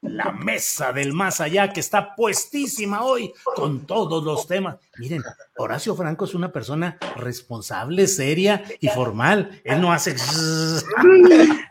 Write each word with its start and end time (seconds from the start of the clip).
La 0.00 0.30
mesa 0.30 0.92
del 0.92 1.12
más 1.12 1.40
allá 1.40 1.72
que 1.72 1.80
está 1.80 2.14
puestísima 2.14 3.02
hoy 3.02 3.32
con 3.56 3.84
todos 3.84 4.22
los 4.22 4.46
temas. 4.46 4.76
Miren, 4.96 5.24
Horacio 5.56 5.96
Franco 5.96 6.24
es 6.24 6.34
una 6.34 6.52
persona 6.52 6.96
responsable, 7.16 8.06
seria 8.06 8.62
y 8.78 8.86
formal. 8.88 9.60
Él 9.64 9.80
no 9.80 9.92
hace. 9.92 10.14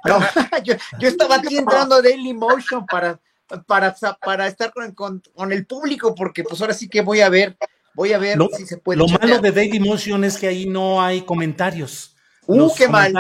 No, 0.06 0.20
yo, 0.64 0.76
yo 1.00 1.08
estaba 1.10 1.36
aquí 1.36 1.58
entrando 1.58 1.96
a 1.96 2.02
Daily 2.02 2.34
Motion 2.34 2.86
para, 2.86 3.20
para, 3.66 3.94
para 4.24 4.48
estar 4.48 4.72
con, 4.72 4.92
con, 4.94 5.22
con 5.36 5.52
el 5.52 5.66
público, 5.66 6.16
porque 6.16 6.44
pues 6.44 6.62
ahora 6.62 6.74
sí 6.74 6.88
que 6.88 7.02
voy 7.02 7.20
a 7.22 7.30
ver, 7.30 7.58
voy 7.94 8.14
a 8.14 8.18
ver 8.18 8.38
Lo, 8.38 8.48
si 8.56 8.66
se 8.66 8.78
puede. 8.78 9.00
lo 9.00 9.06
chatear. 9.08 9.30
malo 9.30 9.42
de 9.42 9.52
Daily 9.52 9.80
Motion 9.80 10.24
es 10.24 10.38
que 10.38 10.48
ahí 10.48 10.66
no 10.66 11.02
hay 11.02 11.22
comentarios. 11.22 12.16
Uh, 12.48 12.58
Los 12.60 12.76
qué 12.76 12.88
mal. 12.88 13.14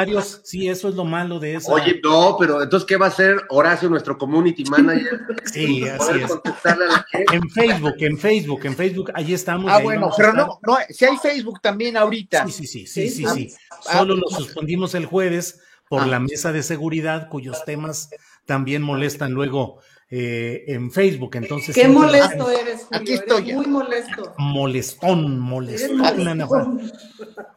sí, 0.43 0.69
eso 0.69 0.87
es 0.87 0.95
lo 0.95 1.03
malo 1.03 1.37
de 1.37 1.55
eso. 1.55 1.71
Oye, 1.71 1.99
no, 2.01 2.37
pero 2.39 2.63
entonces, 2.63 2.87
¿qué 2.87 2.95
va 2.95 3.07
a 3.07 3.09
hacer 3.09 3.41
Horacio, 3.49 3.89
nuestro 3.89 4.17
community 4.17 4.63
manager? 4.65 5.19
Sí, 5.45 5.83
así 5.87 6.19
es. 6.21 6.27
contestarle 6.29 6.85
a 6.85 6.87
la 6.87 7.05
gente. 7.11 7.35
En 7.35 7.49
Facebook, 7.49 7.95
en 7.99 8.17
Facebook, 8.17 8.61
en 8.65 8.75
Facebook, 8.75 9.11
ahí 9.13 9.33
estamos. 9.33 9.69
Ah, 9.69 9.75
ahí 9.77 9.83
bueno, 9.83 10.09
pero 10.15 10.33
no, 10.33 10.59
no, 10.65 10.77
si 10.89 11.05
hay 11.05 11.17
Facebook 11.17 11.59
también 11.61 11.97
ahorita. 11.97 12.45
Sí, 12.47 12.65
sí, 12.65 12.87
sí, 12.87 12.87
sí, 12.87 13.09
sí, 13.09 13.25
Ah, 13.27 13.33
sí. 13.33 13.53
ah, 13.87 13.97
Solo 13.99 14.15
lo 14.15 14.23
ah. 14.31 14.35
suspendimos 14.37 14.95
el 14.95 15.05
jueves 15.05 15.59
por 15.89 16.03
Ah. 16.03 16.07
la 16.07 16.19
mesa 16.19 16.51
de 16.53 16.63
seguridad, 16.63 17.27
cuyos 17.29 17.65
temas 17.65 18.09
también 18.45 18.81
molestan 18.81 19.33
luego 19.33 19.81
eh, 20.09 20.63
en 20.67 20.91
Facebook. 20.91 21.35
Entonces, 21.35 21.75
Qué 21.75 21.87
molesto 21.87 22.49
eres, 22.49 22.83
Julio. 22.85 23.01
Aquí 23.01 23.13
estoy 23.13 23.37
eres 23.37 23.47
ya. 23.49 23.55
muy 23.57 23.65
molesto. 23.67 24.33
Molestón, 24.37 25.39
molestón, 25.39 26.27
Ana, 26.27 26.47
Fran-. 26.47 26.91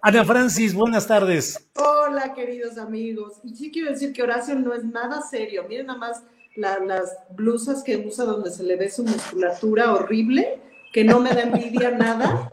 Ana 0.03 0.25
Francis, 0.25 0.75
buenas 0.75 1.07
tardes. 1.07 1.69
Hola, 1.77 2.35
queridos 2.35 2.77
amigos. 2.79 3.35
Y 3.45 3.55
sí 3.55 3.71
quiero 3.71 3.91
decir 3.91 4.13
que 4.13 4.23
Horacio 4.23 4.55
no 4.57 4.75
es 4.75 4.85
nada 4.85 5.23
serio. 5.23 5.65
Miren 5.69 5.87
nada 5.87 5.99
más 5.99 6.23
la- 6.57 6.79
las 6.81 7.17
blusas 7.37 7.83
que 7.85 7.97
usa 7.99 8.25
donde 8.25 8.51
se 8.51 8.65
le 8.65 8.77
ve 8.77 8.91
su 8.91 9.05
musculatura 9.05 9.93
horrible, 9.95 10.61
que 10.93 11.05
no 11.05 11.21
me 11.21 11.31
da 11.31 11.43
envidia 11.43 11.91
nada. 11.99 12.51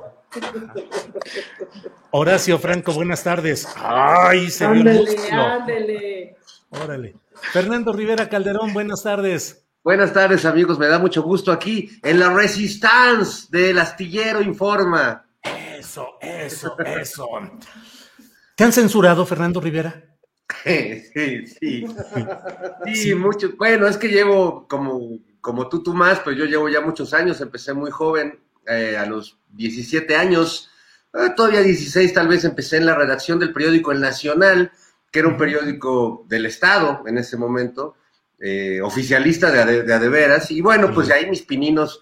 Horacio 2.12 2.60
Franco, 2.60 2.94
buenas 2.94 3.24
tardes. 3.24 3.68
Ay, 3.78 4.50
se 4.50 4.66
Ándele, 4.66 5.16
ándele. 5.32 6.36
Órale. 6.70 7.16
Fernando 7.54 7.94
Rivera 7.94 8.28
Calderón, 8.30 8.74
buenas 8.74 9.04
tardes. 9.04 9.64
Buenas 9.88 10.12
tardes, 10.12 10.44
amigos. 10.44 10.78
Me 10.78 10.88
da 10.88 11.00
mucho 11.00 11.24
gusto 11.24 11.50
aquí 11.50 11.98
en 12.04 12.20
la 12.20 12.34
Resistance 12.34 13.48
del 13.50 13.80
Astillero 13.80 14.42
Informa. 14.42 15.26
Eso, 15.42 16.18
eso, 16.20 16.78
eso. 16.78 17.26
¿Te 18.54 18.66
han 18.66 18.74
censurado, 18.74 19.26
Fernando 19.26 19.62
Rivera? 19.62 20.04
Sí, 20.66 21.48
sí. 21.48 21.86
Sí, 22.94 23.16
mucho. 23.16 23.54
Bueno, 23.58 23.88
es 23.88 23.96
que 23.96 24.10
llevo 24.10 24.68
como, 24.68 25.20
como 25.40 25.70
tú, 25.70 25.82
tú 25.82 25.94
más, 25.94 26.20
pero 26.20 26.36
yo 26.36 26.44
llevo 26.44 26.68
ya 26.68 26.82
muchos 26.82 27.14
años. 27.14 27.40
Empecé 27.40 27.74
muy 27.74 27.90
joven, 27.90 28.42
eh, 28.68 28.98
a 28.98 29.06
los 29.06 29.40
17 29.54 30.18
años, 30.18 30.70
eh, 31.14 31.30
todavía 31.34 31.62
16 31.62 32.14
tal 32.14 32.28
vez, 32.28 32.44
empecé 32.44 32.76
en 32.76 32.88
la 32.88 32.96
redacción 32.96 33.40
del 33.40 33.54
periódico 33.54 33.94
El 33.94 34.02
Nacional, 34.02 34.70
que 35.10 35.20
era 35.20 35.30
un 35.30 35.38
periódico 35.38 36.26
del 36.28 36.46
Estado 36.46 37.04
en 37.08 37.18
ese 37.18 37.38
momento, 37.38 37.96
eh, 38.40 38.80
oficialista 38.82 39.52
de, 39.52 39.60
ade- 39.62 39.84
de 39.84 39.94
adeveras. 39.94 40.52
Y 40.52 40.62
bueno, 40.62 40.94
pues 40.94 41.10
ahí 41.12 41.30
mis 41.30 41.42
pininos 41.42 42.02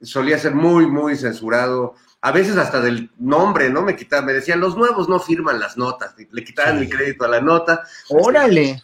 solía 0.00 0.38
ser 0.38 0.54
muy, 0.54 0.86
muy 0.86 1.16
censurado. 1.16 1.94
A 2.20 2.32
veces 2.32 2.56
hasta 2.56 2.80
del 2.80 3.10
nombre, 3.18 3.68
¿no? 3.70 3.82
Me 3.82 3.96
quitaban, 3.96 4.26
me 4.26 4.32
decían, 4.32 4.60
los 4.60 4.76
nuevos 4.76 5.08
no 5.08 5.20
firman 5.20 5.60
las 5.60 5.76
notas, 5.76 6.14
le 6.30 6.42
quitaban 6.44 6.78
Sí. 6.78 6.84
el 6.84 6.90
crédito 6.90 7.24
a 7.24 7.28
la 7.28 7.40
nota. 7.40 7.82
Órale. 8.08 8.82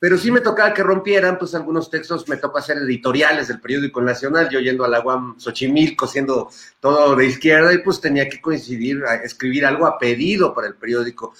Pero 0.00 0.16
sí 0.16 0.30
me 0.30 0.40
tocaba 0.40 0.72
que 0.72 0.84
rompieran, 0.84 1.38
pues 1.38 1.56
algunos 1.56 1.90
textos 1.90 2.28
me 2.28 2.36
toca 2.36 2.60
hacer 2.60 2.76
editoriales 2.78 3.48
del 3.48 3.60
periódico 3.60 4.00
Nacional, 4.00 4.48
yo 4.48 4.60
yendo 4.60 4.84
a 4.84 4.88
la 4.88 5.00
UAM 5.00 5.40
Xochimilco, 5.40 6.06
siendo 6.06 6.50
todo 6.78 7.16
de 7.16 7.26
izquierda, 7.26 7.72
y 7.74 7.78
pues 7.78 8.00
tenía 8.00 8.28
que 8.28 8.40
coincidir, 8.40 9.04
a 9.04 9.16
escribir 9.16 9.66
algo 9.66 9.86
a 9.86 9.98
pedido 9.98 10.54
para 10.54 10.68
el 10.68 10.76
periódico. 10.76 11.34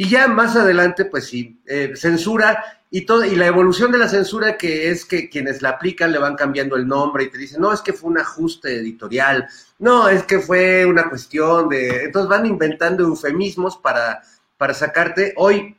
Y 0.00 0.08
ya 0.08 0.28
más 0.28 0.54
adelante, 0.54 1.06
pues 1.06 1.26
sí, 1.26 1.60
eh, 1.66 1.94
censura 1.96 2.62
y 2.88 3.04
todo, 3.04 3.24
y 3.24 3.34
la 3.34 3.46
evolución 3.46 3.90
de 3.90 3.98
la 3.98 4.08
censura 4.08 4.56
que 4.56 4.90
es 4.90 5.04
que 5.04 5.28
quienes 5.28 5.60
la 5.60 5.70
aplican 5.70 6.12
le 6.12 6.20
van 6.20 6.36
cambiando 6.36 6.76
el 6.76 6.86
nombre 6.86 7.24
y 7.24 7.30
te 7.30 7.36
dicen, 7.36 7.60
no, 7.60 7.72
es 7.72 7.80
que 7.80 7.92
fue 7.92 8.10
un 8.10 8.18
ajuste 8.18 8.76
editorial, 8.76 9.48
no, 9.80 10.08
es 10.08 10.22
que 10.22 10.38
fue 10.38 10.86
una 10.86 11.08
cuestión 11.08 11.68
de. 11.68 12.04
Entonces 12.04 12.28
van 12.28 12.46
inventando 12.46 13.02
eufemismos 13.02 13.76
para, 13.78 14.22
para 14.56 14.72
sacarte. 14.72 15.34
Hoy 15.36 15.76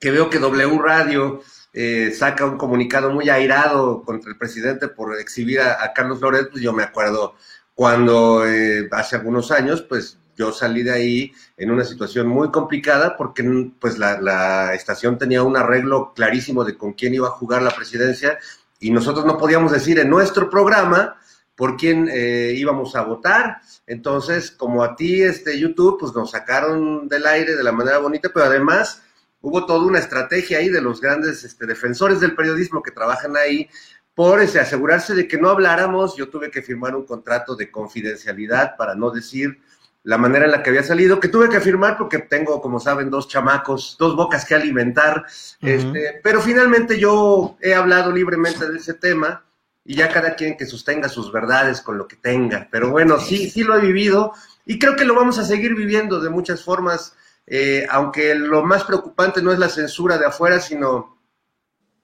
que 0.00 0.10
veo 0.10 0.30
que 0.30 0.38
W 0.38 0.78
Radio 0.82 1.42
eh, 1.74 2.10
saca 2.16 2.46
un 2.46 2.56
comunicado 2.56 3.10
muy 3.10 3.28
airado 3.28 4.02
contra 4.02 4.30
el 4.30 4.38
presidente 4.38 4.88
por 4.88 5.20
exhibir 5.20 5.60
a, 5.60 5.92
Carlos 5.92 6.22
Loret, 6.22 6.48
pues 6.50 6.62
yo 6.62 6.72
me 6.72 6.84
acuerdo 6.84 7.34
cuando 7.74 8.46
eh, 8.46 8.88
hace 8.92 9.16
algunos 9.16 9.50
años, 9.50 9.82
pues 9.82 10.18
yo 10.36 10.52
salí 10.52 10.82
de 10.82 10.92
ahí 10.92 11.32
en 11.56 11.70
una 11.70 11.84
situación 11.84 12.26
muy 12.26 12.50
complicada 12.50 13.16
porque 13.16 13.70
pues 13.78 13.98
la, 13.98 14.74
estación 14.74 15.18
tenía 15.18 15.42
un 15.42 15.56
arreglo 15.56 16.12
clarísimo 16.14 16.64
de 16.64 16.76
con 16.76 16.94
quién 16.94 17.14
iba 17.14 17.28
a 17.28 17.32
jugar 17.32 17.62
la 17.62 17.70
presidencia 17.70 18.38
y 18.80 18.90
nosotros 18.90 19.24
no 19.24 19.38
podíamos 19.38 19.72
decir 19.72 19.98
en 19.98 20.10
nuestro 20.10 20.50
programa 20.50 21.16
por 21.54 21.76
quién 21.76 22.08
eh, 22.10 22.54
íbamos 22.56 22.96
a 22.96 23.02
votar. 23.02 23.60
Entonces, 23.86 24.50
como 24.50 24.82
a 24.82 24.96
ti, 24.96 25.22
este 25.22 25.58
YouTube, 25.58 25.98
pues 26.00 26.14
nos 26.14 26.30
sacaron 26.30 27.08
del 27.08 27.26
aire 27.26 27.54
de 27.54 27.62
la 27.62 27.72
manera 27.72 27.98
bonita, 27.98 28.30
pero 28.32 28.46
además 28.46 29.02
hubo 29.42 29.66
toda 29.66 29.84
una 29.84 29.98
estrategia 29.98 30.58
ahí 30.58 30.70
de 30.70 30.80
los 30.80 31.00
grandes 31.00 31.44
este, 31.44 31.66
defensores 31.66 32.20
del 32.20 32.34
periodismo 32.34 32.82
que 32.82 32.90
trabajan 32.90 33.36
ahí 33.36 33.68
por 34.14 34.40
asegurarse 34.40 35.14
de 35.14 35.28
que 35.28 35.38
no 35.38 35.50
habláramos. 35.50 36.16
Yo 36.16 36.28
tuve 36.28 36.50
que 36.50 36.62
firmar 36.62 36.96
un 36.96 37.04
contrato 37.04 37.54
de 37.54 37.70
confidencialidad 37.70 38.76
para 38.76 38.94
no 38.94 39.10
decir 39.10 39.60
la 40.04 40.18
manera 40.18 40.46
en 40.46 40.50
la 40.50 40.62
que 40.62 40.70
había 40.70 40.82
salido, 40.82 41.20
que 41.20 41.28
tuve 41.28 41.48
que 41.48 41.60
firmar 41.60 41.96
porque 41.96 42.18
tengo, 42.18 42.60
como 42.60 42.80
saben, 42.80 43.08
dos 43.08 43.28
chamacos, 43.28 43.96
dos 43.98 44.16
bocas 44.16 44.44
que 44.44 44.54
alimentar. 44.54 45.24
Este, 45.60 46.20
pero 46.22 46.40
finalmente 46.40 46.98
yo 46.98 47.56
he 47.60 47.74
hablado 47.74 48.10
libremente 48.10 48.68
de 48.68 48.78
ese 48.78 48.94
tema 48.94 49.44
y 49.84 49.94
ya 49.94 50.08
cada 50.08 50.34
quien 50.34 50.56
que 50.56 50.66
sostenga 50.66 51.08
sus 51.08 51.32
verdades 51.32 51.80
con 51.80 51.98
lo 51.98 52.08
que 52.08 52.16
tenga. 52.16 52.68
Pero 52.70 52.90
bueno, 52.90 53.18
sí, 53.18 53.48
sí 53.48 53.62
lo 53.62 53.76
he 53.76 53.80
vivido 53.80 54.32
y 54.66 54.78
creo 54.78 54.96
que 54.96 55.04
lo 55.04 55.14
vamos 55.14 55.38
a 55.38 55.44
seguir 55.44 55.74
viviendo 55.74 56.20
de 56.20 56.30
muchas 56.30 56.64
formas, 56.64 57.14
eh, 57.46 57.86
aunque 57.88 58.34
lo 58.34 58.64
más 58.64 58.82
preocupante 58.84 59.40
no 59.40 59.52
es 59.52 59.58
la 59.58 59.68
censura 59.68 60.18
de 60.18 60.26
afuera, 60.26 60.58
sino 60.60 61.18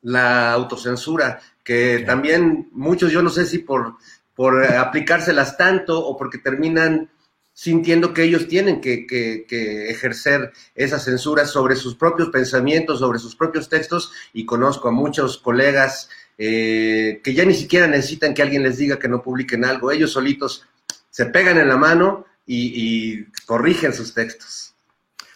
la 0.03 0.53
autocensura, 0.53 1.41
que 1.65 2.05
también 2.07 2.69
muchos, 2.73 3.11
yo 3.11 3.23
no 3.23 3.31
sé 3.31 3.45
si 3.45 3.59
por, 3.59 3.97
por 4.35 4.65
aplicárselas 4.65 5.57
tanto 5.57 5.99
o 5.99 6.17
porque 6.17 6.39
terminan 6.39 7.11
sintiendo 7.59 8.15
que 8.15 8.23
ellos 8.23 8.47
tienen 8.47 8.81
que, 8.81 9.05
que, 9.05 9.45
que, 9.49 9.91
ejercer 9.91 10.53
esa 10.77 11.01
censura 11.01 11.45
sobre 11.45 11.75
sus 11.75 11.97
propios 11.97 12.29
pensamientos, 12.29 13.01
sobre 13.01 13.19
sus 13.19 13.35
propios 13.35 13.69
textos, 13.69 14.13
y 14.33 14.47
conozco 14.47 14.87
a 14.87 14.93
muchos 14.93 15.39
colegas 15.39 16.09
eh, 16.39 17.21
que 17.25 17.35
ya 17.35 17.45
ni 17.45 17.55
siquiera 17.55 17.89
necesitan 17.89 18.33
que 18.33 18.43
alguien 18.43 18.63
les 18.63 18.79
diga 18.79 19.01
que 19.01 19.09
no 19.09 19.25
publiquen 19.25 19.65
algo, 19.65 19.91
ellos 19.91 20.13
solitos 20.13 20.67
se 21.11 21.27
pegan 21.27 21.59
en 21.59 21.67
la 21.67 21.77
mano 21.77 22.27
y, 22.47 22.71
y 22.77 23.25
corrigen 23.45 23.93
sus 23.93 24.15
textos. 24.15 24.75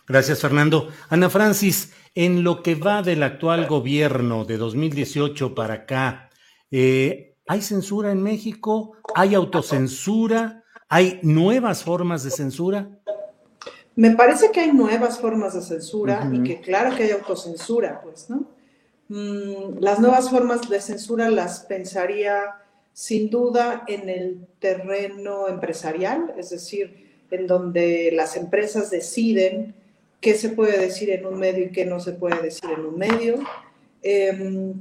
Gracias, 0.07 0.39
Fernando. 0.39 0.93
Ana 1.09 1.29
Francis, 1.29 1.93
en 2.15 2.45
lo 2.45 2.63
que 2.63 2.77
va 2.77 3.03
del 3.03 3.25
actual 3.25 3.67
gobierno 3.67 4.45
de 4.45 4.59
2018 4.59 5.57
para 5.57 5.75
acá, 5.75 6.31
eh, 6.71 7.35
¿hay 7.49 7.63
censura 7.63 8.13
en 8.13 8.23
México? 8.23 8.93
¿Hay 9.17 9.35
autocensura? 9.35 10.62
¿Hay 10.95 11.21
nuevas 11.23 11.83
formas 11.83 12.23
de 12.23 12.31
censura? 12.31 12.87
Me 13.97 14.11
parece 14.11 14.51
que 14.51 14.61
hay 14.61 14.73
nuevas 14.75 15.19
formas 15.19 15.55
de 15.55 15.63
censura 15.63 16.31
y 16.31 16.43
que 16.43 16.61
claro 16.61 16.95
que 16.95 17.05
hay 17.05 17.13
autocensura, 17.13 18.03
pues, 18.03 18.29
¿no? 18.29 18.45
Mm, 19.09 19.79
las 19.81 20.01
nuevas 20.01 20.29
formas 20.29 20.69
de 20.69 20.79
censura 20.83 21.31
las 21.31 21.61
pensaría 21.61 22.57
sin 22.93 23.31
duda 23.31 23.85
en 23.89 24.11
el 24.11 24.47
terreno 24.59 25.49
empresarial, 25.49 26.35
es 26.37 26.51
decir, 26.51 27.25
en 27.31 27.47
donde 27.47 28.11
las 28.13 28.37
empresas 28.37 28.91
deciden 28.91 29.75
qué 30.21 30.35
se 30.35 30.51
puede 30.51 30.79
decir 30.79 31.09
en 31.09 31.25
un 31.25 31.39
medio 31.39 31.65
y 31.65 31.73
qué 31.73 31.87
no 31.87 32.01
se 32.01 32.13
puede 32.13 32.43
decir 32.43 32.69
en 32.69 32.85
un 32.85 32.99
medio. 32.99 33.37
Em, 34.03 34.75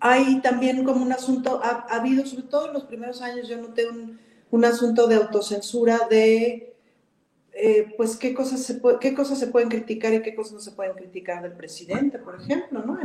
hay 0.00 0.40
también 0.40 0.82
como 0.82 1.04
un 1.04 1.12
asunto, 1.12 1.60
ha, 1.62 1.86
habido, 1.94 2.26
sobre 2.26 2.42
todo 2.48 2.66
en 2.66 2.72
los 2.72 2.86
primeros 2.86 3.22
años, 3.22 3.46
yo 3.46 3.56
noté 3.56 3.88
un, 3.88 4.18
un 4.50 4.64
asunto 4.64 5.06
de 5.06 5.16
autocensura 5.16 6.06
de 6.10 6.74
eh, 7.52 7.94
pues 7.96 8.16
qué 8.16 8.32
cosas, 8.32 8.62
se 8.62 8.80
qué 9.00 9.14
cosas 9.14 9.38
se 9.38 9.48
pueden 9.48 9.68
criticar 9.68 10.14
y 10.14 10.22
qué 10.22 10.34
cosas 10.34 10.52
no 10.54 10.60
se 10.60 10.72
pueden 10.72 10.94
criticar 10.94 11.42
del 11.42 11.52
presidente, 11.52 12.18
por 12.18 12.40
ejemplo, 12.40 12.82
¿no? 12.84 12.98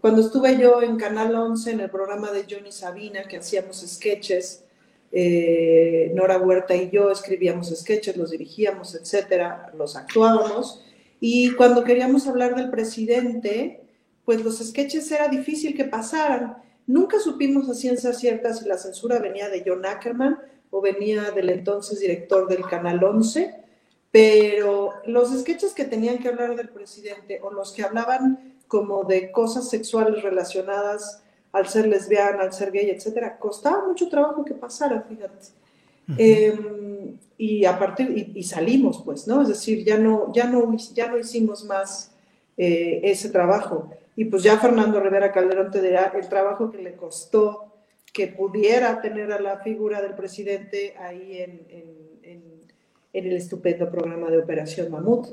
cuando 0.00 0.22
estuve 0.22 0.58
yo 0.58 0.82
en 0.82 0.96
Canal 0.96 1.34
11, 1.34 1.70
en 1.70 1.80
el 1.80 1.90
programa 1.90 2.30
de 2.30 2.46
Johnny 2.48 2.72
Sabina, 2.72 3.24
que 3.24 3.38
hacíamos 3.38 3.84
sketches, 3.86 4.64
eh, 5.12 6.12
Nora 6.14 6.38
Huerta 6.38 6.74
y 6.74 6.90
yo 6.90 7.10
escribíamos 7.10 7.72
sketches, 7.74 8.16
los 8.16 8.30
dirigíamos, 8.30 8.94
etcétera, 8.94 9.72
los 9.76 9.96
actuábamos, 9.96 10.84
y 11.20 11.52
cuando 11.52 11.84
queríamos 11.84 12.26
hablar 12.26 12.54
del 12.54 12.70
presidente, 12.70 13.80
pues 14.24 14.44
los 14.44 14.58
sketches 14.58 15.10
era 15.12 15.28
difícil 15.28 15.74
que 15.74 15.84
pasaran. 15.84 16.56
Nunca 16.86 17.18
supimos 17.18 17.68
a 17.68 17.74
ciencia 17.74 18.12
cierta 18.12 18.52
si 18.52 18.66
la 18.66 18.78
censura 18.78 19.18
venía 19.18 19.48
de 19.48 19.64
John 19.66 19.84
Ackerman 19.86 20.38
o 20.70 20.80
venía 20.80 21.30
del 21.30 21.50
entonces 21.50 22.00
director 22.00 22.48
del 22.48 22.64
Canal 22.66 23.02
11, 23.02 23.54
pero 24.10 24.94
los 25.06 25.30
sketches 25.38 25.74
que 25.74 25.84
tenían 25.84 26.18
que 26.18 26.28
hablar 26.28 26.56
del 26.56 26.68
presidente 26.68 27.40
o 27.42 27.50
los 27.50 27.72
que 27.72 27.82
hablaban 27.82 28.56
como 28.68 29.04
de 29.04 29.30
cosas 29.30 29.68
sexuales 29.68 30.22
relacionadas 30.22 31.22
al 31.52 31.68
ser 31.68 31.86
lesbiana, 31.86 32.42
al 32.42 32.52
ser 32.52 32.72
gay, 32.72 32.90
etcétera, 32.90 33.38
costaba 33.38 33.86
mucho 33.86 34.08
trabajo 34.08 34.44
que 34.44 34.54
pasara, 34.54 35.02
fíjate. 35.08 35.46
Em, 36.18 37.18
y 37.36 37.64
a 37.64 37.78
partir 37.78 38.32
y, 38.34 38.42
salimos, 38.44 39.02
pues, 39.04 39.26
¿no? 39.26 39.42
Es 39.42 39.48
decir, 39.48 39.84
ya 39.84 39.98
no, 39.98 40.32
ya 40.32 40.46
no, 40.46 40.76
ya 40.94 41.08
no 41.08 41.18
hicimos 41.18 41.64
más 41.64 42.12
eh, 42.56 43.00
ese 43.04 43.28
trabajo. 43.30 43.90
Y 44.14 44.24
pues 44.26 44.42
ya 44.42 44.58
Fernando 44.58 45.00
Rivera 45.00 45.32
Calderón 45.32 45.70
te 45.70 45.82
dirá 45.82 46.12
el 46.14 46.28
trabajo 46.28 46.70
que 46.70 46.78
le 46.78 46.94
costó 46.94 47.66
que 48.16 48.28
pudiera 48.28 49.02
tener 49.02 49.30
a 49.30 49.40
la 49.40 49.58
figura 49.58 50.00
del 50.00 50.14
presidente 50.14 50.94
ahí 50.98 51.42
en 51.42 52.06
en 53.16 53.26
el 53.26 53.32
estupendo 53.32 53.90
programa 53.90 54.30
de 54.30 54.38
Operación 54.38 54.90
Mamut. 54.90 55.28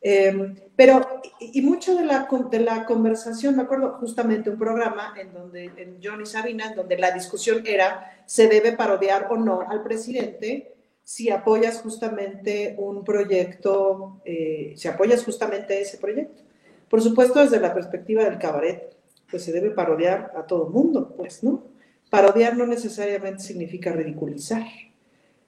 Em, 0.00 0.54
pero, 0.76 1.22
y, 1.40 1.62
mucho 1.62 1.96
de 1.96 2.04
la, 2.04 2.28
de 2.50 2.60
la 2.60 2.84
conversación, 2.84 3.56
me 3.56 3.62
acuerdo 3.62 3.94
justamente 3.94 4.50
un 4.50 4.58
programa 4.58 5.14
en 5.18 5.32
donde, 5.32 5.64
en 5.76 5.98
Johnny 6.02 6.26
Sabina, 6.26 6.68
en 6.68 6.76
donde 6.76 6.96
la 6.96 7.10
discusión 7.10 7.66
era, 7.66 8.22
¿se 8.26 8.48
debe 8.48 8.72
parodiar 8.72 9.28
o 9.30 9.36
no 9.36 9.62
al 9.62 9.82
presidente 9.82 10.74
si 11.02 11.30
apoyas 11.30 11.80
justamente 11.80 12.76
un 12.78 13.02
proyecto, 13.02 14.20
eh, 14.24 14.74
si 14.76 14.86
apoyas 14.86 15.24
justamente 15.24 15.80
ese 15.80 15.98
proyecto? 15.98 16.42
Por 16.88 17.02
supuesto, 17.02 17.40
desde 17.40 17.58
la 17.58 17.74
perspectiva 17.74 18.24
del 18.24 18.38
cabaret, 18.38 18.94
pues 19.28 19.42
se 19.42 19.52
debe 19.52 19.70
parodiar 19.70 20.32
a 20.36 20.46
todo 20.46 20.68
mundo, 20.68 21.14
pues, 21.16 21.42
¿no? 21.42 21.73
Parodiar 22.14 22.56
no 22.56 22.64
necesariamente 22.64 23.42
significa 23.42 23.90
ridiculizar. 23.90 24.64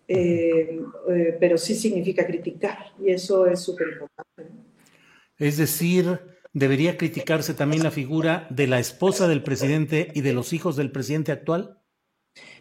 Eh, 0.08 0.80
eh, 1.10 1.36
pero 1.38 1.56
sí 1.58 1.76
significa 1.76 2.26
criticar 2.26 2.92
y 3.00 3.10
eso 3.10 3.46
es 3.46 3.60
súper 3.60 3.88
importante. 3.88 4.52
Es 5.38 5.58
decir, 5.58 6.18
¿debería 6.52 6.96
criticarse 6.96 7.54
también 7.54 7.84
la 7.84 7.92
figura 7.92 8.48
de 8.50 8.66
la 8.66 8.80
esposa 8.80 9.28
del 9.28 9.44
presidente 9.44 10.10
y 10.12 10.22
de 10.22 10.32
los 10.32 10.52
hijos 10.52 10.74
del 10.74 10.90
presidente 10.90 11.30
actual? 11.30 11.78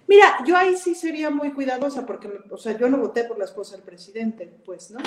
Mira, 0.07 0.37
yo 0.45 0.55
ahí 0.55 0.77
sí 0.77 0.93
sería 0.93 1.31
muy 1.31 1.51
cuidadosa 1.51 2.05
porque, 2.05 2.29
o 2.51 2.57
sea, 2.57 2.77
yo 2.77 2.87
no 2.87 2.99
voté 2.99 3.23
por 3.23 3.39
la 3.39 3.45
esposa 3.45 3.75
del 3.75 3.85
presidente, 3.85 4.51
pues, 4.63 4.91
¿no? 4.91 4.99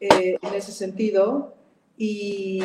Eh, 0.00 0.38
en 0.42 0.54
ese 0.54 0.72
sentido. 0.72 1.54
Y 1.96 2.64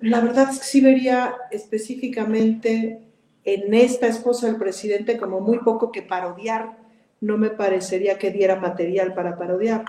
la 0.00 0.22
verdad 0.22 0.48
es 0.50 0.60
que 0.60 0.64
sí 0.64 0.80
vería 0.80 1.34
específicamente 1.50 3.09
en 3.44 3.74
esta 3.74 4.06
esposa 4.06 4.46
del 4.46 4.56
presidente 4.56 5.16
como 5.16 5.40
muy 5.40 5.58
poco 5.58 5.90
que 5.90 6.02
parodiar 6.02 6.76
no 7.20 7.36
me 7.36 7.50
parecería 7.50 8.18
que 8.18 8.30
diera 8.30 8.56
material 8.56 9.14
para 9.14 9.36
parodiar. 9.36 9.84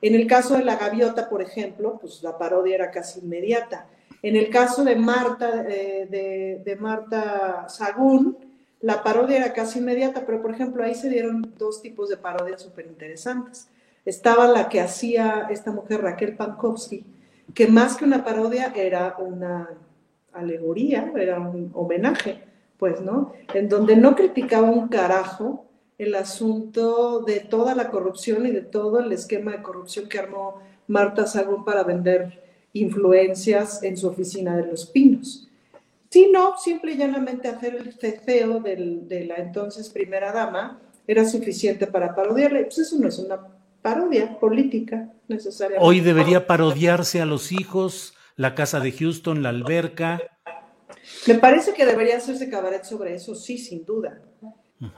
En 0.00 0.14
el 0.14 0.26
caso 0.26 0.56
de 0.56 0.64
la 0.64 0.76
gaviota, 0.76 1.28
por 1.28 1.42
ejemplo, 1.42 1.98
pues 2.00 2.22
la 2.22 2.36
parodia 2.36 2.74
era 2.74 2.90
casi 2.90 3.20
inmediata. 3.20 3.86
En 4.20 4.36
el 4.36 4.50
caso 4.50 4.84
de 4.84 4.96
Marta, 4.96 5.64
eh, 5.68 6.60
de, 6.64 6.76
Marta 6.76 7.68
Sagún, 7.68 8.36
la 8.80 9.02
parodia 9.02 9.38
era 9.38 9.52
casi 9.52 9.78
inmediata, 9.78 10.24
pero 10.26 10.42
por 10.42 10.52
ejemplo 10.52 10.82
ahí 10.82 10.94
se 10.94 11.08
dieron 11.08 11.54
dos 11.56 11.80
tipos 11.82 12.08
de 12.08 12.16
parodias 12.16 12.62
súper 12.62 12.86
interesantes. 12.86 13.68
Estaba 14.04 14.48
la 14.48 14.68
que 14.68 14.80
hacía 14.80 15.46
esta 15.50 15.70
mujer 15.70 16.02
Raquel 16.02 16.36
Pankowski, 16.36 17.04
que 17.54 17.68
más 17.68 17.96
que 17.96 18.04
una 18.04 18.24
parodia 18.24 18.72
era 18.74 19.16
una 19.18 19.70
alegoría, 20.32 21.12
era 21.16 21.38
un 21.38 21.70
homenaje, 21.74 22.42
pues, 22.82 23.00
¿no? 23.00 23.32
En 23.54 23.68
donde 23.68 23.94
no 23.94 24.16
criticaba 24.16 24.68
un 24.68 24.88
carajo, 24.88 25.66
el 25.98 26.16
asunto 26.16 27.20
de 27.20 27.38
toda 27.38 27.76
la 27.76 27.90
corrupción 27.90 28.44
y 28.44 28.50
de 28.50 28.62
todo 28.62 28.98
el 28.98 29.12
esquema 29.12 29.52
de 29.52 29.62
corrupción 29.62 30.08
que 30.08 30.18
armó 30.18 30.60
Marta 30.88 31.28
Sagún 31.28 31.64
para 31.64 31.84
vender 31.84 32.42
influencias 32.72 33.84
en 33.84 33.96
su 33.96 34.08
oficina 34.08 34.56
de 34.56 34.66
Los 34.66 34.86
Pinos. 34.86 35.48
sino 36.10 36.58
simple 36.58 36.94
y 36.94 36.96
llanamente 36.96 37.46
hacer 37.46 37.76
el 37.76 37.92
ceceo 37.92 38.58
de 38.58 39.26
la 39.28 39.36
entonces 39.36 39.88
primera 39.88 40.32
dama 40.32 40.80
era 41.06 41.24
suficiente 41.24 41.86
para 41.86 42.16
parodiarle. 42.16 42.64
Pues 42.64 42.78
eso 42.78 42.96
no 42.98 43.06
es 43.06 43.20
una 43.20 43.46
parodia 43.80 44.40
política 44.40 45.08
necesariamente. 45.28 45.86
Hoy 45.86 46.00
debería 46.00 46.48
parodiarse 46.48 47.20
a 47.20 47.26
los 47.26 47.52
hijos, 47.52 48.14
la 48.34 48.56
casa 48.56 48.80
de 48.80 48.90
Houston, 48.90 49.44
la 49.44 49.50
alberca. 49.50 50.20
Me 51.26 51.34
parece 51.34 51.72
que 51.72 51.86
debería 51.86 52.16
hacerse 52.16 52.48
cabaret 52.48 52.84
sobre 52.84 53.14
eso, 53.14 53.34
sí, 53.34 53.58
sin 53.58 53.84
duda. 53.84 54.22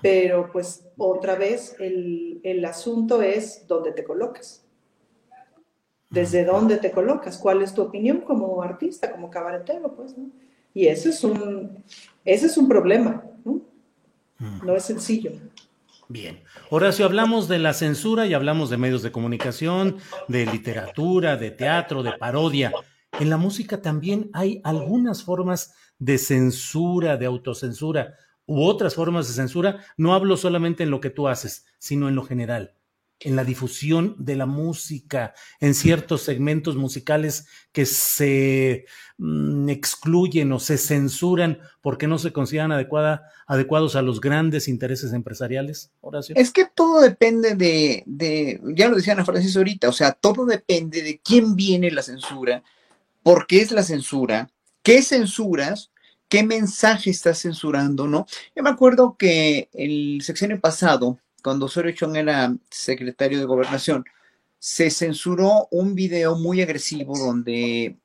Pero 0.00 0.50
pues 0.50 0.86
otra 0.96 1.34
vez 1.34 1.76
el, 1.78 2.64
asunto 2.64 3.20
es 3.20 3.66
dónde 3.66 3.92
te 3.92 4.04
colocas. 4.04 4.64
¿Desde 6.08 6.44
dónde 6.44 6.78
te 6.78 6.90
colocas? 6.90 7.36
¿Cuál 7.36 7.60
es 7.62 7.74
tu 7.74 7.82
opinión 7.82 8.20
como 8.20 8.62
artista, 8.62 9.10
como 9.10 9.30
cabaretero? 9.30 9.94
Pues, 9.94 10.16
¿no? 10.16 10.30
Y 10.72 10.86
ese 10.86 11.10
es 11.10 11.22
un, 11.22 11.84
ese 12.24 12.46
es 12.46 12.56
un 12.56 12.68
problema, 12.68 13.24
¿no? 13.44 13.60
No 14.62 14.74
es 14.74 14.84
sencillo. 14.84 15.32
Bien. 16.08 16.42
Horacio, 16.70 17.06
hablamos 17.06 17.48
de 17.48 17.58
la 17.58 17.72
censura 17.72 18.26
y 18.26 18.34
hablamos 18.34 18.70
de 18.70 18.76
medios 18.76 19.02
de 19.02 19.12
comunicación, 19.12 19.98
de 20.28 20.46
literatura, 20.46 21.36
de 21.36 21.50
teatro, 21.50 22.02
de 22.02 22.12
parodia. 22.12 22.72
En 23.20 23.30
la 23.30 23.36
música 23.36 23.80
también 23.80 24.30
hay 24.32 24.60
algunas 24.64 25.22
formas 25.22 25.74
de 25.98 26.18
censura, 26.18 27.16
de 27.16 27.26
autocensura 27.26 28.14
u 28.46 28.62
otras 28.62 28.94
formas 28.94 29.26
de 29.28 29.34
censura, 29.34 29.84
no 29.96 30.14
hablo 30.14 30.36
solamente 30.36 30.82
en 30.82 30.90
lo 30.90 31.00
que 31.00 31.10
tú 31.10 31.28
haces, 31.28 31.64
sino 31.78 32.08
en 32.08 32.14
lo 32.14 32.24
general, 32.24 32.74
en 33.20 33.36
la 33.36 33.44
difusión 33.44 34.16
de 34.18 34.36
la 34.36 34.44
música, 34.44 35.32
en 35.60 35.74
ciertos 35.74 36.22
segmentos 36.22 36.76
musicales 36.76 37.46
que 37.72 37.86
se 37.86 38.84
mm, 39.16 39.70
excluyen 39.70 40.52
o 40.52 40.60
se 40.60 40.76
censuran 40.76 41.58
porque 41.80 42.06
no 42.06 42.18
se 42.18 42.32
consideran 42.32 42.72
adecuada, 42.72 43.30
adecuados 43.46 43.96
a 43.96 44.02
los 44.02 44.20
grandes 44.20 44.68
intereses 44.68 45.14
empresariales, 45.14 45.90
Horacio. 46.02 46.34
Es 46.36 46.52
que 46.52 46.66
todo 46.66 47.00
depende 47.00 47.54
de, 47.54 48.02
de 48.06 48.60
ya 48.74 48.88
lo 48.88 48.96
decían 48.96 49.20
a 49.20 49.24
Francis 49.24 49.56
ahorita, 49.56 49.88
o 49.88 49.92
sea, 49.92 50.12
todo 50.12 50.44
depende 50.44 51.02
de 51.02 51.18
quién 51.18 51.56
viene 51.56 51.90
la 51.90 52.02
censura, 52.02 52.62
por 53.22 53.46
qué 53.46 53.62
es 53.62 53.72
la 53.72 53.82
censura, 53.82 54.50
qué 54.84 55.02
censuras 55.02 55.90
qué 56.34 56.42
mensaje 56.42 57.10
está 57.10 57.32
censurando, 57.32 58.08
¿no? 58.08 58.26
Yo 58.56 58.62
me 58.64 58.70
acuerdo 58.70 59.16
que 59.16 59.68
el 59.72 60.20
sexenio 60.22 60.60
pasado, 60.60 61.18
cuando 61.44 61.66
Osorio 61.66 61.92
Chong 61.92 62.16
era 62.16 62.52
secretario 62.70 63.38
de 63.38 63.44
gobernación, 63.44 64.04
se 64.58 64.90
censuró 64.90 65.68
un 65.70 65.94
video 65.94 66.36
muy 66.36 66.60
agresivo 66.60 67.16
donde 67.16 67.98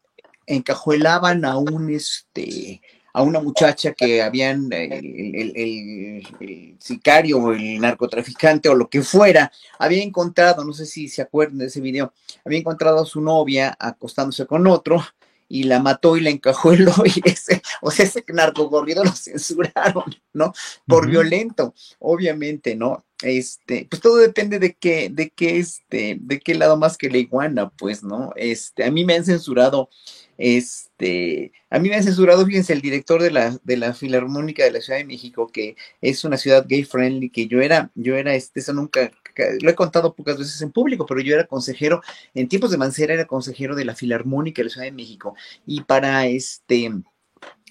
encajuelaban 0.46 1.44
a 1.44 1.58
un, 1.58 1.90
este, 1.90 2.82
a 3.14 3.24
una 3.24 3.40
muchacha 3.40 3.94
que 3.94 4.22
habían, 4.22 4.72
el, 4.72 5.54
el, 5.56 6.78
sicario 6.80 7.40
o 7.40 7.54
el 7.54 7.80
narcotraficante 7.80 8.70
o 8.70 8.76
lo 8.76 8.90
que 8.90 9.02
fuera, 9.02 9.52
había 9.80 10.04
encontrado, 10.04 10.64
no 10.64 10.74
sé 10.74 10.86
si 10.86 11.08
se 11.08 11.22
acuerdan 11.22 11.58
de 11.58 11.66
ese 11.66 11.82
video, 11.82 12.14
había 12.46 12.60
encontrado 12.60 13.02
a 13.02 13.06
su 13.06 13.22
novia 13.22 13.76
acostándose 13.80 14.46
con 14.46 14.68
otro 14.68 15.04
y 15.50 15.64
la 15.64 15.80
mató 15.80 16.16
y 16.16 16.22
le 16.22 16.30
encajó 16.30 16.72
el 16.72 16.88
ojo. 16.88 17.04
Ese, 17.26 17.62
o 17.82 17.92
sea, 17.92 18.06
ese 18.06 18.24
narcogorrido 18.30 19.04
lo 19.04 19.12
censuraron, 19.12 20.06
¿no? 20.32 20.54
Por 20.88 21.10
violento, 21.10 21.74
obviamente, 22.00 22.76
¿no? 22.76 23.04
Este, 23.22 23.86
pues 23.90 24.02
todo 24.02 24.18
depende 24.18 24.60
de 24.60 24.76
qué, 24.76 25.10
de 25.10 25.30
qué, 25.32 25.58
este, 25.58 26.18
de 26.22 26.40
qué 26.40 26.56
lado 26.56 26.78
más 26.78 26.98
que 26.98 27.10
la 27.10 27.18
iguana, 27.18 27.70
pues, 27.72 28.04
¿no? 28.04 28.32
Este, 28.38 28.86
a 28.86 28.92
mí 28.92 29.04
me 29.04 29.16
han 29.16 29.26
censurado 29.26 29.90
este, 30.40 31.52
a 31.70 31.80
mí 31.80 31.90
me 31.90 31.96
ha 31.96 32.02
censurado, 32.02 32.46
fíjense, 32.46 32.72
el 32.72 32.80
director 32.80 33.22
de 33.22 33.30
la, 33.30 33.60
de 33.62 33.76
la 33.76 33.94
Filarmónica 33.94 34.64
de 34.64 34.72
la 34.72 34.80
Ciudad 34.80 34.98
de 34.98 35.04
México, 35.04 35.50
que 35.52 35.76
es 36.00 36.24
una 36.24 36.38
ciudad 36.38 36.66
gay 36.66 36.86
friendly, 36.86 37.30
que 37.30 37.48
yo 37.48 37.60
era, 37.60 37.92
yo 37.94 38.16
era, 38.16 38.34
este, 38.34 38.62
eso 38.62 38.72
nunca, 38.72 39.12
lo 39.62 39.70
he 39.70 39.76
contado 39.76 40.14
pocas 40.14 40.38
veces 40.38 40.62
en 40.62 40.72
público, 40.72 41.06
pero 41.06 41.22
yo 41.22 41.36
era 41.36 41.46
consejero, 41.46 42.02
en 42.34 42.48
tiempos 42.48 42.72
de 42.72 42.78
Mancera 42.78 43.14
era 43.14 43.26
consejero 43.26 43.76
de 43.76 43.86
la 43.86 43.96
Filarmónica 43.96 44.62
de 44.62 44.66
la 44.66 44.70
Ciudad 44.70 44.86
de 44.86 44.92
México, 44.92 45.36
y 45.66 45.82
para 45.82 46.26
este, 46.28 46.92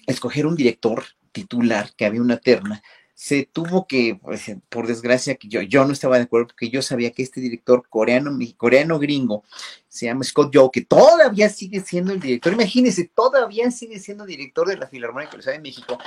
escoger 0.07 0.45
un 0.45 0.55
director 0.55 1.03
titular, 1.31 1.91
que 1.95 2.05
había 2.05 2.21
una 2.21 2.37
terna, 2.37 2.81
se 3.13 3.43
tuvo 3.51 3.85
que, 3.85 4.17
pues, 4.21 4.49
por 4.69 4.87
desgracia, 4.87 5.35
que 5.35 5.49
yo, 5.49 5.61
yo 5.61 5.83
no 5.83 5.91
estaba 5.91 6.15
de 6.15 6.23
acuerdo 6.23 6.47
porque 6.47 6.69
yo 6.69 6.81
sabía 6.81 7.11
que 7.11 7.21
este 7.21 7.41
director 7.41 7.83
coreano, 7.89 8.31
coreano 8.55 8.97
gringo, 8.97 9.43
se 9.89 10.05
llama 10.05 10.23
Scott 10.23 10.51
Joe, 10.53 10.69
que 10.71 10.85
todavía 10.85 11.49
sigue 11.49 11.81
siendo 11.81 12.13
el 12.13 12.21
director, 12.21 12.53
imagínense, 12.53 13.11
todavía 13.13 13.69
sigue 13.71 13.99
siendo 13.99 14.25
director 14.25 14.69
de 14.69 14.77
la 14.77 14.87
Filarmónica 14.87 15.31
de 15.31 15.37
la 15.37 15.43
Ciudad 15.43 15.57
de 15.57 15.63
México. 15.63 15.97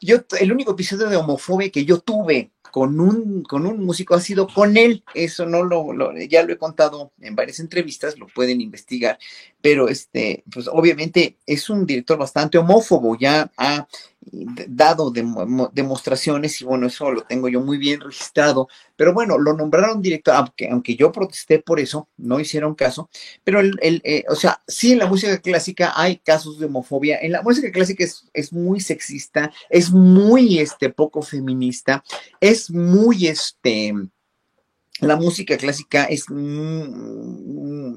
Yo, 0.00 0.18
el 0.40 0.52
único 0.52 0.72
episodio 0.72 1.08
de 1.08 1.16
homofobia 1.16 1.70
que 1.70 1.84
yo 1.84 2.00
tuve 2.00 2.52
con 2.70 3.00
un, 3.00 3.42
con 3.42 3.66
un 3.66 3.84
músico 3.84 4.14
ha 4.14 4.20
sido 4.20 4.46
con 4.46 4.76
él. 4.76 5.02
Eso 5.14 5.46
no 5.46 5.64
lo, 5.64 6.16
ya 6.28 6.42
lo 6.42 6.52
he 6.52 6.58
contado 6.58 7.12
en 7.20 7.34
varias 7.34 7.60
entrevistas, 7.60 8.18
lo 8.18 8.26
pueden 8.26 8.60
investigar. 8.60 9.18
Pero 9.60 9.88
este, 9.88 10.44
pues 10.52 10.68
obviamente 10.68 11.38
es 11.46 11.68
un 11.70 11.86
director 11.86 12.18
bastante 12.18 12.58
homófobo, 12.58 13.16
ya 13.18 13.50
ha 13.56 13.88
dado 14.68 15.12
demostraciones 15.72 16.60
y 16.60 16.64
bueno, 16.64 16.86
eso 16.86 17.10
lo 17.10 17.22
tengo 17.22 17.48
yo 17.48 17.60
muy 17.60 17.78
bien 17.78 18.00
registrado. 18.00 18.68
Pero 18.96 19.14
bueno, 19.14 19.38
lo 19.38 19.54
nombraron 19.54 20.02
director, 20.02 20.34
aunque, 20.34 20.68
aunque 20.68 20.96
yo 20.96 21.12
protesté 21.12 21.58
por 21.60 21.80
eso, 21.80 22.08
no 22.16 22.40
hicieron 22.40 22.74
caso. 22.74 23.08
Pero 23.44 23.60
el, 23.60 23.78
el 23.80 24.00
eh, 24.04 24.24
o 24.28 24.34
sea, 24.34 24.62
sí 24.66 24.92
en 24.92 24.98
la 24.98 25.06
música 25.06 25.38
clásica 25.38 25.92
hay 25.94 26.18
casos 26.18 26.58
de 26.58 26.66
homofobia. 26.66 27.18
En 27.20 27.32
la 27.32 27.42
música 27.42 27.70
clásica 27.70 28.04
es, 28.04 28.28
es 28.32 28.52
muy 28.52 28.80
sexista, 28.80 29.52
es 29.70 29.90
muy 29.90 30.58
este, 30.58 30.90
poco 30.90 31.22
feminista, 31.22 32.02
es 32.40 32.70
muy 32.70 33.26
este 33.26 33.94
la 35.00 35.16
música 35.16 35.56
clásica 35.56 36.04
es, 36.04 36.24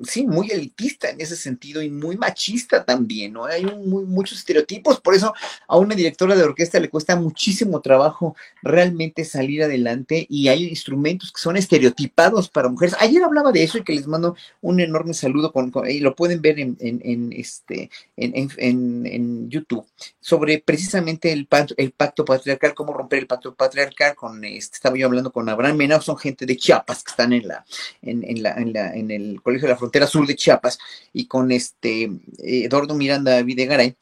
sí, 0.03 0.27
muy 0.27 0.51
elitista 0.51 1.10
en 1.10 1.22
ese 1.22 1.36
sentido 1.36 1.81
y 1.81 1.89
muy 1.89 2.17
machista 2.17 2.84
también, 2.84 3.34
¿no? 3.34 3.46
Hay 3.46 3.65
muy, 3.65 4.05
muchos 4.05 4.39
estereotipos, 4.39 5.00
por 5.00 5.15
eso 5.15 5.34
a 5.67 5.77
una 5.77 5.96
directora 5.96 6.36
de 6.36 6.43
orquesta 6.43 6.79
le 6.79 6.89
cuesta 6.89 7.15
muchísimo 7.15 7.81
trabajo 7.81 8.36
realmente 8.62 9.25
salir 9.25 9.63
adelante 9.63 10.25
y 10.29 10.48
hay 10.48 10.67
instrumentos 10.67 11.31
que 11.31 11.41
son 11.41 11.58
estereotipados 11.58 12.50
para 12.50 12.70
mujeres. 12.70 12.96
Ayer 13.00 13.24
hablaba 13.24 13.51
de 13.51 13.63
eso 13.63 13.77
y 13.77 13.84
que 13.84 13.93
les 13.93 14.08
mando 14.08 14.36
un 14.62 14.79
enorme 14.79 15.13
saludo 15.13 15.51
y 15.88 16.00
lo 16.00 16.15
pueden 16.15 16.41
ver 16.41 16.60
en, 16.60 16.77
en, 16.79 17.34
este, 17.34 17.89
en, 18.17 19.50
YouTube, 19.50 19.86
sobre 20.20 20.60
precisamente 20.60 21.31
el, 21.31 21.48
el 21.77 21.91
pacto 21.91 22.25
patriarcal, 22.25 22.74
cómo 22.74 22.93
romper 22.93 23.20
el 23.20 23.27
pacto 23.27 23.53
patriarcal 23.53 24.15
con, 24.15 24.43
este, 24.43 24.75
estaba 24.75 24.98
yo 24.98 25.08
hablando 25.08 25.31
con 25.31 25.48
Abraham 25.50 25.77
Mena, 25.77 26.01
son 26.01 26.17
gente 26.17 26.46
de 26.46 26.58
Chiapas, 26.58 26.90
que 27.03 27.12
están 27.12 27.33
en 27.33 27.48
la, 27.48 27.65
en, 28.01 28.43
la, 28.43 28.53
en, 28.55 28.74
la, 28.74 28.93
en 28.93 29.12
el 29.12 29.41
Colegio 29.41 29.67
de 29.67 29.74
la 29.74 29.79
Frontera 29.79 30.07
Sur 30.07 30.27
de 30.27 30.36
Chiapas, 30.36 30.77
y 31.13 31.25
con 31.25 31.51
este 31.51 32.03
eh, 32.03 32.65
Eduardo 32.65 32.95
Miranda 32.95 33.41
Videgaray, 33.41 33.95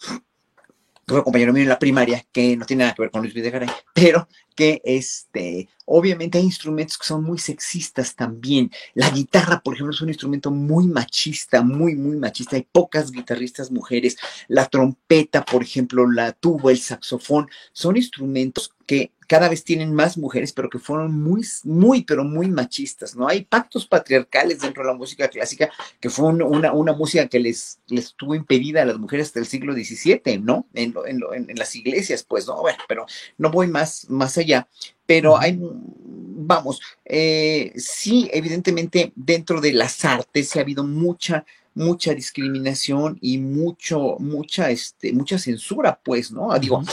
que 1.09 1.15
fue 1.15 1.23
compañero 1.23 1.53
mío 1.53 1.63
en 1.63 1.69
la 1.69 1.79
primaria, 1.79 2.23
que 2.31 2.55
no 2.55 2.65
tiene 2.65 2.83
nada 2.83 2.93
que 2.93 3.01
ver 3.01 3.11
con 3.11 3.21
Luis 3.21 3.33
Videgaray, 3.33 3.69
pero 3.93 4.27
que 4.55 4.81
este, 4.83 5.67
obviamente 5.85 6.37
hay 6.37 6.43
instrumentos 6.43 6.97
que 6.97 7.07
son 7.07 7.23
muy 7.23 7.39
sexistas 7.39 8.15
también. 8.15 8.69
La 8.93 9.09
guitarra, 9.09 9.61
por 9.61 9.73
ejemplo, 9.73 9.93
es 9.93 10.01
un 10.01 10.09
instrumento 10.09 10.51
muy 10.51 10.87
machista, 10.87 11.61
muy, 11.63 11.95
muy 11.95 12.17
machista. 12.17 12.57
Hay 12.57 12.67
pocas 12.71 13.09
guitarristas 13.09 13.71
mujeres. 13.71 14.17
La 14.47 14.67
trompeta, 14.67 15.43
por 15.45 15.63
ejemplo, 15.63 16.07
la 16.07 16.33
tuba, 16.33 16.71
el 16.71 16.77
saxofón, 16.77 17.49
son 17.71 17.97
instrumentos 17.97 18.71
que 18.85 19.11
cada 19.29 19.47
vez 19.47 19.63
tienen 19.63 19.93
más 19.93 20.17
mujeres, 20.17 20.51
pero 20.53 20.71
que 20.71 20.79
fueron 20.79 21.21
muy, 21.21 21.45
muy, 21.63 22.03
pero 22.03 22.23
muy 22.23 22.49
machistas, 22.49 23.15
¿no? 23.15 23.27
Hay 23.27 23.43
pactos 23.43 23.85
patriarcales 23.85 24.59
dentro 24.59 24.81
de 24.81 24.89
la 24.89 24.97
música 24.97 25.27
clásica, 25.27 25.69
que 25.99 26.09
fue 26.09 26.29
una, 26.29 26.73
una 26.73 26.93
música 26.93 27.27
que 27.27 27.39
les, 27.39 27.79
les 27.89 28.05
estuvo 28.05 28.33
impedida 28.33 28.81
a 28.81 28.85
las 28.85 28.97
mujeres 28.97 29.27
hasta 29.27 29.39
el 29.39 29.45
siglo 29.45 29.73
XVII, 29.73 30.39
¿no? 30.39 30.65
En, 30.73 30.95
en, 31.05 31.21
en, 31.47 31.55
las 31.55 31.75
iglesias, 31.75 32.23
pues, 32.23 32.47
¿no? 32.47 32.59
Bueno, 32.59 32.79
pero 32.87 33.05
no 33.37 33.51
voy 33.51 33.67
más, 33.67 34.09
más 34.09 34.35
allá. 34.39 34.67
Pero 35.05 35.37
hay, 35.37 35.59
vamos, 35.61 36.81
eh, 37.05 37.71
sí, 37.75 38.31
evidentemente 38.33 39.13
dentro 39.15 39.61
de 39.61 39.73
las 39.73 40.03
artes 40.05 40.55
ha 40.55 40.61
habido 40.61 40.83
mucha 40.83 41.45
mucha 41.79 42.13
discriminación 42.13 43.17
y 43.21 43.37
mucho, 43.37 44.17
mucha, 44.19 44.69
este, 44.69 45.13
mucha 45.13 45.39
censura, 45.39 45.97
pues, 46.03 46.29
¿no? 46.29 46.57
Digo, 46.59 46.83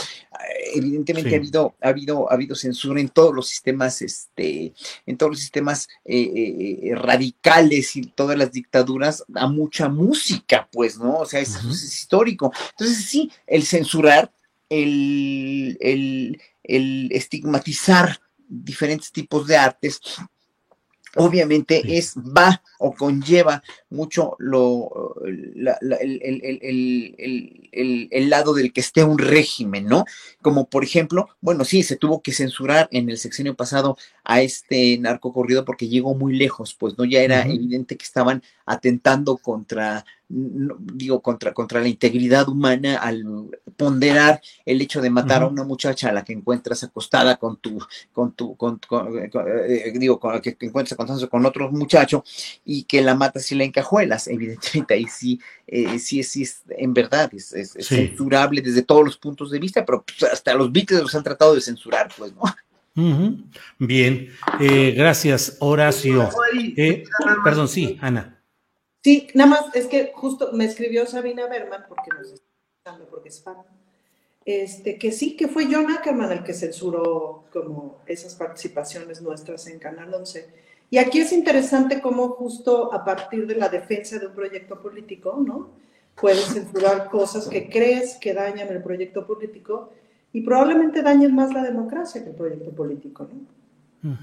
evidentemente 0.73 1.35
ha 1.35 1.37
habido, 1.37 1.75
ha 1.81 1.89
habido, 1.89 2.31
ha 2.31 2.35
habido 2.35 2.55
censura 2.55 3.01
en 3.01 3.09
todos 3.09 3.35
los 3.35 3.49
sistemas, 3.49 4.01
este, 4.01 4.73
en 5.05 5.17
todos 5.17 5.33
los 5.33 5.39
sistemas 5.41 5.89
eh, 6.05 6.21
eh, 6.21 6.79
eh, 6.83 6.95
radicales 6.95 7.97
y 7.97 8.03
todas 8.03 8.37
las 8.37 8.53
dictaduras 8.53 9.25
a 9.35 9.47
mucha 9.47 9.89
música, 9.89 10.69
pues, 10.71 10.97
¿no? 10.97 11.17
O 11.17 11.25
sea, 11.25 11.41
eso 11.41 11.59
es 11.69 11.83
histórico. 11.83 12.53
Entonces, 12.71 13.05
sí, 13.05 13.29
el 13.45 13.63
censurar, 13.63 14.31
el, 14.69 15.77
el, 15.81 16.41
el 16.63 17.09
estigmatizar 17.11 18.21
diferentes 18.47 19.11
tipos 19.11 19.47
de 19.47 19.57
artes, 19.57 19.99
obviamente 21.17 21.97
es, 21.97 22.15
va 22.15 22.61
o 22.79 22.93
conlleva 22.93 23.63
mucho 23.89 24.35
lo, 24.39 25.15
el, 25.25 25.67
el, 28.11 28.29
lado 28.29 28.53
del 28.53 28.71
que 28.71 28.81
esté 28.81 29.03
un 29.03 29.17
régimen, 29.17 29.85
¿no? 29.85 30.05
Como 30.41 30.69
por 30.69 30.83
ejemplo, 30.83 31.29
bueno, 31.41 31.65
sí, 31.65 31.83
se 31.83 31.95
tuvo 31.95 32.21
que 32.21 32.31
censurar 32.31 32.87
en 32.91 33.09
el 33.09 33.17
sexenio 33.17 33.55
pasado 33.55 33.97
a 34.23 34.41
este 34.41 34.97
narco 34.99 35.33
corrido 35.33 35.65
porque 35.65 35.87
llegó 35.87 36.15
muy 36.15 36.35
lejos, 36.35 36.75
pues 36.75 36.97
no 36.97 37.05
ya 37.05 37.21
era 37.21 37.43
evidente 37.43 37.97
que 37.97 38.05
estaban 38.05 38.43
atentando 38.67 39.37
contra 39.37 40.05
digo, 40.29 41.21
contra, 41.21 41.53
contra 41.53 41.79
la 41.79 41.87
integridad 41.87 42.49
humana 42.49 42.97
al 42.97 43.23
ponderar 43.77 44.41
el 44.65 44.81
hecho 44.81 45.01
de 45.01 45.09
matar 45.09 45.43
a 45.43 45.47
una 45.47 45.63
muchacha 45.63 46.09
a 46.09 46.11
la 46.11 46.25
que 46.25 46.33
encuentras 46.33 46.83
acostada 46.83 47.37
con 47.37 47.57
tu, 47.57 47.79
con 48.11 48.33
tu, 48.33 48.57
con, 48.57 48.79
eh, 49.21 49.93
digo, 49.95 50.19
con, 50.19 50.41
que, 50.41 50.57
encuentras 50.59 50.93
acostada 50.93 51.27
con 51.29 51.45
otro 51.45 51.71
muchacho 51.71 52.25
y 52.65 52.83
que 52.83 53.01
la 53.01 53.15
matas 53.15 53.49
y 53.51 53.55
la 53.55 53.63
encajuelas. 53.63 54.27
Evidentemente 54.27 54.95
ahí 54.95 55.05
sí, 55.05 55.39
eh, 55.65 55.97
sí, 55.99 56.21
sí 56.23 56.43
es, 56.43 56.61
en 56.69 56.93
verdad, 56.93 57.31
es, 57.33 57.77
censurable 57.79 58.61
desde 58.61 58.81
todos 58.81 59.05
los 59.05 59.17
puntos 59.17 59.49
de 59.49 59.59
vista, 59.59 59.85
pero 59.85 60.03
pues, 60.03 60.31
hasta 60.31 60.53
los 60.55 60.71
Beatles 60.71 61.01
los 61.01 61.15
han 61.15 61.23
tratado 61.23 61.55
de 61.55 61.61
censurar, 61.61 62.09
pues, 62.17 62.33
¿no? 62.33 62.43
Bien, 63.77 64.29
eh, 64.59 64.91
gracias, 64.97 65.55
Horacio. 65.59 66.29
perdón, 67.45 67.67
sí, 67.69 67.97
Ana. 68.01 68.36
Sí, 69.07 69.25
nada 69.35 69.49
más 69.51 69.73
es 69.73 69.87
que 69.87 70.11
justo 70.13 70.51
me 70.51 70.65
escribió 70.65 71.05
Sabina 71.05 71.47
Berman, 71.47 71.85
porque 71.87 72.09
nos 72.13 72.29
está 72.29 72.45
escuchando, 72.59 73.09
porque 73.09 73.29
es 73.29 73.41
fan, 73.41 73.55
este, 74.43 74.97
que 74.97 75.13
sí, 75.13 75.37
que 75.37 75.47
fue 75.47 75.69
John 75.71 75.89
Ackerman 75.89 76.29
el 76.33 76.43
que 76.43 76.53
censuró 76.53 77.45
como 77.53 78.01
esas 78.05 78.35
participaciones 78.35 79.21
nuestras 79.21 79.65
en 79.67 79.79
Canal 79.79 80.13
11. 80.13 80.49
Y 80.89 80.97
aquí 80.97 81.19
es 81.19 81.31
interesante 81.31 82.01
cómo 82.01 82.31
justo 82.31 82.93
a 82.93 83.05
partir 83.05 83.47
de 83.47 83.55
la 83.55 83.69
defensa 83.69 84.19
de 84.19 84.27
un 84.27 84.33
proyecto 84.33 84.81
político, 84.81 85.41
¿no? 85.41 85.69
Puedes 86.13 86.43
censurar 86.43 87.09
cosas 87.09 87.47
que 87.47 87.69
crees 87.69 88.17
que 88.17 88.33
dañan 88.33 88.67
el 88.67 88.83
proyecto 88.83 89.25
político 89.25 89.93
y 90.33 90.41
probablemente 90.41 91.01
dañen 91.01 91.33
más 91.33 91.53
la 91.53 91.63
democracia 91.63 92.21
que 92.25 92.31
el 92.31 92.35
proyecto 92.35 92.71
político, 92.71 93.25
¿no? 94.03 94.17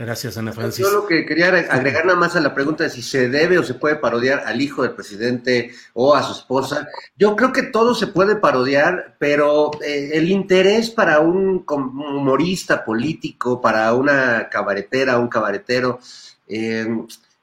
Gracias, 0.00 0.38
Ana 0.38 0.54
Francis. 0.54 0.82
Yo 0.82 0.90
lo 0.90 1.06
que 1.06 1.26
quería 1.26 1.48
agregar 1.48 2.06
nada 2.06 2.18
más 2.18 2.34
a 2.34 2.40
la 2.40 2.54
pregunta 2.54 2.84
de 2.84 2.88
si 2.88 3.02
se 3.02 3.28
debe 3.28 3.58
o 3.58 3.62
se 3.62 3.74
puede 3.74 3.96
parodiar 3.96 4.44
al 4.46 4.58
hijo 4.62 4.82
del 4.82 4.92
presidente 4.92 5.72
o 5.92 6.14
a 6.14 6.22
su 6.22 6.32
esposa. 6.32 6.88
Yo 7.18 7.36
creo 7.36 7.52
que 7.52 7.64
todo 7.64 7.94
se 7.94 8.06
puede 8.06 8.36
parodiar, 8.36 9.16
pero 9.18 9.70
eh, 9.84 10.12
el 10.14 10.30
interés 10.30 10.88
para 10.88 11.20
un 11.20 11.66
humorista 11.68 12.82
político, 12.82 13.60
para 13.60 13.92
una 13.92 14.48
cabaretera, 14.48 15.18
un 15.18 15.28
cabaretero, 15.28 16.00
eh, 16.48 16.88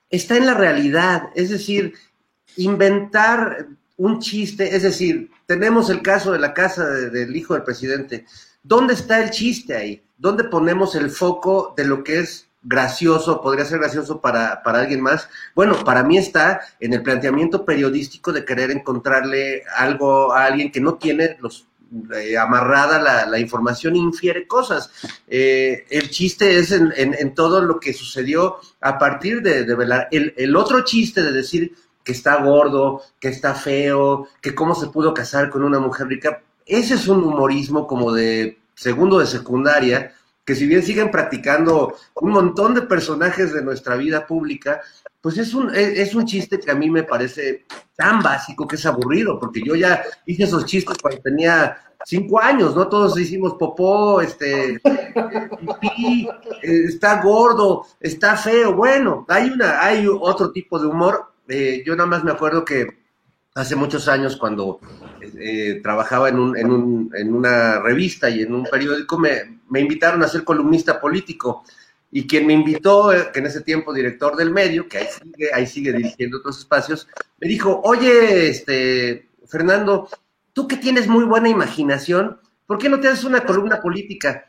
está 0.10 0.36
en 0.36 0.48
la 0.48 0.56
realidad. 0.56 1.30
Es 1.36 1.52
decir, 1.52 1.94
inventar 2.56 3.68
un 3.98 4.20
chiste, 4.20 4.76
es 4.76 4.82
decir, 4.82 5.30
tenemos 5.46 5.92
el 5.92 6.02
caso 6.02 6.32
de 6.32 6.40
la 6.40 6.56
casa 6.56 6.88
del 6.88 7.36
hijo 7.36 7.54
del 7.54 7.62
presidente. 7.62 8.26
¿Dónde 8.64 8.96
está 8.96 9.22
el 9.24 9.30
chiste 9.30 9.76
ahí? 9.76 10.04
¿Dónde 10.18 10.46
ponemos 10.46 10.96
el 10.96 11.12
foco 11.12 11.76
de 11.78 11.86
lo 11.86 12.04
que 12.04 12.22
es 12.22 12.47
gracioso, 12.64 13.42
podría 13.42 13.66
ser 13.66 13.80
gracioso 13.80 14.20
para, 14.20 14.62
para 14.64 14.80
alguien 14.80 15.02
más? 15.02 15.30
Bueno, 15.56 15.84
para 15.84 16.04
mí 16.04 16.18
está 16.18 16.62
en 16.80 16.94
el 16.94 17.04
planteamiento 17.04 17.64
periodístico 17.66 18.34
de 18.34 18.46
querer 18.46 18.72
encontrarle 18.72 19.64
algo 19.76 20.34
a 20.34 20.46
alguien 20.46 20.72
que 20.72 20.82
no 20.82 20.96
tiene 20.96 21.38
los 21.40 21.68
eh, 22.14 22.38
amarrada 22.38 23.00
la, 23.00 23.26
la, 23.26 23.40
información 23.40 23.96
infiere 23.96 24.46
cosas. 24.46 24.92
Eh, 25.28 25.86
el 25.90 26.10
chiste 26.10 26.60
es 26.60 26.72
en, 26.72 26.92
en, 26.98 27.34
todo 27.34 27.62
lo 27.62 27.80
que 27.80 27.94
sucedió 27.94 28.58
a 28.82 28.98
partir 28.98 29.42
de, 29.42 29.64
de 29.64 29.76
velar. 29.76 30.10
El, 30.12 30.34
el, 30.36 30.56
otro 30.58 30.84
chiste 30.84 31.24
de 31.24 31.32
decir 31.32 31.74
que 32.04 32.12
está 32.12 32.44
gordo, 32.44 33.04
que 33.22 33.30
está 33.30 33.54
feo, 33.54 34.28
que 34.42 34.54
cómo 34.54 34.76
se 34.76 34.88
pudo 34.88 35.14
casar 35.14 35.50
con 35.50 35.64
una 35.64 35.80
mujer 35.80 36.08
rica, 36.08 36.42
ese 36.66 36.96
es 36.96 37.08
un 37.08 37.24
humorismo 37.24 37.88
como 37.88 38.12
de 38.12 38.60
segundo 38.76 39.20
de 39.20 39.26
secundaria, 39.26 40.14
que 40.48 40.56
si 40.56 40.66
bien 40.66 40.82
siguen 40.82 41.12
practicando 41.12 41.94
un 42.16 42.32
montón 42.32 42.74
de 42.74 42.84
personajes 42.84 43.54
de 43.54 43.62
nuestra 43.62 43.98
vida 43.98 44.25
pública, 44.25 44.80
pues 45.20 45.38
es 45.38 45.54
un, 45.54 45.75
es, 45.75 46.16
un 46.16 46.25
chiste 46.25 46.58
que 46.58 46.72
a 46.72 46.75
mí 46.75 46.89
me 46.89 47.04
parece 47.04 47.66
tan 47.98 48.24
básico 48.24 48.66
que 48.66 48.77
es 48.77 48.86
aburrido, 48.86 49.38
porque 49.38 49.62
yo 49.62 49.75
ya 49.75 50.01
hice 50.25 50.44
esos 50.44 50.66
chistes 50.66 50.98
cuando 51.01 51.22
tenía 51.22 51.77
cinco 52.06 52.39
años, 52.39 52.74
¿no? 52.77 52.88
Todos 52.88 53.20
hicimos 53.20 53.56
popó, 53.56 54.22
este, 54.22 54.80
pipí, 54.80 56.30
eh, 56.63 56.84
está 56.86 57.22
gordo, 57.22 57.86
está 58.00 58.38
feo. 58.38 58.74
Bueno, 58.74 59.25
hay 59.27 59.50
una, 59.50 59.84
hay 59.84 60.08
otro 60.08 60.54
tipo 60.54 60.80
de 60.80 60.88
humor. 60.88 61.25
Eh, 61.50 61.84
yo 61.86 61.94
nada 61.94 62.08
más 62.08 62.24
me 62.24 62.32
acuerdo 62.32 62.63
que 62.63 62.88
hace 63.54 63.75
muchos 63.75 64.08
años 64.08 64.38
cuando 64.38 64.80
eh, 65.42 65.82
trabajaba 65.84 66.30
en, 66.30 66.39
un, 66.39 66.58
en, 66.58 66.72
un, 66.72 67.12
en, 67.13 67.36
una 67.36 67.82
revista 67.82 68.30
y 68.30 68.44
en 68.44 68.54
un 68.54 68.63
periódico, 68.63 69.20
me, 69.20 69.57
me 69.70 69.80
invitaron 69.80 70.24
a 70.24 70.28
ser 70.28 70.44
columnista 70.44 71.00
político 71.00 71.64
y 72.12 72.26
quien 72.26 72.48
me 72.48 72.54
invitó, 72.54 73.12
eh, 73.14 73.30
que 73.34 73.40
en 73.40 73.48
ese 73.48 73.62
tiempo 73.62 73.94
director 73.94 74.36
del 74.36 74.52
medio, 74.52 74.88
que 74.88 75.00
ahí 75.00 75.08
sigue, 75.08 75.54
ahí 75.54 75.68
sigue 75.68 75.94
dirigiendo 75.94 76.38
otros 76.38 76.60
espacios, 76.60 77.08
me 77.40 77.48
dijo, 77.48 77.82
oye, 77.84 78.50
este, 78.50 79.30
Fernando, 79.46 80.10
tú 80.54 80.68
que 80.68 80.78
tienes 80.78 81.08
muy 81.08 81.26
buena 81.26 81.50
imaginación, 81.50 82.40
¿por 82.66 82.78
qué 82.78 82.90
no 82.90 83.00
te 83.00 83.08
haces 83.08 83.26
una 83.26 83.46
columna 83.46 83.82
política? 83.82 84.46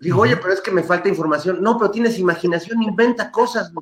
Digo, 0.00 0.20
oye, 0.20 0.36
pero 0.36 0.52
es 0.52 0.60
que 0.60 0.70
me 0.70 0.82
falta 0.82 1.08
información. 1.08 1.62
No, 1.62 1.78
pero 1.78 1.90
tienes 1.90 2.18
imaginación, 2.18 2.82
inventa 2.82 3.30
cosas. 3.30 3.72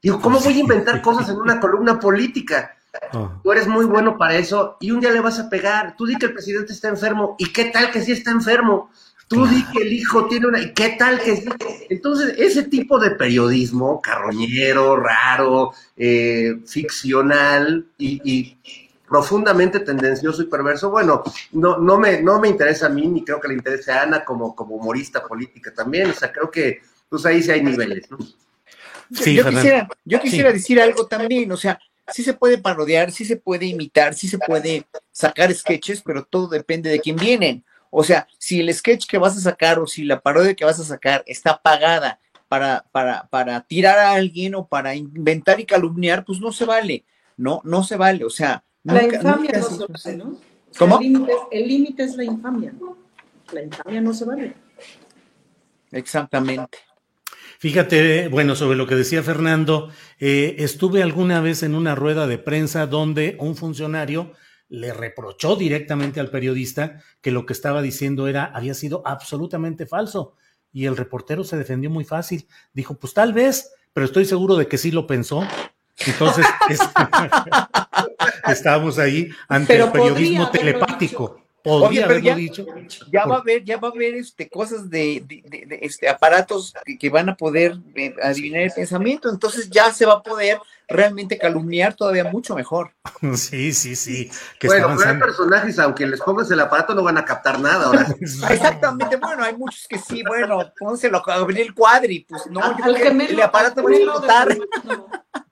Digo, 0.00 0.18
¿cómo 0.20 0.40
voy 0.40 0.54
a 0.54 0.60
inventar 0.60 1.02
cosas 1.02 1.28
en 1.28 1.36
una 1.36 1.60
columna 1.60 2.00
política? 2.00 2.76
Ah. 3.12 3.38
Tú 3.42 3.52
eres 3.52 3.68
muy 3.68 3.84
bueno 3.84 4.16
para 4.16 4.36
eso 4.36 4.78
y 4.80 4.90
un 4.90 5.00
día 5.00 5.10
le 5.10 5.20
vas 5.20 5.38
a 5.38 5.50
pegar. 5.50 5.96
Tú 5.96 6.06
di 6.06 6.16
que 6.16 6.26
el 6.26 6.32
presidente 6.32 6.72
está 6.72 6.88
enfermo. 6.88 7.36
¿Y 7.38 7.52
qué 7.52 7.66
tal 7.66 7.90
que 7.90 8.00
sí 8.00 8.12
está 8.12 8.30
enfermo? 8.30 8.90
Tú 9.30 9.46
di 9.46 9.64
que 9.66 9.82
el 9.82 9.92
hijo 9.92 10.26
tiene 10.26 10.48
una. 10.48 10.60
¿Y 10.60 10.74
qué 10.74 10.96
tal 10.98 11.20
que.? 11.20 11.44
Entonces, 11.88 12.34
ese 12.36 12.64
tipo 12.64 12.98
de 12.98 13.12
periodismo, 13.12 14.02
carroñero, 14.02 14.96
raro, 14.96 15.72
eh, 15.96 16.56
ficcional 16.66 17.86
y, 17.96 18.58
profundamente 19.08 19.78
tendencioso 19.78 20.42
y 20.42 20.46
perverso, 20.46 20.90
bueno, 20.90 21.22
no, 21.52 21.78
no, 21.78 21.96
me, 21.96 22.20
no 22.20 22.40
me 22.40 22.48
interesa 22.48 22.86
a 22.86 22.88
mí, 22.88 23.06
ni 23.06 23.24
creo 23.24 23.40
que 23.40 23.46
le 23.46 23.54
interese 23.54 23.92
a 23.92 24.02
Ana 24.02 24.24
como, 24.24 24.56
como 24.56 24.74
humorista 24.74 25.24
política 25.24 25.72
también. 25.72 26.10
O 26.10 26.14
sea, 26.14 26.32
creo 26.32 26.50
que 26.50 26.80
pues 27.08 27.24
ahí 27.24 27.40
sí 27.40 27.52
hay 27.52 27.62
niveles, 27.62 28.10
¿no? 28.10 28.18
Sí, 29.12 29.34
yo, 29.34 29.48
quisiera, 29.48 29.88
yo 30.04 30.20
quisiera 30.20 30.52
decir 30.52 30.80
algo 30.80 31.06
también, 31.06 31.52
o 31.52 31.56
sea, 31.56 31.78
sí 32.08 32.24
se 32.24 32.34
puede 32.34 32.58
parodiar, 32.58 33.12
sí 33.12 33.24
se 33.24 33.36
puede 33.36 33.66
imitar, 33.66 34.14
sí 34.14 34.26
se 34.26 34.38
puede 34.38 34.86
sacar 35.12 35.54
sketches, 35.54 36.02
pero 36.02 36.24
todo 36.24 36.48
depende 36.48 36.90
de 36.90 36.98
quién 36.98 37.14
vienen. 37.14 37.64
O 37.90 38.04
sea, 38.04 38.26
si 38.38 38.60
el 38.60 38.72
sketch 38.72 39.06
que 39.06 39.18
vas 39.18 39.36
a 39.36 39.40
sacar 39.40 39.78
o 39.78 39.86
si 39.86 40.04
la 40.04 40.20
parodia 40.20 40.54
que 40.54 40.64
vas 40.64 40.78
a 40.78 40.84
sacar 40.84 41.22
está 41.26 41.60
pagada 41.60 42.20
para, 42.48 42.84
para, 42.92 43.28
para 43.28 43.60
tirar 43.62 43.98
a 43.98 44.12
alguien 44.12 44.54
o 44.54 44.66
para 44.66 44.94
inventar 44.94 45.60
y 45.60 45.66
calumniar, 45.66 46.24
pues 46.24 46.40
no 46.40 46.52
se 46.52 46.64
vale. 46.64 47.04
No, 47.36 47.60
no 47.64 47.82
se 47.82 47.96
vale. 47.96 48.24
O 48.24 48.30
sea, 48.30 48.62
la 48.84 49.02
infamia 49.02 49.52
no 49.58 49.68
se 49.68 49.86
vale, 49.86 50.16
¿no? 50.16 50.38
¿Cómo? 50.78 51.00
El 51.50 51.68
límite 51.68 52.04
es 52.04 52.16
la 52.16 52.24
infamia. 52.24 52.72
La 53.52 53.62
infamia 53.62 54.00
no 54.00 54.14
se 54.14 54.24
vale. 54.24 54.54
Exactamente. 55.90 56.78
Fíjate, 57.58 58.28
bueno, 58.28 58.56
sobre 58.56 58.76
lo 58.78 58.86
que 58.86 58.94
decía 58.94 59.22
Fernando, 59.22 59.90
eh, 60.18 60.56
estuve 60.60 61.02
alguna 61.02 61.40
vez 61.40 61.62
en 61.62 61.74
una 61.74 61.94
rueda 61.94 62.26
de 62.26 62.38
prensa 62.38 62.86
donde 62.86 63.36
un 63.38 63.54
funcionario 63.54 64.32
le 64.70 64.94
reprochó 64.94 65.56
directamente 65.56 66.20
al 66.20 66.30
periodista 66.30 67.02
que 67.20 67.32
lo 67.32 67.44
que 67.44 67.52
estaba 67.52 67.82
diciendo 67.82 68.28
era 68.28 68.44
había 68.44 68.72
sido 68.72 69.02
absolutamente 69.04 69.84
falso 69.84 70.36
y 70.72 70.86
el 70.86 70.96
reportero 70.96 71.44
se 71.44 71.56
defendió 71.58 71.90
muy 71.90 72.04
fácil. 72.04 72.46
Dijo, 72.72 72.94
pues 72.94 73.12
tal 73.12 73.32
vez, 73.32 73.72
pero 73.92 74.06
estoy 74.06 74.24
seguro 74.24 74.56
de 74.56 74.68
que 74.68 74.78
sí 74.78 74.92
lo 74.92 75.06
pensó. 75.06 75.42
Entonces, 76.06 76.46
estábamos 78.46 78.98
ahí 78.98 79.28
ante 79.48 79.76
el 79.76 79.90
periodismo 79.90 80.50
telepático. 80.50 81.42
Podría 81.62 82.06
haberlo 82.06 82.34
dicho. 82.34 82.66
Ya 83.12 83.26
va 83.26 83.36
a 83.36 83.40
haber, 83.40 83.64
ya 83.64 83.76
va 83.76 83.88
a 83.88 83.90
haber 83.90 84.14
este, 84.14 84.48
cosas 84.48 84.88
de, 84.88 85.24
este, 85.82 86.08
aparatos 86.08 86.74
que, 86.98 87.10
van 87.10 87.28
a 87.28 87.36
poder 87.36 87.76
eh, 87.94 88.14
adivinar 88.22 88.62
el 88.62 88.72
pensamiento, 88.72 89.28
entonces 89.28 89.68
ya 89.68 89.92
se 89.92 90.06
va 90.06 90.14
a 90.14 90.22
poder 90.22 90.58
realmente 90.88 91.38
calumniar 91.38 91.94
todavía 91.94 92.24
mucho 92.24 92.54
mejor. 92.54 92.92
Sí, 93.34 93.72
sí, 93.72 93.96
sí. 93.96 94.30
bueno, 94.64 94.94
pero 94.96 95.10
hay 95.10 95.18
personajes, 95.18 95.78
aunque 95.78 96.06
les 96.06 96.20
pongas 96.20 96.50
el 96.50 96.60
aparato, 96.60 96.94
no 96.94 97.02
van 97.02 97.18
a 97.18 97.24
captar 97.24 97.60
nada 97.60 97.86
ahora. 97.86 98.06
Exactamente, 98.20 99.16
bueno, 99.16 99.44
hay 99.44 99.56
muchos 99.56 99.86
que 99.86 99.98
sí, 99.98 100.22
bueno, 100.26 100.72
pónselo 100.78 101.22
a 101.26 101.34
abrir 101.34 101.60
el 101.60 101.74
cuadri, 101.74 102.26
pues 102.28 102.46
no, 102.46 102.60
el 102.86 103.40
aparato 103.40 103.82
va 103.82 103.90
a 103.90 103.94
explotar. 103.94 104.58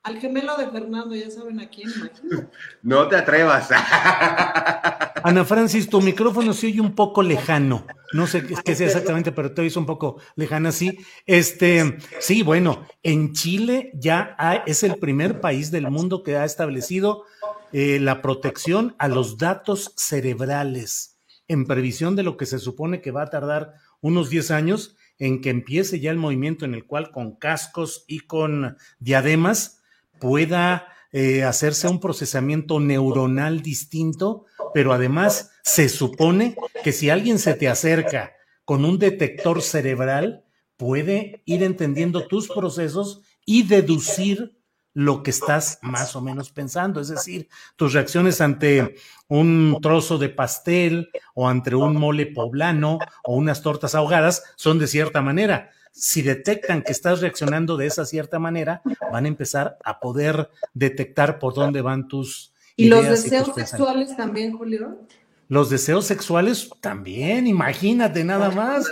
Al 0.08 0.18
gemelo 0.18 0.56
de 0.56 0.66
Fernando, 0.68 1.14
ya 1.14 1.30
saben 1.30 1.60
a 1.60 1.68
quién. 1.68 1.90
No 2.82 3.08
te 3.08 3.16
atrevas. 3.16 3.68
Ana 5.22 5.44
Francis, 5.44 5.90
tu 5.90 6.00
micrófono 6.00 6.54
se 6.54 6.68
oye 6.68 6.80
un 6.80 6.94
poco 6.94 7.22
lejano. 7.22 7.86
No 8.14 8.26
sé 8.26 8.42
qué 8.64 8.74
sea 8.74 8.86
exactamente, 8.86 9.32
pero 9.32 9.52
te 9.52 9.60
oye 9.60 9.78
un 9.78 9.84
poco 9.84 10.18
lejana, 10.34 10.72
sí. 10.72 10.98
Este, 11.26 11.98
sí, 12.20 12.42
bueno, 12.42 12.86
en 13.02 13.34
Chile 13.34 13.90
ya 13.92 14.34
es 14.64 14.82
el 14.82 14.96
primer 14.96 15.42
país 15.42 15.70
del 15.70 15.90
mundo 15.90 16.22
que 16.22 16.38
ha 16.38 16.46
establecido 16.46 17.24
eh, 17.72 17.98
la 18.00 18.22
protección 18.22 18.96
a 18.98 19.08
los 19.08 19.36
datos 19.36 19.92
cerebrales 19.96 21.18
en 21.48 21.66
previsión 21.66 22.16
de 22.16 22.22
lo 22.22 22.38
que 22.38 22.46
se 22.46 22.58
supone 22.58 23.02
que 23.02 23.10
va 23.10 23.24
a 23.24 23.30
tardar 23.30 23.74
unos 24.00 24.30
10 24.30 24.52
años 24.52 24.96
en 25.18 25.42
que 25.42 25.50
empiece 25.50 26.00
ya 26.00 26.10
el 26.10 26.16
movimiento 26.16 26.64
en 26.64 26.72
el 26.72 26.86
cual 26.86 27.10
con 27.10 27.36
cascos 27.36 28.04
y 28.06 28.20
con 28.20 28.78
diademas 29.00 29.77
pueda 30.18 30.88
eh, 31.10 31.44
hacerse 31.44 31.88
un 31.88 32.00
procesamiento 32.00 32.80
neuronal 32.80 33.62
distinto, 33.62 34.44
pero 34.74 34.92
además 34.92 35.52
se 35.62 35.88
supone 35.88 36.56
que 36.84 36.92
si 36.92 37.08
alguien 37.08 37.38
se 37.38 37.54
te 37.54 37.68
acerca 37.68 38.32
con 38.64 38.84
un 38.84 38.98
detector 38.98 39.62
cerebral, 39.62 40.44
puede 40.76 41.42
ir 41.46 41.62
entendiendo 41.62 42.26
tus 42.26 42.48
procesos 42.48 43.22
y 43.46 43.62
deducir 43.62 44.58
lo 44.92 45.22
que 45.22 45.30
estás 45.30 45.78
más 45.80 46.16
o 46.16 46.20
menos 46.20 46.50
pensando, 46.50 47.00
es 47.00 47.08
decir, 47.08 47.48
tus 47.76 47.92
reacciones 47.92 48.40
ante 48.40 48.96
un 49.28 49.78
trozo 49.80 50.18
de 50.18 50.28
pastel 50.28 51.10
o 51.34 51.48
ante 51.48 51.74
un 51.74 51.96
mole 51.96 52.26
poblano 52.26 52.98
o 53.22 53.36
unas 53.36 53.62
tortas 53.62 53.94
ahogadas 53.94 54.42
son 54.56 54.78
de 54.78 54.88
cierta 54.88 55.22
manera 55.22 55.70
si 55.92 56.22
detectan 56.22 56.82
que 56.82 56.92
estás 56.92 57.20
reaccionando 57.20 57.76
de 57.76 57.86
esa 57.86 58.04
cierta 58.04 58.38
manera, 58.38 58.82
van 59.12 59.24
a 59.24 59.28
empezar 59.28 59.78
a 59.84 60.00
poder 60.00 60.50
detectar 60.74 61.38
por 61.38 61.54
dónde 61.54 61.82
van 61.82 62.08
tus... 62.08 62.52
¿Y 62.76 62.88
los 62.88 63.08
deseos 63.08 63.52
sexuales 63.54 64.16
también, 64.16 64.56
Julio? 64.56 65.06
Los 65.48 65.70
deseos 65.70 66.04
sexuales 66.04 66.70
también, 66.80 67.46
imagínate 67.46 68.22
nada 68.22 68.50
más. 68.50 68.86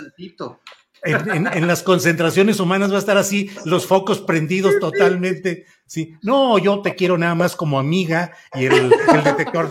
En, 1.03 1.67
las 1.67 1.83
concentraciones 1.83 2.59
humanas 2.59 2.91
va 2.91 2.95
a 2.95 2.99
estar 2.99 3.17
así, 3.17 3.49
los 3.65 3.85
focos 3.85 4.19
prendidos 4.19 4.79
totalmente. 4.79 5.65
Sí. 5.85 6.15
No, 6.21 6.57
yo 6.57 6.81
te 6.81 6.95
quiero 6.95 7.17
nada 7.17 7.35
más 7.35 7.55
como 7.55 7.79
amiga 7.79 8.33
y 8.53 8.65
el, 8.65 8.89
detector. 9.23 9.69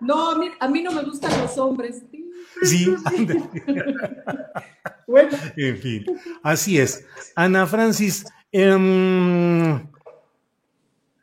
No, 0.00 0.30
a 0.30 0.38
mí, 0.38 0.50
a 0.60 0.68
mí 0.68 0.82
no 0.82 0.92
me 0.92 1.02
gustan 1.02 1.30
los 1.40 1.56
hombres. 1.58 2.02
Sí, 2.62 2.94
bueno. 5.06 5.30
En 5.56 5.78
fin, 5.78 6.06
así 6.42 6.78
es. 6.78 7.04
Ana 7.34 7.66
Francis, 7.66 8.24
em, 8.52 9.91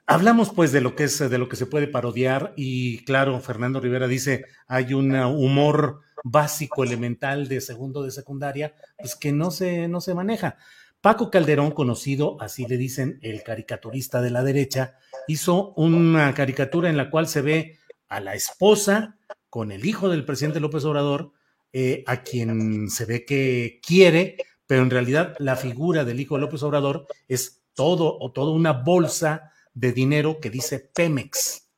hablamos 0.09 0.49
pues 0.49 0.71
de 0.71 0.81
lo 0.81 0.95
que 0.95 1.03
es, 1.03 1.19
de 1.19 1.37
lo 1.37 1.47
que 1.47 1.55
se 1.55 1.67
puede 1.67 1.87
parodiar 1.87 2.53
y 2.57 3.05
claro, 3.05 3.39
Fernando 3.39 3.79
Rivera 3.79 4.07
dice, 4.07 4.45
hay 4.67 4.95
un 4.95 5.15
humor 5.15 6.01
básico, 6.23 6.83
elemental 6.83 7.47
de 7.47 7.61
segundo 7.61 8.01
de 8.01 8.09
secundaria, 8.09 8.73
pues 8.97 9.15
que 9.15 9.31
no 9.31 9.51
se, 9.51 9.87
no 9.87 10.01
se 10.01 10.15
maneja. 10.15 10.57
Paco 10.99 11.29
Calderón, 11.29 11.71
conocido, 11.71 12.41
así 12.41 12.65
le 12.65 12.77
dicen, 12.77 13.19
el 13.21 13.43
caricaturista 13.43 14.19
de 14.19 14.31
la 14.31 14.43
derecha, 14.43 14.97
hizo 15.27 15.73
una 15.75 16.33
caricatura 16.33 16.89
en 16.89 16.97
la 16.97 17.11
cual 17.11 17.27
se 17.27 17.41
ve 17.41 17.77
a 18.09 18.19
la 18.19 18.33
esposa 18.33 19.15
con 19.49 19.71
el 19.71 19.85
hijo 19.85 20.09
del 20.09 20.25
presidente 20.25 20.59
López 20.59 20.83
Obrador, 20.85 21.33
eh, 21.71 22.03
a 22.07 22.23
quien 22.23 22.89
se 22.89 23.05
ve 23.05 23.25
que 23.25 23.79
quiere, 23.85 24.37
pero 24.65 24.81
en 24.81 24.89
realidad 24.89 25.35
la 25.37 25.55
figura 25.55 26.03
del 26.03 26.19
hijo 26.19 26.35
de 26.35 26.41
López 26.41 26.63
Obrador 26.63 27.05
es 27.27 27.61
todo 27.75 28.17
o 28.19 28.31
toda 28.31 28.51
una 28.51 28.73
bolsa 28.73 29.51
de 29.79 29.93
dinero 29.93 30.39
que 30.41 30.49
dice 30.49 30.79
Pemex. 30.79 31.69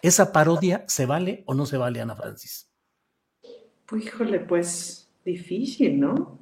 ¿Esa 0.00 0.32
parodia 0.32 0.84
se 0.88 1.06
vale 1.06 1.44
o 1.46 1.54
no 1.54 1.66
se 1.66 1.76
vale, 1.76 2.00
Ana 2.00 2.16
Francis? 2.16 2.68
Pues, 3.86 4.06
híjole, 4.06 4.40
pues 4.40 5.10
difícil, 5.24 6.00
¿no? 6.00 6.38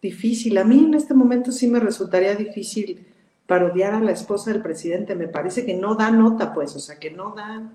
Difícil. 0.00 0.56
A 0.56 0.64
mí 0.64 0.78
en 0.78 0.94
este 0.94 1.12
momento 1.12 1.52
sí 1.52 1.68
me 1.68 1.78
resultaría 1.78 2.34
difícil 2.34 3.06
parodiar 3.46 3.92
a 3.92 4.00
la 4.00 4.12
esposa 4.12 4.50
del 4.50 4.62
presidente. 4.62 5.14
Me 5.14 5.28
parece 5.28 5.66
que 5.66 5.74
no 5.74 5.94
da 5.94 6.10
nota, 6.10 6.54
pues, 6.54 6.74
o 6.74 6.80
sea, 6.80 6.98
que 6.98 7.10
no 7.10 7.34
da. 7.34 7.70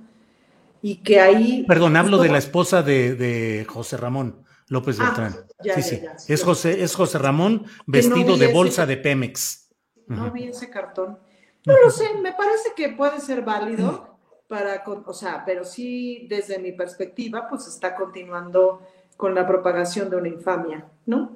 Y 0.82 0.98
que 0.98 1.20
ahí. 1.20 1.64
Perdón, 1.68 1.96
hablo 1.96 2.18
de 2.18 2.30
la 2.30 2.40
esposa 2.40 2.82
de, 2.82 3.66
José 3.70 3.98
Ramón 3.98 4.44
López 4.68 5.00
ah, 5.00 5.06
Beltrán. 5.06 5.46
sí, 5.76 5.82
sí. 5.84 6.34
es, 6.34 6.44
José, 6.44 6.84
es 6.84 6.96
José 6.96 7.20
Ramón 7.20 7.66
vestido 7.86 8.36
de 8.36 8.52
bolsa 8.52 8.88
de 8.88 8.98
Pemex. 8.98 9.70
No 10.08 10.32
vi 10.32 10.46
ese 10.46 10.72
cartón. 10.72 11.20
No 11.66 11.74
lo 11.84 11.90
sé, 11.90 12.14
me 12.22 12.34
parece 12.34 12.70
que 12.76 12.90
puede 12.90 13.20
ser 13.20 13.42
válido 13.42 14.18
para, 14.48 14.84
o 14.86 15.14
sea, 15.14 15.44
pero 15.46 15.64
sí 15.64 16.28
desde 16.30 16.60
mi 16.60 16.72
perspectiva, 16.72 17.48
pues 17.50 17.68
está 17.68 17.96
continuando 17.96 18.82
con 19.18 19.34
la 19.34 19.48
propagación 19.48 20.10
de 20.10 20.18
una 20.18 20.28
infamia, 20.28 20.86
¿no? 21.06 21.36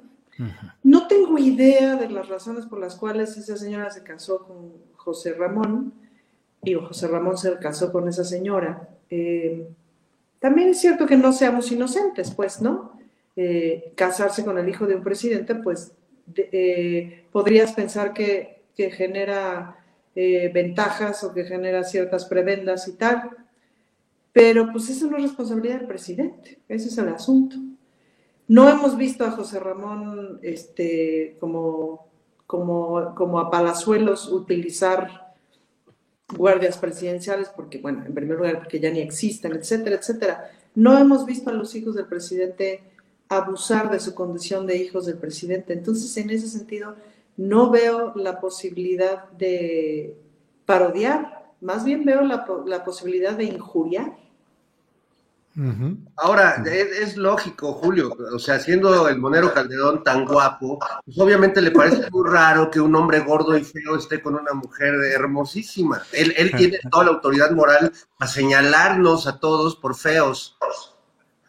No 0.82 1.06
tengo 1.06 1.36
idea 1.36 1.96
de 1.96 2.08
las 2.08 2.28
razones 2.28 2.64
por 2.64 2.78
las 2.78 2.96
cuales 2.96 3.36
esa 3.36 3.56
señora 3.56 3.90
se 3.90 4.02
casó 4.02 4.46
con 4.46 4.72
José 4.96 5.34
Ramón, 5.34 5.92
y 6.62 6.74
José 6.74 7.08
Ramón 7.08 7.36
se 7.38 7.58
casó 7.58 7.90
con 7.92 8.08
esa 8.08 8.24
señora. 8.24 8.88
Eh, 9.08 9.66
también 10.38 10.70
es 10.70 10.80
cierto 10.80 11.06
que 11.06 11.16
no 11.16 11.32
seamos 11.32 11.70
inocentes, 11.72 12.30
pues, 12.30 12.60
¿no? 12.60 12.98
Eh, 13.36 13.92
casarse 13.96 14.44
con 14.44 14.58
el 14.58 14.68
hijo 14.68 14.86
de 14.86 14.96
un 14.96 15.02
presidente, 15.02 15.54
pues, 15.54 15.92
eh, 16.36 17.24
podrías 17.32 17.72
pensar 17.72 18.12
que, 18.12 18.62
que 18.76 18.90
genera 18.90 19.79
eh, 20.22 20.50
ventajas 20.52 21.24
o 21.24 21.32
que 21.32 21.44
genera 21.44 21.82
ciertas 21.82 22.26
prebendas 22.26 22.86
y 22.88 22.92
tal. 22.92 23.30
Pero 24.34 24.70
pues 24.70 24.90
eso 24.90 25.06
no 25.06 25.16
es 25.16 25.22
responsabilidad 25.22 25.78
del 25.78 25.86
presidente, 25.86 26.58
ese 26.68 26.88
es 26.88 26.98
el 26.98 27.08
asunto. 27.08 27.56
No 28.46 28.68
hemos 28.68 28.98
visto 28.98 29.24
a 29.24 29.30
José 29.30 29.58
Ramón 29.60 30.38
este, 30.42 31.38
como, 31.40 32.06
como, 32.46 33.14
como 33.14 33.40
a 33.40 33.50
Palazuelos 33.50 34.30
utilizar 34.30 35.32
guardias 36.36 36.76
presidenciales, 36.76 37.48
porque, 37.48 37.78
bueno, 37.78 38.04
en 38.04 38.12
primer 38.12 38.36
lugar, 38.36 38.58
porque 38.58 38.78
ya 38.78 38.90
ni 38.90 39.00
existen, 39.00 39.52
etcétera, 39.52 39.96
etcétera. 39.96 40.50
No 40.74 40.98
hemos 40.98 41.24
visto 41.24 41.48
a 41.48 41.54
los 41.54 41.74
hijos 41.74 41.94
del 41.94 42.06
presidente 42.06 42.82
abusar 43.30 43.90
de 43.90 44.00
su 44.00 44.14
condición 44.14 44.66
de 44.66 44.76
hijos 44.76 45.06
del 45.06 45.16
presidente. 45.16 45.72
Entonces, 45.72 46.14
en 46.18 46.28
ese 46.28 46.46
sentido, 46.46 46.94
no 47.40 47.70
veo 47.70 48.12
la 48.16 48.38
posibilidad 48.38 49.30
de 49.30 50.14
parodiar, 50.66 51.54
más 51.62 51.84
bien 51.84 52.04
veo 52.04 52.20
la, 52.20 52.84
posibilidad 52.84 53.32
de 53.32 53.44
injuriar. 53.44 54.14
Ahora, 56.16 56.62
es, 56.66 57.16
lógico, 57.16 57.72
Julio, 57.72 58.14
o 58.32 58.38
sea, 58.38 58.60
siendo 58.60 59.08
el 59.08 59.18
monero 59.18 59.54
Calderón 59.54 60.04
tan 60.04 60.26
guapo, 60.26 60.78
pues 61.04 61.18
obviamente 61.18 61.62
le 61.62 61.70
parece 61.70 62.10
muy 62.10 62.28
raro 62.28 62.70
que 62.70 62.78
un 62.78 62.94
hombre 62.94 63.20
gordo 63.20 63.56
y 63.56 63.64
feo 63.64 63.96
esté 63.96 64.20
con 64.22 64.34
una 64.34 64.52
mujer 64.52 64.94
hermosísima. 64.94 66.02
Él, 66.12 66.34
él 66.36 66.52
tiene 66.56 66.78
toda 66.90 67.04
la 67.04 67.10
autoridad 67.12 67.52
moral 67.52 67.90
para 68.18 68.30
señalarnos 68.30 69.26
a 69.26 69.40
todos 69.40 69.76
por 69.76 69.96
feos. 69.96 70.58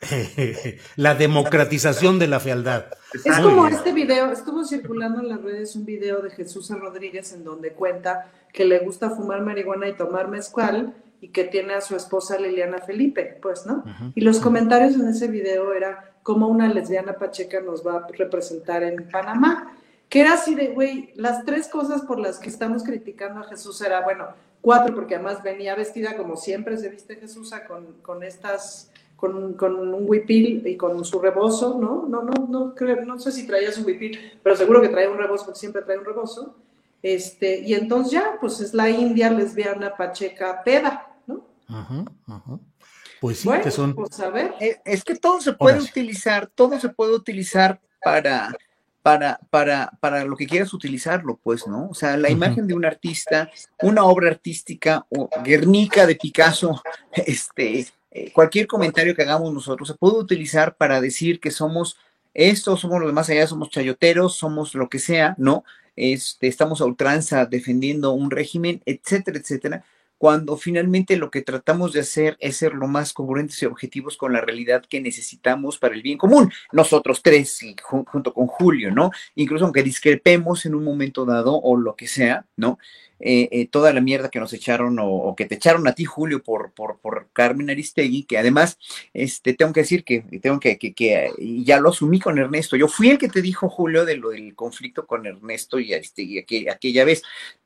la 0.96 1.16
democratización 1.16 2.20
de 2.20 2.28
la 2.28 2.40
fealdad. 2.40 2.86
Es 3.14 3.40
como 3.40 3.68
este 3.68 3.92
video, 3.92 4.32
estuvo 4.32 4.64
circulando 4.66 5.22
en 5.22 5.30
las 5.30 5.42
redes 5.42 5.76
un 5.76 5.86
video 5.86 6.22
de 6.22 6.32
Jesús 6.32 6.70
Rodríguez 6.70 7.34
en 7.34 7.44
donde 7.44 7.74
cuenta 7.74 8.32
que 8.52 8.66
le 8.66 8.80
gusta 8.80 9.12
fumar 9.12 9.42
marihuana 9.42 9.88
y 9.88 9.94
tomar 9.94 10.28
mezcal 10.28 10.94
y 11.22 11.30
que 11.30 11.44
tiene 11.44 11.74
a 11.76 11.82
su 11.82 11.96
esposa 11.96 12.40
Liliana 12.40 12.80
Felipe, 12.80 13.38
pues, 13.42 13.66
¿no? 13.66 13.84
Y 14.16 14.22
los 14.22 14.40
comentarios 14.40 14.96
en 14.96 15.08
ese 15.08 15.28
video 15.28 15.74
era 15.74 16.14
cómo 16.24 16.48
una 16.48 16.68
lesbiana 16.68 17.14
pacheca 17.14 17.62
nos 17.62 17.86
va 17.86 17.98
a 17.98 18.08
representar 18.08 18.84
en 18.84 19.08
Panamá. 19.10 19.78
Que 20.10 20.22
era 20.22 20.34
así 20.34 20.56
de, 20.56 20.70
güey, 20.70 21.12
las 21.16 21.46
tres 21.46 21.70
cosas 21.70 22.02
por 22.02 22.20
las 22.20 22.38
que 22.38 22.50
estamos 22.50 22.84
criticando 22.84 23.40
a 23.40 23.44
Jesús 23.44 23.80
era, 23.82 24.02
bueno, 24.02 24.28
cuatro, 24.60 24.94
porque 24.94 25.16
además 25.16 25.42
venía 25.42 25.76
vestida 25.76 26.18
como 26.18 26.36
siempre 26.36 26.78
se 26.78 26.90
viste 26.90 27.16
Jesús 27.16 27.52
con, 27.68 27.94
con 28.02 28.24
estas 28.24 28.91
con, 29.22 29.54
con, 29.54 29.76
un 29.76 30.10
huipil 30.10 30.66
y 30.66 30.76
con 30.76 31.06
su 31.06 31.22
rebozo, 31.22 31.78
¿no? 31.80 32.08
No, 32.10 32.24
no, 32.24 32.48
no, 32.50 32.74
creo, 32.74 33.06
no 33.06 33.20
sé 33.20 33.32
si 33.32 33.46
traía 33.46 33.72
su 33.72 33.84
huipil, 33.84 34.40
pero 34.42 34.56
seguro 34.56 34.82
que 34.82 34.90
traía 34.90 35.12
un 35.12 35.18
rebozo, 35.20 35.46
porque 35.46 35.60
siempre 35.60 35.84
trae 35.84 36.00
un 36.00 36.06
rebozo. 36.06 36.56
Este, 37.04 37.60
y 37.60 37.76
entonces 37.76 38.14
ya, 38.14 38.38
pues 38.42 38.60
es 38.60 38.74
la 38.74 38.90
india 38.90 39.30
lesbiana 39.30 39.96
pacheca 39.96 40.64
peda, 40.64 41.16
¿no? 41.28 41.46
Ajá, 41.68 42.04
ajá. 42.28 42.60
Pues 43.20 43.38
sí, 43.38 43.50
que 43.64 43.70
son. 43.70 43.94
Pues 43.94 44.20
a 44.20 44.32
ver. 44.32 44.56
Eh, 44.60 44.82
es 44.84 45.04
que 45.04 45.16
todo 45.16 45.40
se 45.40 45.54
puede 45.54 45.80
utilizar, 45.80 46.48
todo 46.48 46.80
se 46.80 46.90
puede 46.90 47.14
utilizar 47.14 47.80
para, 48.04 48.56
para, 49.02 49.40
para, 49.50 49.92
para 50.00 50.26
lo 50.26 50.36
que 50.36 50.48
quieras 50.48 50.74
utilizarlo, 50.74 51.40
pues, 51.44 51.68
¿no? 51.68 51.90
O 51.90 51.94
sea, 51.94 52.18
la 52.18 52.30
imagen 52.30 52.68
de 52.68 52.74
un 52.74 52.86
artista, 52.86 53.50
una 53.82 54.04
obra 54.04 54.30
artística, 54.30 55.06
o 55.10 55.30
Guernica 55.44 56.06
de 56.06 56.16
Picasso, 56.16 56.82
este, 57.14 57.88
eh, 58.12 58.32
cualquier 58.32 58.68
comentario 58.68 59.16
que 59.16 59.24
hagamos 59.24 59.54
nosotros 59.54 59.88
se 59.88 59.96
puede 59.96 60.18
utilizar 60.18 60.76
para 60.76 61.02
decir 61.02 61.40
que 61.40 61.52
somos 61.52 61.98
esto, 62.34 62.78
somos 62.78 63.00
los 63.00 63.10
demás 63.10 63.30
allá, 63.30 63.48
somos 63.48 63.70
chayoteros, 63.70 64.36
somos 64.36 64.76
lo 64.76 64.88
que 64.88 65.00
sea, 65.00 65.36
¿no? 65.38 65.64
Este, 65.96 66.48
estamos 66.48 66.80
a 66.82 66.86
ultranza 66.86 67.46
defendiendo 67.46 68.12
un 68.12 68.32
régimen, 68.32 68.82
etcétera, 68.86 69.40
etcétera, 69.40 69.84
cuando 70.22 70.56
finalmente 70.56 71.18
lo 71.18 71.32
que 71.32 71.42
tratamos 71.42 71.94
de 71.94 72.02
hacer 72.02 72.38
es 72.40 72.58
ser 72.58 72.76
lo 72.76 72.88
más 72.88 73.12
congruentes 73.12 73.60
y 73.64 73.66
objetivos 73.66 74.18
con 74.18 74.32
la 74.34 74.40
realidad 74.40 74.86
que 74.88 75.02
necesitamos 75.02 75.80
para 75.80 75.96
el 75.96 76.04
bien 76.04 76.20
común. 76.20 76.54
Nosotros 76.72 77.24
tres, 77.24 77.60
junto 77.82 78.32
con 78.32 78.46
Julio, 78.46 78.92
¿no? 78.92 79.10
Incluso 79.34 79.66
aunque 79.66 79.82
discrepemos 79.82 80.68
en 80.68 80.76
un 80.76 80.84
momento 80.84 81.26
dado 81.26 81.56
o 81.56 81.76
lo 81.76 81.96
que 81.96 82.06
sea, 82.06 82.46
¿no? 82.56 82.78
Eh, 83.24 83.50
eh, 83.52 83.68
toda 83.68 83.94
la 83.94 84.02
mierda 84.02 84.30
que 84.30 84.40
nos 84.40 84.52
echaron 84.54 84.98
o, 85.00 85.36
que 85.38 85.46
te 85.46 85.56
echaron 85.56 85.88
a 85.88 85.94
ti, 85.94 86.06
Julio, 86.06 86.42
por, 86.42 86.72
por, 86.72 87.00
por, 87.00 87.28
Carmen 87.34 87.70
Aristegui, 87.70 88.24
que 88.24 88.38
además, 88.38 88.80
este, 89.14 89.54
tengo 89.54 89.74
que 89.74 89.82
decir 89.82 90.04
que, 90.04 90.22
tengo 90.42 90.60
que, 90.60 90.78
que, 90.78 90.94
que, 90.94 91.32
ya 91.64 91.80
lo 91.80 91.90
asumí 91.90 92.20
con 92.20 92.40
Ernesto. 92.40 92.76
Yo 92.76 92.88
fui 92.88 93.10
el 93.10 93.20
que 93.20 93.30
te 93.30 93.42
dijo, 93.42 93.70
Julio, 93.70 94.06
de 94.06 94.18
lo 94.18 94.32
del 94.32 94.56
conflicto 94.56 95.06
con 95.06 95.26
Ernesto 95.26 95.80
y 95.80 95.94
Aristegui 95.94 96.40
aquella 96.70 97.06
vez. 97.06 97.22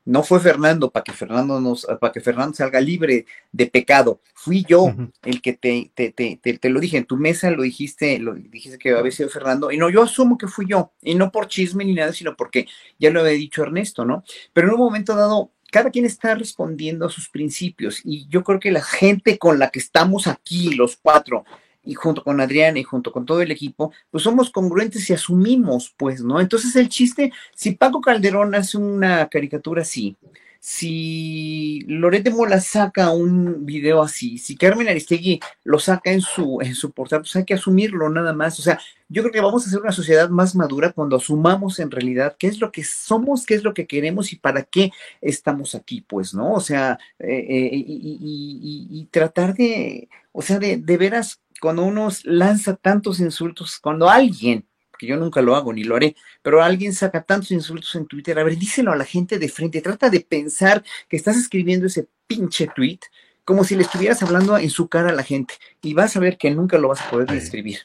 No 0.06 0.22
fue 0.22 0.38
Fernando 0.38 0.90
para 0.90 1.02
que 1.02 1.12
Fernando 1.12 1.60
nos, 1.60 1.84
para 2.00 2.12
que 2.12 2.20
Fernando 2.20 2.54
salga 2.54 2.80
libre 2.80 3.26
de 3.50 3.66
pecado. 3.66 4.20
Fui 4.34 4.64
yo 4.68 4.94
el 5.24 5.42
que 5.42 5.54
te, 5.54 5.90
te, 5.94 6.12
te, 6.12 6.36
te, 6.36 6.68
lo 6.70 6.78
dije 6.78 6.96
en 6.96 7.06
tu 7.06 7.16
mesa, 7.16 7.50
lo 7.50 7.62
dijiste, 7.62 8.20
lo 8.20 8.34
dijiste 8.34 8.78
que 8.78 8.90
había 8.90 9.10
sido 9.10 9.28
Fernando, 9.28 9.72
y 9.72 9.78
no, 9.78 9.90
yo 9.90 10.02
asumo 10.02 10.38
que 10.38 10.46
fui 10.46 10.66
yo, 10.68 10.92
y 11.02 11.16
no 11.16 11.32
por 11.32 11.48
chisme 11.48 11.84
ni 11.84 11.94
nada, 11.94 12.12
sino 12.12 12.36
porque 12.36 12.68
ya 13.00 13.10
lo 13.10 13.20
había 13.20 13.32
dicho 13.32 13.64
Ernesto, 13.64 14.04
¿no? 14.04 14.22
Pero 14.52 14.68
en 14.68 14.74
un 14.74 14.80
momento 14.80 15.16
dado, 15.16 15.45
cada 15.76 15.90
quien 15.90 16.06
está 16.06 16.34
respondiendo 16.34 17.04
a 17.04 17.10
sus 17.10 17.28
principios, 17.28 18.00
y 18.02 18.26
yo 18.30 18.42
creo 18.42 18.58
que 18.58 18.70
la 18.70 18.80
gente 18.80 19.36
con 19.36 19.58
la 19.58 19.68
que 19.68 19.78
estamos 19.78 20.26
aquí, 20.26 20.70
los 20.70 20.96
cuatro, 20.96 21.44
y 21.84 21.92
junto 21.92 22.24
con 22.24 22.40
Adriana 22.40 22.78
y 22.78 22.82
junto 22.82 23.12
con 23.12 23.26
todo 23.26 23.42
el 23.42 23.50
equipo, 23.50 23.92
pues 24.10 24.24
somos 24.24 24.48
congruentes 24.48 25.10
y 25.10 25.12
asumimos, 25.12 25.92
pues, 25.98 26.22
¿no? 26.22 26.40
Entonces 26.40 26.74
el 26.76 26.88
chiste, 26.88 27.30
si 27.54 27.72
Paco 27.72 28.00
Calderón 28.00 28.54
hace 28.54 28.78
una 28.78 29.28
caricatura 29.28 29.82
así, 29.82 30.16
si 30.60 31.80
Lorete 31.86 32.30
Mola 32.30 32.60
saca 32.60 33.10
un 33.10 33.64
video 33.66 34.02
así, 34.02 34.38
si 34.38 34.56
Carmen 34.56 34.88
Aristegui 34.88 35.40
lo 35.64 35.78
saca 35.78 36.10
en 36.12 36.20
su, 36.20 36.58
en 36.60 36.74
su 36.74 36.92
portal, 36.92 37.20
pues 37.20 37.36
hay 37.36 37.44
que 37.44 37.54
asumirlo 37.54 38.08
nada 38.08 38.32
más. 38.32 38.58
O 38.58 38.62
sea, 38.62 38.78
yo 39.08 39.22
creo 39.22 39.32
que 39.32 39.40
vamos 39.40 39.66
a 39.66 39.70
ser 39.70 39.80
una 39.80 39.92
sociedad 39.92 40.28
más 40.28 40.54
madura 40.54 40.92
cuando 40.92 41.16
asumamos 41.16 41.78
en 41.78 41.90
realidad 41.90 42.36
qué 42.38 42.48
es 42.48 42.60
lo 42.60 42.72
que 42.72 42.84
somos, 42.84 43.46
qué 43.46 43.54
es 43.54 43.62
lo 43.62 43.74
que 43.74 43.86
queremos 43.86 44.32
y 44.32 44.36
para 44.36 44.62
qué 44.62 44.90
estamos 45.20 45.74
aquí, 45.74 46.00
pues, 46.00 46.34
¿no? 46.34 46.52
O 46.52 46.60
sea, 46.60 46.98
eh, 47.18 47.46
eh, 47.48 47.70
y, 47.72 49.08
tratar 49.10 49.54
de, 49.54 50.08
o 50.32 50.42
sea, 50.42 50.58
de, 50.58 50.76
de 50.76 50.96
veras 50.96 51.40
cuando 51.60 51.84
uno 51.84 52.08
lanza 52.24 52.76
tantos 52.76 53.20
insultos, 53.20 53.78
cuando 53.78 54.08
alguien, 54.10 54.66
que 54.98 55.06
yo 55.06 55.16
nunca 55.16 55.42
lo 55.42 55.56
hago 55.56 55.72
ni 55.72 55.84
lo 55.84 55.96
haré, 55.96 56.16
pero 56.42 56.62
alguien 56.62 56.92
saca 56.92 57.22
tantos 57.22 57.50
insultos 57.50 57.94
en 57.94 58.06
Twitter, 58.06 58.38
a 58.38 58.44
ver, 58.44 58.56
díselo 58.56 58.92
a 58.92 58.96
la 58.96 59.04
gente 59.04 59.38
de 59.38 59.48
frente, 59.48 59.80
trata 59.80 60.10
de 60.10 60.20
pensar 60.20 60.82
que 61.08 61.16
estás 61.16 61.36
escribiendo 61.36 61.86
ese 61.86 62.08
pinche 62.26 62.68
tweet 62.74 63.00
como 63.46 63.62
si 63.62 63.76
le 63.76 63.82
estuvieras 63.82 64.22
hablando 64.24 64.58
en 64.58 64.70
su 64.70 64.88
cara 64.88 65.10
a 65.10 65.14
la 65.14 65.22
gente 65.22 65.54
y 65.80 65.94
vas 65.94 66.16
a 66.16 66.20
ver 66.20 66.36
que 66.36 66.50
nunca 66.50 66.78
lo 66.78 66.88
vas 66.88 67.00
a 67.00 67.10
poder 67.10 67.30
escribir. 67.32 67.78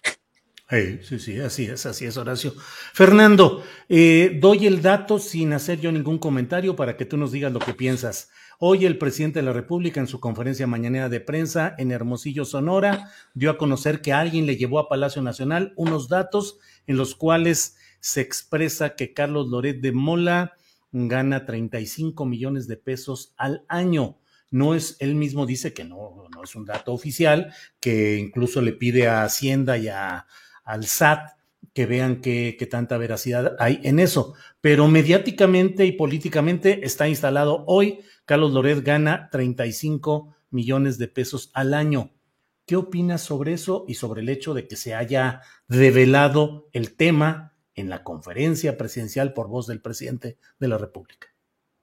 sí, 0.69 1.19
sí, 1.19 1.39
así 1.39 1.65
es, 1.65 1.85
así 1.85 2.05
es, 2.05 2.17
Horacio. 2.17 2.55
Fernando, 2.93 3.63
eh, 3.87 4.37
doy 4.41 4.65
el 4.65 4.81
dato 4.81 5.19
sin 5.19 5.53
hacer 5.53 5.79
yo 5.79 5.91
ningún 5.91 6.17
comentario 6.17 6.75
para 6.75 6.97
que 6.97 7.05
tú 7.05 7.15
nos 7.15 7.31
digas 7.31 7.53
lo 7.53 7.59
que 7.59 7.75
piensas. 7.75 8.31
Hoy 8.57 8.85
el 8.85 8.97
presidente 8.97 9.39
de 9.39 9.45
la 9.45 9.53
República 9.53 9.99
en 9.99 10.07
su 10.07 10.19
conferencia 10.19 10.65
mañanera 10.65 11.09
de 11.09 11.19
prensa 11.19 11.75
en 11.77 11.91
Hermosillo, 11.91 12.43
Sonora, 12.43 13.11
dio 13.35 13.51
a 13.51 13.57
conocer 13.57 14.01
que 14.01 14.13
alguien 14.13 14.47
le 14.47 14.55
llevó 14.55 14.79
a 14.79 14.89
Palacio 14.89 15.21
Nacional 15.21 15.73
unos 15.75 16.09
datos 16.09 16.57
en 16.91 16.97
los 16.97 17.15
cuales 17.15 17.77
se 18.01 18.19
expresa 18.19 18.95
que 18.95 19.13
Carlos 19.13 19.47
Loret 19.47 19.79
de 19.79 19.93
Mola 19.93 20.57
gana 20.91 21.45
35 21.45 22.25
millones 22.25 22.67
de 22.67 22.75
pesos 22.75 23.33
al 23.37 23.63
año. 23.69 24.19
No 24.49 24.75
es, 24.75 24.97
él 24.99 25.15
mismo 25.15 25.45
dice 25.45 25.73
que 25.73 25.85
no, 25.85 26.27
no 26.35 26.43
es 26.43 26.53
un 26.55 26.65
dato 26.65 26.91
oficial, 26.91 27.53
que 27.79 28.17
incluso 28.17 28.61
le 28.61 28.73
pide 28.73 29.07
a 29.07 29.23
Hacienda 29.23 29.77
y 29.77 29.87
a, 29.87 30.27
al 30.65 30.85
SAT 30.85 31.29
que 31.73 31.85
vean 31.85 32.19
qué, 32.19 32.67
tanta 32.69 32.97
veracidad 32.97 33.55
hay 33.57 33.79
en 33.83 33.99
eso. 33.99 34.33
Pero 34.59 34.89
mediáticamente 34.89 35.85
y 35.85 35.93
políticamente 35.93 36.85
está 36.85 37.07
instalado 37.07 37.63
hoy, 37.67 37.99
Carlos 38.25 38.51
Loret 38.51 38.83
gana 38.83 39.29
35 39.31 40.35
millones 40.49 40.97
de 40.97 41.07
pesos 41.07 41.51
al 41.53 41.73
año. 41.73 42.11
¿Qué 42.65 42.75
opinas 42.75 43.21
sobre 43.21 43.53
eso 43.53 43.85
y 43.87 43.95
sobre 43.95 44.21
el 44.21 44.29
hecho 44.29 44.53
de 44.53 44.67
que 44.67 44.75
se 44.75 44.95
haya 44.95 45.41
revelado 45.67 46.69
el 46.73 46.95
tema 46.95 47.53
en 47.75 47.89
la 47.89 48.03
conferencia 48.03 48.77
presidencial 48.77 49.33
por 49.33 49.47
voz 49.47 49.67
del 49.67 49.81
presidente 49.81 50.37
de 50.59 50.67
la 50.67 50.77
República? 50.77 51.27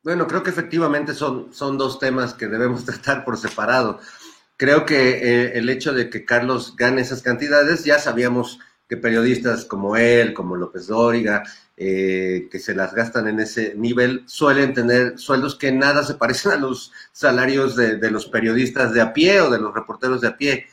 Bueno, 0.03 0.27
creo 0.27 0.43
que 0.43 0.51
efectivamente 0.51 1.14
son, 1.14 1.53
son 1.53 1.77
dos 1.77 1.99
temas 1.99 2.35
que 2.35 2.47
debemos 2.47 2.85
tratar 2.87 3.25
por 3.25 3.37
separado. 3.37 4.01
Creo 4.57 4.87
que 4.87 5.11
eh, 5.11 5.59
el 5.59 5.69
hecho 5.69 5.93
de 5.93 6.11
que 6.11 6.25
Carlos 6.25 6.75
gane 6.77 7.01
esas 7.01 7.23
cantidades, 7.23 7.85
ya 7.85 7.99
sabíamos 7.99 8.59
que 8.88 8.96
periodistas 8.96 9.66
como 9.66 9.96
él, 9.96 10.33
como 10.33 10.57
López 10.57 10.87
Dóriga, 10.87 11.42
eh, 11.77 12.48
que 12.51 12.59
se 12.59 12.74
las 12.74 12.94
gastan 12.94 13.29
en 13.29 13.38
ese 13.38 13.74
nivel, 13.77 14.24
suelen 14.27 14.72
tener 14.72 15.18
sueldos 15.18 15.57
que 15.57 15.70
nada 15.70 16.03
se 16.03 16.14
parecen 16.14 16.53
a 16.53 16.57
los 16.57 16.90
salarios 17.12 17.77
de, 17.77 18.11
los 18.11 18.27
periodistas 18.27 18.94
de 18.94 19.03
a 19.03 19.12
pie 19.12 19.42
o 19.42 19.51
de 19.51 19.61
los 19.61 19.74
reporteros 19.74 20.22
de 20.22 20.29
a 20.29 20.37
pie. 20.37 20.66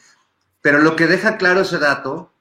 Pero 0.62 0.80
lo 0.80 0.96
que 0.96 1.08
deja 1.08 1.38
claro 1.38 1.62
ese 1.62 1.78
dato, 1.78 2.32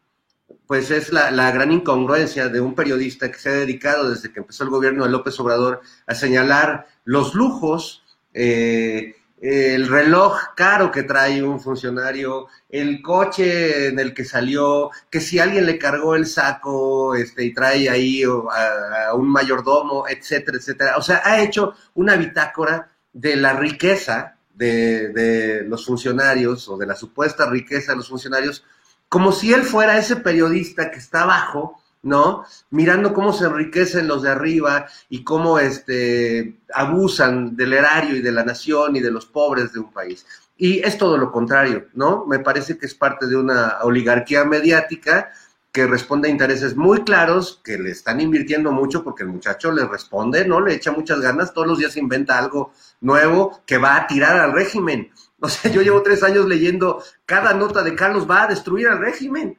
pues 0.66 0.90
es 0.92 1.12
la, 1.12 1.50
gran 1.50 1.72
incongruencia 1.72 2.48
de 2.48 2.60
un 2.60 2.74
periodista 2.74 3.30
que 3.30 3.38
se 3.38 3.48
ha 3.48 3.52
dedicado 3.52 4.08
desde 4.08 4.32
que 4.32 4.40
empezó 4.40 4.62
el 4.62 4.70
gobierno 4.70 5.04
de 5.04 5.10
López 5.10 5.38
Obrador 5.40 5.82
a 6.06 6.14
señalar 6.14 6.86
los 7.04 7.34
lujos, 7.34 8.04
eh, 8.32 9.16
el 9.40 9.88
reloj 9.88 10.54
caro 10.56 10.90
que 10.90 11.02
trae 11.02 11.42
un 11.42 11.60
funcionario, 11.60 12.46
el 12.68 13.02
coche 13.02 13.88
en 13.88 13.98
el 13.98 14.14
que 14.14 14.24
salió, 14.24 14.90
que 15.10 15.20
si 15.20 15.38
alguien 15.38 15.66
le 15.66 15.78
cargó 15.78 16.14
el 16.14 16.26
saco 16.26 17.14
este, 17.14 17.44
y 17.44 17.52
trae 17.52 17.90
ahí 17.90 18.22
a, 18.22 19.12
un 19.14 19.28
mayordomo, 19.28 20.08
etcétera, 20.08 20.58
etcétera. 20.58 20.96
O 20.96 21.02
sea, 21.02 21.20
ha 21.24 21.42
hecho 21.42 21.74
una 21.94 22.16
bitácora 22.16 22.90
de 23.12 23.36
la 23.36 23.52
riqueza 23.52 24.36
de, 24.54 25.08
de 25.08 25.64
los 25.64 25.84
funcionarios 25.84 26.68
o 26.68 26.78
de 26.78 26.86
la 26.86 26.94
supuesta 26.94 27.48
riqueza 27.50 27.92
de 27.92 27.98
los 27.98 28.08
funcionarios, 28.08 28.64
como 29.08 29.32
si 29.32 29.52
él 29.52 29.62
fuera 29.62 29.98
ese 29.98 30.16
periodista 30.16 30.90
que 30.90 30.98
está 30.98 31.22
abajo 31.22 31.80
¿no? 32.04 32.44
Mirando 32.70 33.12
cómo 33.12 33.32
se 33.32 33.46
enriquecen 33.46 34.06
los 34.06 34.22
de 34.22 34.30
arriba 34.30 34.86
y 35.08 35.24
cómo 35.24 35.58
este, 35.58 36.60
abusan 36.72 37.56
del 37.56 37.72
erario 37.72 38.16
y 38.16 38.22
de 38.22 38.32
la 38.32 38.44
nación 38.44 38.94
y 38.96 39.00
de 39.00 39.10
los 39.10 39.26
pobres 39.26 39.72
de 39.72 39.80
un 39.80 39.92
país. 39.92 40.24
Y 40.56 40.78
es 40.78 40.96
todo 40.96 41.18
lo 41.18 41.32
contrario, 41.32 41.88
¿no? 41.94 42.26
Me 42.26 42.38
parece 42.38 42.78
que 42.78 42.86
es 42.86 42.94
parte 42.94 43.26
de 43.26 43.36
una 43.36 43.78
oligarquía 43.82 44.44
mediática 44.44 45.32
que 45.72 45.88
responde 45.88 46.28
a 46.28 46.30
intereses 46.30 46.76
muy 46.76 47.02
claros, 47.02 47.60
que 47.64 47.76
le 47.76 47.90
están 47.90 48.20
invirtiendo 48.20 48.70
mucho 48.70 49.02
porque 49.02 49.24
el 49.24 49.30
muchacho 49.30 49.72
le 49.72 49.84
responde, 49.84 50.46
¿no? 50.46 50.60
Le 50.60 50.74
echa 50.74 50.92
muchas 50.92 51.20
ganas, 51.20 51.52
todos 51.52 51.66
los 51.66 51.78
días 51.78 51.96
inventa 51.96 52.38
algo 52.38 52.72
nuevo 53.00 53.60
que 53.66 53.78
va 53.78 53.96
a 53.96 54.06
tirar 54.06 54.38
al 54.38 54.52
régimen. 54.52 55.10
O 55.40 55.48
sea, 55.48 55.70
yo 55.70 55.82
llevo 55.82 56.00
tres 56.02 56.22
años 56.22 56.46
leyendo 56.46 57.02
cada 57.26 57.52
nota 57.52 57.82
de 57.82 57.94
Carlos 57.94 58.30
va 58.30 58.44
a 58.44 58.46
destruir 58.46 58.88
al 58.88 59.00
régimen. 59.00 59.58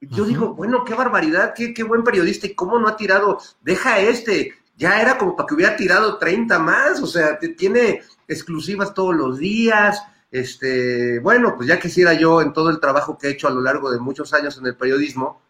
Yo 0.00 0.24
digo, 0.24 0.54
bueno, 0.54 0.84
qué 0.84 0.94
barbaridad, 0.94 1.54
qué, 1.54 1.72
qué 1.72 1.82
buen 1.82 2.04
periodista 2.04 2.46
y 2.46 2.54
cómo 2.54 2.78
no 2.78 2.88
ha 2.88 2.96
tirado, 2.96 3.40
deja 3.62 3.98
este, 3.98 4.54
ya 4.76 5.00
era 5.00 5.16
como 5.16 5.34
para 5.34 5.46
que 5.46 5.54
hubiera 5.54 5.76
tirado 5.76 6.18
30 6.18 6.58
más, 6.58 7.02
o 7.02 7.06
sea, 7.06 7.38
tiene 7.38 8.02
exclusivas 8.28 8.92
todos 8.92 9.14
los 9.14 9.38
días, 9.38 10.02
este, 10.30 11.18
bueno, 11.20 11.54
pues 11.56 11.68
ya 11.68 11.80
quisiera 11.80 12.12
yo 12.12 12.42
en 12.42 12.52
todo 12.52 12.70
el 12.70 12.80
trabajo 12.80 13.16
que 13.16 13.28
he 13.28 13.30
hecho 13.30 13.48
a 13.48 13.52
lo 13.52 13.62
largo 13.62 13.90
de 13.90 13.98
muchos 13.98 14.34
años 14.34 14.58
en 14.58 14.66
el 14.66 14.76
periodismo, 14.76 15.40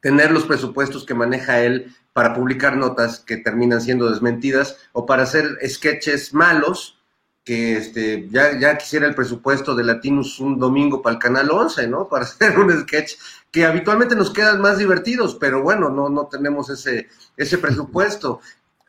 tener 0.00 0.30
los 0.30 0.44
presupuestos 0.44 1.04
que 1.04 1.14
maneja 1.14 1.60
él 1.60 1.94
para 2.12 2.34
publicar 2.34 2.76
notas 2.76 3.20
que 3.20 3.36
terminan 3.36 3.80
siendo 3.80 4.10
desmentidas 4.10 4.78
o 4.92 5.06
para 5.06 5.22
hacer 5.22 5.58
sketches 5.68 6.34
malos 6.34 7.01
que 7.44 7.76
este, 7.76 8.28
ya, 8.30 8.58
ya 8.58 8.78
quisiera 8.78 9.06
el 9.06 9.14
presupuesto 9.14 9.74
de 9.74 9.84
Latinus 9.84 10.38
un 10.38 10.58
domingo 10.58 11.02
para 11.02 11.14
el 11.14 11.20
Canal 11.20 11.50
11, 11.50 11.88
¿no? 11.88 12.08
Para 12.10 12.24
hacer 12.24 12.58
un 12.58 12.70
sketch 12.80 13.14
que 13.50 13.64
habitualmente 13.64 14.16
nos 14.16 14.32
quedan 14.32 14.60
más 14.60 14.78
divertidos, 14.78 15.36
pero 15.38 15.62
bueno, 15.62 15.90
no, 15.90 16.08
no 16.08 16.26
tenemos 16.26 16.70
ese, 16.70 17.08
ese 17.36 17.58
presupuesto. 17.58 18.40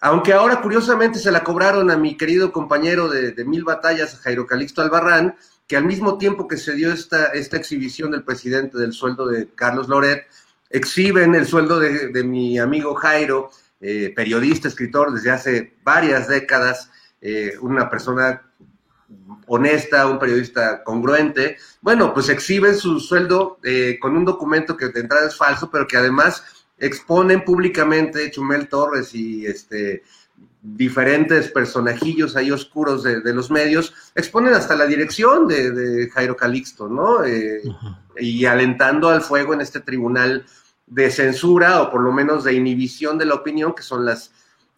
Aunque 0.06 0.34
ahora 0.34 0.62
curiosamente 0.62 1.18
se 1.18 1.32
la 1.32 1.46
cobraron 1.46 1.90
a 1.90 1.96
mi 1.96 2.18
querido 2.18 2.52
compañero 2.52 3.08
de, 3.08 3.34
Mil 3.46 3.64
Batallas, 3.64 4.20
Jairo 4.20 4.46
Calixto 4.46 4.82
Albarrán, 4.82 5.38
que 5.66 5.78
al 5.78 5.86
mismo 5.86 6.18
tiempo 6.18 6.46
que 6.46 6.58
se 6.58 6.74
dio 6.74 6.92
esta, 6.92 7.28
esta 7.28 7.56
exhibición 7.56 8.12
del 8.12 8.24
presidente 8.24 8.78
del 8.78 8.92
sueldo 8.92 9.28
de 9.28 9.48
Carlos 9.56 9.88
Loret, 9.88 10.28
exhiben 10.70 11.36
el 11.36 11.48
sueldo 11.48 11.80
de, 11.80 12.24
mi 12.26 12.60
amigo 12.60 12.96
Jairo, 12.96 13.50
eh, 13.80 14.12
periodista, 14.14 14.68
escritor 14.68 15.14
desde 15.14 15.32
hace 15.32 15.78
varias 15.84 16.28
décadas, 16.28 16.90
eh, 17.26 17.54
una 17.62 17.90
persona 17.90 18.42
honesta, 19.48 20.08
un 20.08 20.20
periodista 20.20 20.84
congruente, 20.84 21.58
bueno, 21.82 22.14
pues 22.14 22.28
exhiben 22.28 22.76
su 22.76 23.00
sueldo 23.00 23.60
eh, 23.64 23.98
con 24.02 24.18
un 24.18 24.26
documento 24.26 24.76
que 24.76 24.90
de 24.90 25.00
entrada 25.00 25.28
es 25.28 25.38
falso, 25.38 25.72
pero 25.72 25.88
que 25.88 25.96
además 25.96 26.44
exponen 26.78 27.46
públicamente 27.46 28.30
Chumel 28.30 28.68
Torres 28.68 29.16
y 29.16 29.46
este 29.46 30.04
diferentes 30.62 31.50
personajillos 31.50 32.36
ahí 32.36 32.52
oscuros 32.52 33.04
de, 33.04 33.34
los 33.34 33.52
medios, 33.52 33.94
exponen 34.16 34.54
hasta 34.54 34.76
la 34.76 34.86
dirección 34.86 35.48
de, 35.48 36.10
Jairo 36.14 36.38
Calixto, 36.38 36.88
¿no? 36.88 37.24
Eh, 37.24 37.62
y 38.18 38.46
alentando 38.46 39.10
al 39.10 39.22
fuego 39.22 39.54
en 39.54 39.62
este 39.62 39.82
tribunal 39.82 40.46
de 40.88 41.10
censura 41.10 41.82
o 41.82 41.92
por 41.92 42.02
lo 42.02 42.12
menos 42.12 42.44
de 42.44 42.54
inhibición 42.54 43.18
de 43.18 43.26
la 43.26 43.36
opinión, 43.36 43.74
que 43.74 43.84
son 43.84 44.06
las, 44.06 44.32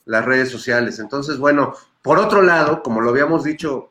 las 0.06 0.26
redes 0.26 0.50
sociales. 0.50 0.98
Entonces, 1.00 1.38
bueno, 1.38 1.76
por 2.06 2.20
otro 2.20 2.44
lado, 2.44 2.84
como 2.84 3.02
lo 3.02 3.10
habíamos 3.10 3.44
dicho 3.44 3.90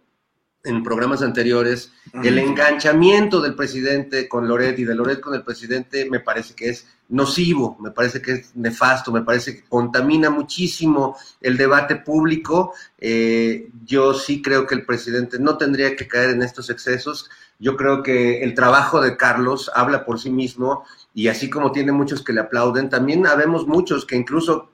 en 0.62 0.85
programas 0.85 1.20
anteriores, 1.20 1.90
el 2.22 2.38
enganchamiento 2.38 3.40
del 3.40 3.57
presidente 3.57 4.29
con 4.29 4.46
Loret 4.46 4.79
y 4.79 4.85
de 4.85 4.94
Loret 4.94 5.18
con 5.18 5.35
el 5.35 5.42
presidente 5.42 6.09
me 6.09 6.20
parece 6.20 6.55
que 6.55 6.68
es 6.68 6.87
nocivo, 7.09 7.77
me 7.81 7.90
parece 7.90 8.22
que 8.22 8.35
es 8.35 8.55
nefasto, 8.55 9.11
me 9.11 9.22
parece 9.22 9.57
que 9.57 9.64
contamina 9.64 10.31
muchísimo 10.31 11.16
el 11.40 11.57
debate 11.57 11.96
público. 11.96 12.72
Eh, 12.98 13.68
yo 13.85 14.14
sí 14.14 14.40
creo 14.40 14.64
que 14.64 14.77
el 14.77 14.87
presidente 14.87 15.40
no 15.40 15.59
tendría 15.59 15.96
que 15.96 16.07
caer 16.07 16.31
en 16.31 16.42
estos 16.42 16.70
excesos. 16.70 17.29
Yo 17.59 17.77
creo 17.77 18.05
que 18.05 18.44
el 18.44 18.55
trabajo 18.55 19.00
de 19.00 19.16
Carlos 19.16 19.72
habla 19.74 20.05
por 20.05 20.20
sí 20.20 20.31
mismo 20.31 20.85
y 21.14 21.27
así 21.27 21.50
como 21.50 21.72
tiene 21.72 21.90
muchos 21.90 22.22
que 22.22 22.33
le 22.33 22.42
aplauden, 22.42 22.88
también 22.88 23.27
habemos 23.27 23.66
muchos 23.66 24.07
que 24.07 24.14
incluso 24.14 24.70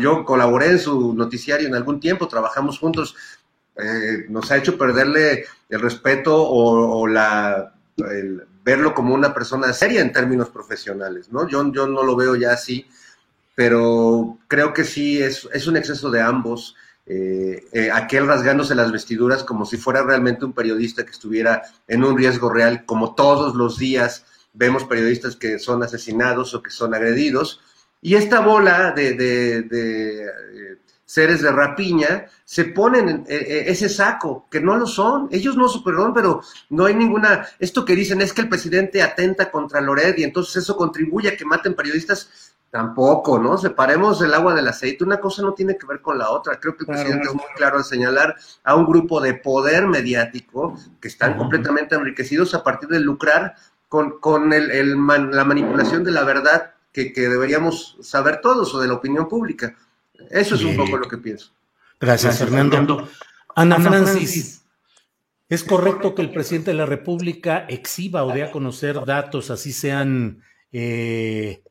yo 0.00 0.24
colaboré 0.24 0.70
en 0.70 0.78
su 0.78 1.14
noticiario 1.14 1.68
en 1.68 1.74
algún 1.74 2.00
tiempo, 2.00 2.28
trabajamos 2.28 2.78
juntos, 2.78 3.14
eh, 3.76 4.26
nos 4.28 4.50
ha 4.50 4.56
hecho 4.56 4.76
perderle 4.76 5.44
el 5.68 5.80
respeto 5.80 6.36
o, 6.36 7.06
la, 7.06 7.72
verlo 8.64 8.94
como 8.94 9.14
una 9.14 9.32
persona 9.32 9.72
seria 9.72 10.00
en 10.00 10.12
términos 10.12 10.48
profesionales, 10.50 11.30
¿no? 11.30 11.48
Yo, 11.48 11.72
yo 11.72 11.86
no 11.86 12.02
lo 12.02 12.16
veo 12.16 12.36
ya 12.36 12.52
así, 12.52 12.86
pero 13.54 14.38
creo 14.48 14.72
que 14.72 14.84
sí 14.84 15.22
es, 15.22 15.48
es 15.52 15.66
un 15.66 15.76
exceso 15.76 16.10
de 16.10 16.20
ambos. 16.20 16.76
Eh, 17.06 17.64
eh, 17.72 17.90
aquel 17.90 18.26
rasgándose 18.26 18.74
las 18.74 18.92
vestiduras 18.92 19.42
como 19.42 19.64
si 19.64 19.76
fuera 19.76 20.02
realmente 20.02 20.44
un 20.44 20.52
periodista 20.52 21.04
que 21.04 21.10
estuviera 21.10 21.62
en 21.88 22.04
un 22.04 22.16
riesgo 22.16 22.50
real, 22.50 22.84
como 22.84 23.14
todos 23.14 23.56
los 23.56 23.78
días 23.78 24.26
vemos 24.52 24.84
periodistas 24.84 25.36
que 25.36 25.58
son 25.58 25.82
asesinados 25.82 26.54
o 26.54 26.62
que 26.62 26.70
son 26.70 26.94
agredidos, 26.94 27.60
y 28.02 28.14
esta 28.14 28.40
bola 28.40 28.92
de, 28.92 29.14
de, 29.14 29.58
eh, 29.70 30.76
seres 31.04 31.42
de 31.42 31.50
rapiña 31.50 32.26
se 32.44 32.66
ponen 32.66 33.08
en, 33.08 33.20
eh, 33.28 33.36
eh, 33.36 33.64
ese 33.66 33.88
saco, 33.88 34.46
que 34.50 34.60
no 34.60 34.76
lo 34.76 34.86
son. 34.86 35.28
Ellos 35.32 35.56
no 35.56 35.66
perdón, 35.84 36.14
pero 36.14 36.40
no 36.70 36.86
hay 36.86 36.94
ninguna. 36.94 37.46
Esto 37.58 37.84
que 37.84 37.96
dicen 37.96 38.20
es 38.22 38.32
que 38.32 38.42
el 38.42 38.48
presidente 38.48 39.02
atenta 39.02 39.50
contra 39.50 39.80
Lored 39.80 40.16
y 40.18 40.24
entonces 40.24 40.62
eso 40.62 40.76
contribuye 40.76 41.28
a 41.28 41.36
que 41.36 41.44
maten 41.44 41.74
periodistas. 41.74 42.54
Tampoco, 42.70 43.40
¿no? 43.40 43.58
Separemos 43.58 44.22
el 44.22 44.32
agua 44.32 44.54
del 44.54 44.68
aceite. 44.68 45.02
Una 45.02 45.18
cosa 45.18 45.42
no 45.42 45.54
tiene 45.54 45.76
que 45.76 45.88
ver 45.88 46.00
con 46.00 46.16
la 46.16 46.30
otra. 46.30 46.60
Creo 46.60 46.76
que 46.76 46.84
el 46.84 46.86
presidente 46.86 47.26
es 47.26 47.34
muy 47.34 47.42
claro 47.56 47.78
al 47.78 47.84
señalar 47.84 48.36
a 48.62 48.76
un 48.76 48.86
grupo 48.86 49.20
de 49.20 49.34
poder 49.34 49.88
mediático 49.88 50.78
que 51.00 51.08
están 51.08 51.36
completamente 51.36 51.96
enriquecidos 51.96 52.54
a 52.54 52.62
partir 52.62 52.88
de 52.88 53.00
lucrar 53.00 53.56
con, 53.88 54.20
con 54.20 54.52
el, 54.52 54.94
la 55.04 55.44
manipulación 55.44 56.04
de 56.04 56.12
la 56.12 56.22
verdad 56.22 56.74
que, 56.92 57.12
deberíamos 57.14 57.96
saber 58.00 58.40
todos 58.40 58.74
o 58.74 58.80
de 58.80 58.88
la 58.88 58.94
opinión 58.94 59.28
pública. 59.28 59.76
Eso 60.30 60.54
es 60.54 60.62
un 60.62 60.76
poco 60.76 60.96
lo 60.96 61.08
que 61.08 61.18
pienso. 61.18 61.52
Gracias, 61.98 62.38
Fernando. 62.38 63.08
Ana, 63.54 63.78
Francis, 63.78 64.62
¿es 65.48 65.64
correcto 65.64 66.14
que 66.14 66.22
el 66.22 66.32
presidente 66.32 66.70
de 66.70 66.76
la 66.76 66.86
República 66.86 67.66
exhiba 67.68 68.24
o 68.24 68.32
dé 68.32 68.44
a 68.44 68.50
conocer 68.50 69.04
datos, 69.04 69.50
así 69.50 69.72
sean 69.72 70.42
eh, 70.72 71.62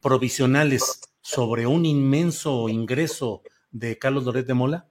provisionales, 0.00 1.00
sobre 1.20 1.66
un 1.66 1.86
inmenso 1.86 2.68
ingreso 2.68 3.42
de 3.70 3.98
Carlos 3.98 4.24
Loret 4.24 4.46
de 4.46 4.54
Mola? 4.54 4.86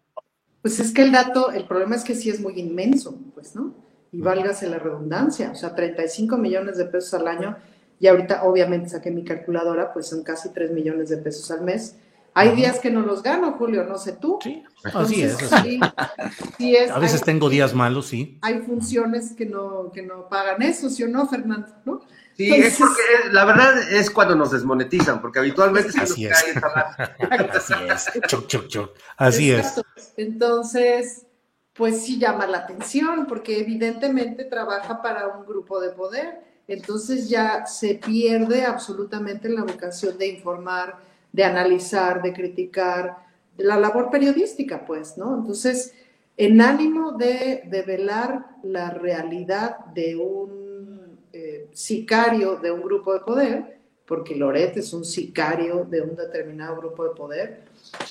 Pues 0.62 0.80
es 0.80 0.92
que 0.92 1.04
el 1.04 1.12
dato, 1.12 1.52
el 1.52 1.68
problema 1.68 1.96
es 1.96 2.04
que 2.04 2.16
sí 2.16 2.30
es 2.30 2.40
muy 2.40 2.60
inmenso, 2.60 3.20
pues, 3.34 3.56
¿no? 3.56 3.76
Y 4.12 4.22
válgase 4.22 4.70
la 4.70 4.80
redundancia, 4.80 5.52
o 5.52 5.56
sea, 5.56 5.76
35 5.76 6.38
millones 6.38 6.78
de 6.78 6.86
pesos 6.86 7.14
al 7.16 7.28
año, 7.28 7.58
y 8.04 8.08
ahorita 8.10 8.44
obviamente 8.44 8.90
saqué 8.90 9.12
mi 9.12 9.24
calculadora, 9.24 9.94
pues 9.94 10.08
son 10.08 10.24
casi 10.24 10.50
3 10.50 10.72
millones 10.72 11.08
de 11.08 11.16
pesos 11.16 11.50
al 11.52 11.62
mes. 11.62 11.96
Hay 12.34 12.54
días 12.54 12.80
que 12.80 12.92
no 12.92 13.00
los 13.00 13.24
gano, 13.24 13.54
Julio, 13.54 13.86
no 13.86 13.98
sé 13.98 14.12
tú. 14.12 14.40
Sí, 14.44 14.62
así 14.84 15.24
es. 15.24 16.92
a 16.92 17.00
veces 17.00 17.22
tengo 17.24 17.50
días 17.50 17.74
malos, 17.74 18.08
sí. 18.08 18.40
Hay 18.42 18.60
funciones 18.60 19.32
que 19.32 19.46
no, 19.46 19.90
que 19.94 20.02
no 20.02 20.28
pagan 20.28 20.62
eso, 20.64 20.90
¿sí 20.90 21.04
o 21.04 21.08
no, 21.08 21.30
Fernando? 21.30 21.70
¿No? 21.86 22.02
Sí, 22.36 22.54
es 22.54 22.78
porque 22.78 23.02
la 23.32 23.46
verdad 23.46 23.90
es 23.94 24.12
cuando 24.12 24.36
nos 24.36 24.52
desmonetizan, 24.52 25.22
porque 25.22 25.40
habitualmente 25.40 25.98
Así 26.02 26.26
es. 26.26 26.44
Así 27.56 27.74
es. 27.90 28.28
Choc, 28.28 28.48
choc, 28.48 28.68
choc. 28.68 28.98
Así 29.16 29.50
es. 29.50 29.82
Entonces, 30.18 31.26
pues 31.72 32.04
sí 32.04 32.20
llama 32.20 32.48
la 32.48 32.58
atención, 32.58 33.28
porque 33.28 33.62
evidentemente 33.62 34.44
trabaja 34.44 35.02
para 35.02 35.30
un 35.30 35.46
grupo 35.46 35.80
de 35.80 35.92
poder. 35.92 36.52
Entonces 36.68 37.30
ya 37.30 37.66
se 37.66 37.96
pierde 37.96 38.66
absolutamente 38.66 39.50
la 39.50 39.64
vocación 39.64 40.18
de 40.18 40.28
informar, 40.28 40.96
de 41.32 41.44
analizar, 41.44 42.22
de 42.22 42.34
criticar, 42.34 43.18
de 43.58 43.64
la 43.64 43.78
labor 43.78 44.10
periodística, 44.10 44.86
pues, 44.86 45.18
¿no? 45.18 45.36
Entonces, 45.36 45.94
en 46.38 46.62
ánimo 46.62 47.12
de 47.12 47.64
develar 47.66 48.46
la 48.64 48.90
realidad 48.90 49.86
de 49.94 50.16
un 50.16 51.20
eh, 51.32 51.68
sicario 51.74 52.58
de 52.58 52.72
un 52.72 52.82
grupo 52.82 53.14
de 53.14 53.20
poder, 53.20 53.78
porque 54.06 54.36
Loret 54.36 54.78
es 54.78 54.94
un 54.94 55.06
sicario 55.06 55.86
de 55.86 56.02
un 56.02 56.16
determinado 56.16 56.78
grupo 56.78 57.04
de 57.04 57.16
poder, 57.16 57.64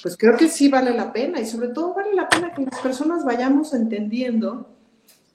pues 0.02 0.16
creo 0.16 0.36
que 0.36 0.48
sí 0.48 0.68
vale 0.68 0.92
la 0.92 1.12
pena 1.12 1.40
y 1.40 1.46
sobre 1.46 1.68
todo 1.68 1.94
vale 1.94 2.14
la 2.14 2.28
pena 2.28 2.52
que 2.52 2.62
las 2.62 2.80
personas 2.80 3.24
vayamos 3.24 3.74
entendiendo 3.74 4.66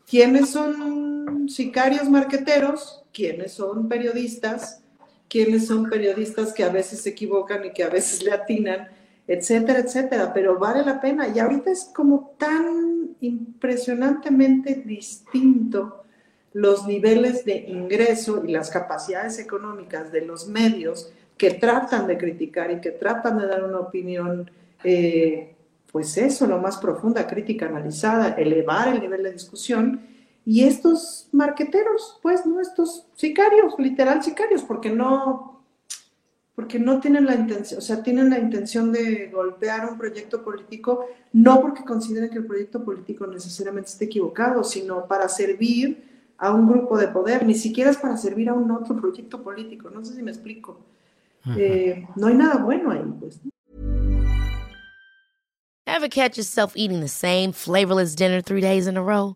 quiénes 0.09 0.49
son 0.49 1.47
sicarios 1.49 2.09
marqueteros, 2.09 3.03
quiénes 3.17 3.53
son 3.53 3.89
periodistas, 3.89 4.83
quiénes 5.27 5.65
son 5.65 5.89
periodistas 5.89 6.53
que 6.53 6.63
a 6.63 6.69
veces 6.69 7.01
se 7.01 7.09
equivocan 7.09 7.65
y 7.65 7.71
que 7.71 7.83
a 7.83 7.89
veces 7.89 8.21
le 8.21 8.31
atinan, 8.31 8.89
etcétera, 9.27 9.79
etcétera, 9.79 10.31
pero 10.31 10.59
vale 10.59 10.85
la 10.85 11.01
pena. 11.01 11.27
Y 11.27 11.39
ahorita 11.39 11.71
es 11.71 11.89
como 11.95 12.35
tan 12.37 13.15
impresionantemente 13.19 14.75
distinto 14.75 16.03
los 16.53 16.85
niveles 16.85 17.43
de 17.43 17.65
ingreso 17.67 18.43
y 18.45 18.51
las 18.51 18.69
capacidades 18.69 19.39
económicas 19.39 20.11
de 20.11 20.21
los 20.21 20.47
medios 20.47 21.11
que 21.39 21.55
tratan 21.55 22.05
de 22.05 22.19
criticar 22.19 22.69
y 22.69 22.81
que 22.81 22.91
tratan 22.91 23.39
de 23.39 23.47
dar 23.47 23.63
una 23.63 23.79
opinión, 23.79 24.51
eh, 24.83 25.55
pues 25.91 26.15
eso, 26.17 26.45
lo 26.45 26.59
más 26.59 26.77
profunda, 26.77 27.25
crítica, 27.25 27.65
analizada, 27.65 28.35
elevar 28.35 28.89
el 28.89 29.01
nivel 29.01 29.23
de 29.23 29.33
discusión. 29.33 30.16
Y 30.49 30.63
estos 30.63 31.27
marqueteros, 31.33 32.19
pues, 32.21 32.45
¿no? 32.45 32.61
Estos 32.61 33.05
sicarios, 33.15 33.73
literal 33.77 34.23
sicarios, 34.23 34.63
porque 34.63 34.89
no, 34.89 35.61
porque 36.55 36.79
no 36.79 37.01
tienen 37.01 37.25
la 37.25 37.35
intención, 37.35 37.79
o 37.79 37.81
sea, 37.81 38.01
tienen 38.01 38.29
la 38.29 38.39
intención 38.39 38.93
de 38.93 39.27
golpear 39.27 39.91
un 39.91 39.97
proyecto 39.97 40.45
político, 40.45 41.05
no 41.33 41.59
porque 41.59 41.83
consideren 41.83 42.29
que 42.29 42.37
el 42.37 42.45
proyecto 42.45 42.81
político 42.81 43.27
necesariamente 43.27 43.89
esté 43.89 44.05
equivocado, 44.05 44.63
sino 44.63 45.05
para 45.05 45.27
servir 45.27 46.31
a 46.37 46.53
un 46.53 46.65
grupo 46.65 46.97
de 46.97 47.09
poder, 47.09 47.45
ni 47.45 47.53
siquiera 47.53 47.91
es 47.91 47.97
para 47.97 48.15
servir 48.15 48.47
a 48.47 48.53
un 48.53 48.71
otro 48.71 48.95
proyecto 48.95 49.43
político, 49.43 49.89
no 49.89 50.05
sé 50.05 50.15
si 50.15 50.23
me 50.23 50.31
explico. 50.31 50.79
Eh, 51.57 52.07
no 52.15 52.27
hay 52.27 52.35
nada 52.35 52.63
bueno 52.63 52.91
ahí, 52.91 53.03
pues. 53.19 53.41
Ever 55.85 56.07
catch 56.07 56.37
yourself 56.37 56.71
eating 56.77 57.01
the 57.01 57.09
same 57.09 57.51
flavorless 57.51 58.15
dinner 58.15 58.41
three 58.41 58.61
days 58.61 58.87
in 58.87 58.95
a 58.95 59.03
row? 59.03 59.35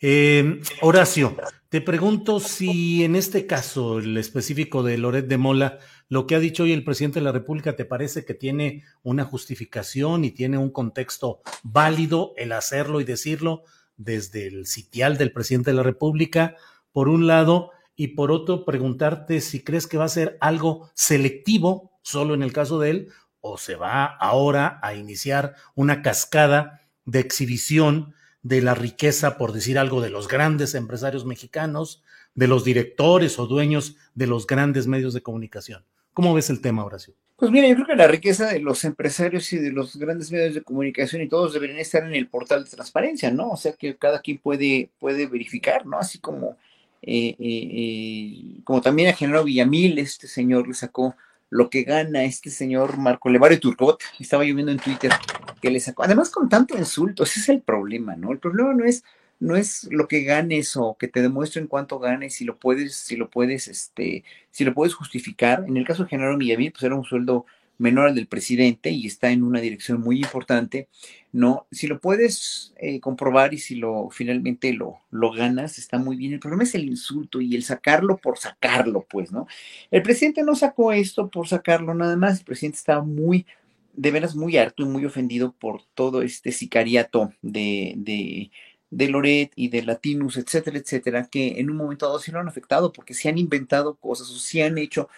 Eh, 0.00 0.60
Horacio, 0.82 1.36
te 1.70 1.80
pregunto 1.80 2.38
si 2.38 3.02
en 3.02 3.16
este 3.16 3.46
caso, 3.46 3.98
el 3.98 4.16
específico 4.18 4.82
de 4.82 4.98
Loret 4.98 5.26
de 5.26 5.38
Mola, 5.38 5.78
lo 6.08 6.26
que 6.26 6.34
ha 6.34 6.38
dicho 6.38 6.64
hoy 6.64 6.72
el 6.72 6.84
presidente 6.84 7.18
de 7.18 7.24
la 7.24 7.32
República, 7.32 7.76
¿te 7.76 7.86
parece 7.86 8.24
que 8.24 8.34
tiene 8.34 8.84
una 9.02 9.24
justificación 9.24 10.24
y 10.24 10.32
tiene 10.32 10.58
un 10.58 10.70
contexto 10.70 11.40
válido 11.62 12.34
el 12.36 12.52
hacerlo 12.52 13.00
y 13.00 13.04
decirlo 13.04 13.62
desde 13.96 14.46
el 14.46 14.66
sitial 14.66 15.16
del 15.16 15.32
presidente 15.32 15.70
de 15.70 15.76
la 15.76 15.82
República, 15.82 16.56
por 16.92 17.08
un 17.08 17.26
lado, 17.26 17.70
y 17.96 18.08
por 18.08 18.30
otro, 18.30 18.66
preguntarte 18.66 19.40
si 19.40 19.64
crees 19.64 19.86
que 19.86 19.96
va 19.96 20.04
a 20.04 20.10
ser 20.10 20.36
algo 20.40 20.90
selectivo, 20.94 21.98
solo 22.02 22.34
en 22.34 22.42
el 22.42 22.52
caso 22.52 22.78
de 22.78 22.90
él, 22.90 23.08
o 23.40 23.56
se 23.56 23.76
va 23.76 24.04
ahora 24.04 24.78
a 24.82 24.94
iniciar 24.94 25.54
una 25.74 26.02
cascada 26.02 26.82
de 27.06 27.20
exhibición 27.20 28.14
de 28.46 28.62
la 28.62 28.74
riqueza, 28.74 29.38
por 29.38 29.52
decir 29.52 29.76
algo, 29.76 30.00
de 30.00 30.10
los 30.10 30.28
grandes 30.28 30.76
empresarios 30.76 31.24
mexicanos, 31.24 32.04
de 32.36 32.46
los 32.46 32.64
directores 32.64 33.40
o 33.40 33.46
dueños 33.48 33.96
de 34.14 34.28
los 34.28 34.46
grandes 34.46 34.86
medios 34.86 35.14
de 35.14 35.22
comunicación. 35.22 35.84
¿Cómo 36.12 36.32
ves 36.32 36.48
el 36.48 36.60
tema, 36.60 36.84
Horacio? 36.84 37.14
Pues 37.34 37.50
mira, 37.50 37.66
yo 37.66 37.74
creo 37.74 37.88
que 37.88 37.96
la 37.96 38.06
riqueza 38.06 38.46
de 38.46 38.60
los 38.60 38.84
empresarios 38.84 39.52
y 39.52 39.58
de 39.58 39.72
los 39.72 39.96
grandes 39.96 40.30
medios 40.30 40.54
de 40.54 40.62
comunicación 40.62 41.22
y 41.22 41.28
todos 41.28 41.54
deberían 41.54 41.80
estar 41.80 42.04
en 42.04 42.14
el 42.14 42.28
portal 42.28 42.62
de 42.62 42.70
transparencia, 42.70 43.32
¿no? 43.32 43.50
O 43.50 43.56
sea 43.56 43.72
que 43.72 43.96
cada 43.96 44.20
quien 44.20 44.38
puede, 44.38 44.90
puede 45.00 45.26
verificar, 45.26 45.84
¿no? 45.84 45.98
Así 45.98 46.20
como, 46.20 46.56
eh, 47.02 47.30
eh, 47.30 47.36
eh, 47.40 48.60
como 48.62 48.80
también 48.80 49.08
a 49.08 49.12
General 49.12 49.44
Villamil, 49.44 49.98
este 49.98 50.28
señor 50.28 50.68
le 50.68 50.74
sacó 50.74 51.16
lo 51.50 51.70
que 51.70 51.82
gana 51.82 52.24
este 52.24 52.50
señor 52.50 52.98
Marco 52.98 53.28
Levario 53.28 53.60
Turcot, 53.60 54.02
estaba 54.18 54.44
yo 54.44 54.54
viendo 54.54 54.72
en 54.72 54.78
Twitter 54.78 55.12
que 55.60 55.70
le 55.70 55.80
sacó, 55.80 56.04
además 56.04 56.30
con 56.30 56.48
tanto 56.48 56.76
insulto, 56.76 57.22
ese 57.22 57.40
es 57.40 57.48
el 57.48 57.60
problema, 57.62 58.16
¿no? 58.16 58.32
El 58.32 58.38
problema 58.38 58.74
no 58.74 58.84
es, 58.84 59.04
no 59.38 59.56
es 59.56 59.88
lo 59.90 60.08
que 60.08 60.22
ganes 60.22 60.76
o 60.76 60.96
que 60.98 61.08
te 61.08 61.22
demuestren 61.22 61.66
cuánto 61.66 61.98
ganes, 61.98 62.34
si 62.34 62.44
lo 62.44 62.56
puedes, 62.56 62.96
si 62.96 63.16
lo 63.16 63.30
puedes, 63.30 63.68
este, 63.68 64.24
si 64.50 64.64
lo 64.64 64.74
puedes 64.74 64.94
justificar. 64.94 65.64
En 65.66 65.76
el 65.76 65.86
caso 65.86 66.04
de 66.04 66.10
General 66.10 66.36
Millavil, 66.36 66.72
pues 66.72 66.82
era 66.84 66.94
un 66.94 67.04
sueldo 67.04 67.46
menor 67.78 68.08
al 68.08 68.14
del 68.14 68.26
presidente 68.26 68.90
y 68.90 69.06
está 69.06 69.30
en 69.30 69.42
una 69.42 69.60
dirección 69.60 70.00
muy 70.00 70.18
importante, 70.18 70.88
¿no? 71.32 71.66
Si 71.70 71.86
lo 71.86 72.00
puedes 72.00 72.74
eh, 72.76 73.00
comprobar 73.00 73.54
y 73.54 73.58
si 73.58 73.76
lo 73.76 74.08
finalmente 74.10 74.72
lo, 74.72 75.00
lo 75.10 75.32
ganas, 75.32 75.78
está 75.78 75.98
muy 75.98 76.16
bien. 76.16 76.32
El 76.32 76.40
problema 76.40 76.64
es 76.64 76.74
el 76.74 76.84
insulto 76.86 77.40
y 77.40 77.54
el 77.54 77.62
sacarlo 77.62 78.16
por 78.16 78.38
sacarlo, 78.38 79.06
pues, 79.08 79.32
¿no? 79.32 79.46
El 79.90 80.02
presidente 80.02 80.42
no 80.42 80.54
sacó 80.54 80.92
esto 80.92 81.30
por 81.30 81.48
sacarlo 81.48 81.94
nada 81.94 82.16
más, 82.16 82.38
el 82.38 82.44
presidente 82.44 82.78
estaba 82.78 83.02
muy, 83.02 83.46
de 83.92 84.10
veras 84.10 84.34
muy 84.34 84.56
harto 84.56 84.82
y 84.82 84.86
muy 84.86 85.04
ofendido 85.04 85.52
por 85.52 85.82
todo 85.94 86.22
este 86.22 86.52
sicariato 86.52 87.32
de, 87.42 87.94
de, 87.96 88.50
de 88.90 89.08
Loret 89.08 89.52
y 89.56 89.68
de 89.68 89.82
Latinus, 89.82 90.36
etcétera, 90.38 90.78
etcétera, 90.78 91.28
que 91.30 91.60
en 91.60 91.70
un 91.70 91.76
momento 91.76 92.06
dado 92.06 92.18
sí 92.18 92.30
lo 92.32 92.40
han 92.40 92.48
afectado 92.48 92.92
porque 92.92 93.14
se 93.14 93.28
han 93.28 93.38
inventado 93.38 93.96
cosas 93.96 94.30
o 94.30 94.38
se 94.38 94.62
han 94.62 94.78
hecho 94.78 95.08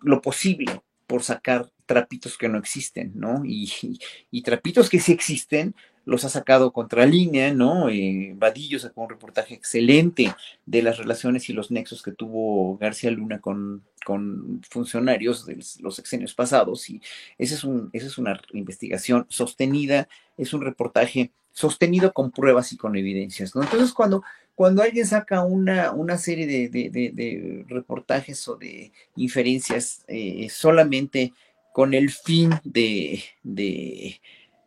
lo 0.00 0.20
posible 0.20 0.82
por 1.06 1.22
sacar 1.22 1.70
trapitos 1.86 2.38
que 2.38 2.48
no 2.48 2.58
existen, 2.58 3.12
¿no? 3.14 3.42
Y, 3.44 3.98
trapitos 4.42 4.88
que 4.88 5.00
sí 5.00 5.12
existen, 5.12 5.74
los 6.04 6.24
ha 6.24 6.28
sacado 6.28 6.72
contra 6.72 7.06
línea, 7.06 7.52
¿no? 7.52 7.88
Eh, 7.88 8.36
sacó 8.78 9.02
un 9.02 9.10
reportaje 9.10 9.54
excelente 9.54 10.34
de 10.66 10.82
las 10.82 10.98
relaciones 10.98 11.48
y 11.48 11.52
los 11.52 11.70
nexos 11.70 12.02
que 12.02 12.12
tuvo 12.12 12.76
García 12.78 13.10
Luna 13.10 13.40
con, 13.40 13.84
con 14.04 14.60
funcionarios 14.68 15.46
de 15.46 15.58
los 15.80 15.96
sexenios 15.96 16.34
pasados, 16.34 16.88
y 16.90 17.00
esa 17.38 17.54
es, 17.54 17.64
un, 17.64 17.90
esa 17.92 18.06
es 18.06 18.18
una 18.18 18.40
investigación 18.52 19.26
sostenida, 19.28 20.08
es 20.36 20.52
un 20.52 20.62
reportaje 20.62 21.32
sostenido 21.52 22.12
con 22.12 22.32
pruebas 22.32 22.72
y 22.72 22.76
con 22.76 22.96
evidencias, 22.96 23.54
¿no? 23.54 23.62
Entonces, 23.62 23.92
cuando, 23.92 24.24
cuando 24.54 24.82
alguien 24.82 25.06
saca 25.06 25.44
una, 25.44 25.92
una 25.92 26.16
serie 26.16 26.46
de, 26.46 26.68
de, 26.68 27.64
reportajes 27.68 28.46
o 28.48 28.56
de 28.56 28.92
inferencias 29.16 30.04
eh, 30.06 30.48
solamente 30.50 31.32
con 31.72 31.92
el 31.92 32.10
fin 32.10 32.50
de, 32.62 33.24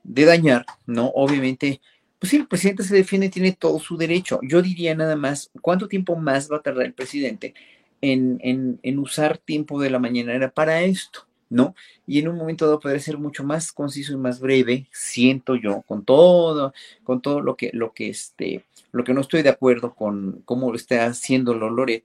dañar, 0.04 0.66
¿no? 0.86 1.08
Obviamente, 1.16 1.80
pues 2.20 2.32
sí, 2.32 2.38
el 2.38 2.48
presidente 2.48 2.84
se 2.84 2.96
defiende, 2.96 3.30
tiene 3.30 3.54
todo 3.54 3.80
su 3.80 3.96
derecho. 3.96 4.40
Yo 4.44 4.62
diría 4.62 4.94
nada 4.94 5.16
más, 5.16 5.52
¿cuánto 5.62 5.88
tiempo 5.88 6.18
más 6.18 6.52
va 6.52 6.58
a 6.58 6.62
tardar 6.62 6.86
el 6.86 6.94
presidente 6.94 7.54
en, 8.02 8.40
en, 8.84 9.00
usar 9.00 9.38
tiempo 9.38 9.80
de 9.80 9.90
la 9.90 10.00
mañanera 10.00 10.52
para 10.52 10.82
esto? 10.82 11.27
¿No? 11.50 11.76
Y 12.06 12.20
en 12.20 12.28
un 12.28 12.38
momento 12.38 12.66
dado 12.66 12.80
poder 12.80 13.02
ser 13.02 13.18
mucho 13.18 13.44
más 13.44 13.72
conciso 13.72 14.14
y 14.14 14.18
más 14.18 14.40
breve, 14.40 14.88
siento 14.92 15.56
yo, 15.56 15.82
con 15.84 16.04
todo, 16.04 16.74
con 17.04 17.22
todo 17.22 17.42
lo 17.42 17.56
que, 17.56 17.72
lo 17.74 17.94
que 17.94 18.10
este, 18.10 18.66
lo 18.92 19.04
que 19.04 19.14
no 19.14 19.22
estoy 19.22 19.42
de 19.44 19.50
acuerdo 19.50 19.94
con 19.94 20.42
cómo 20.46 20.72
lo 20.72 20.76
está 20.76 21.06
haciendo 21.06 21.54
Loret, 21.54 22.04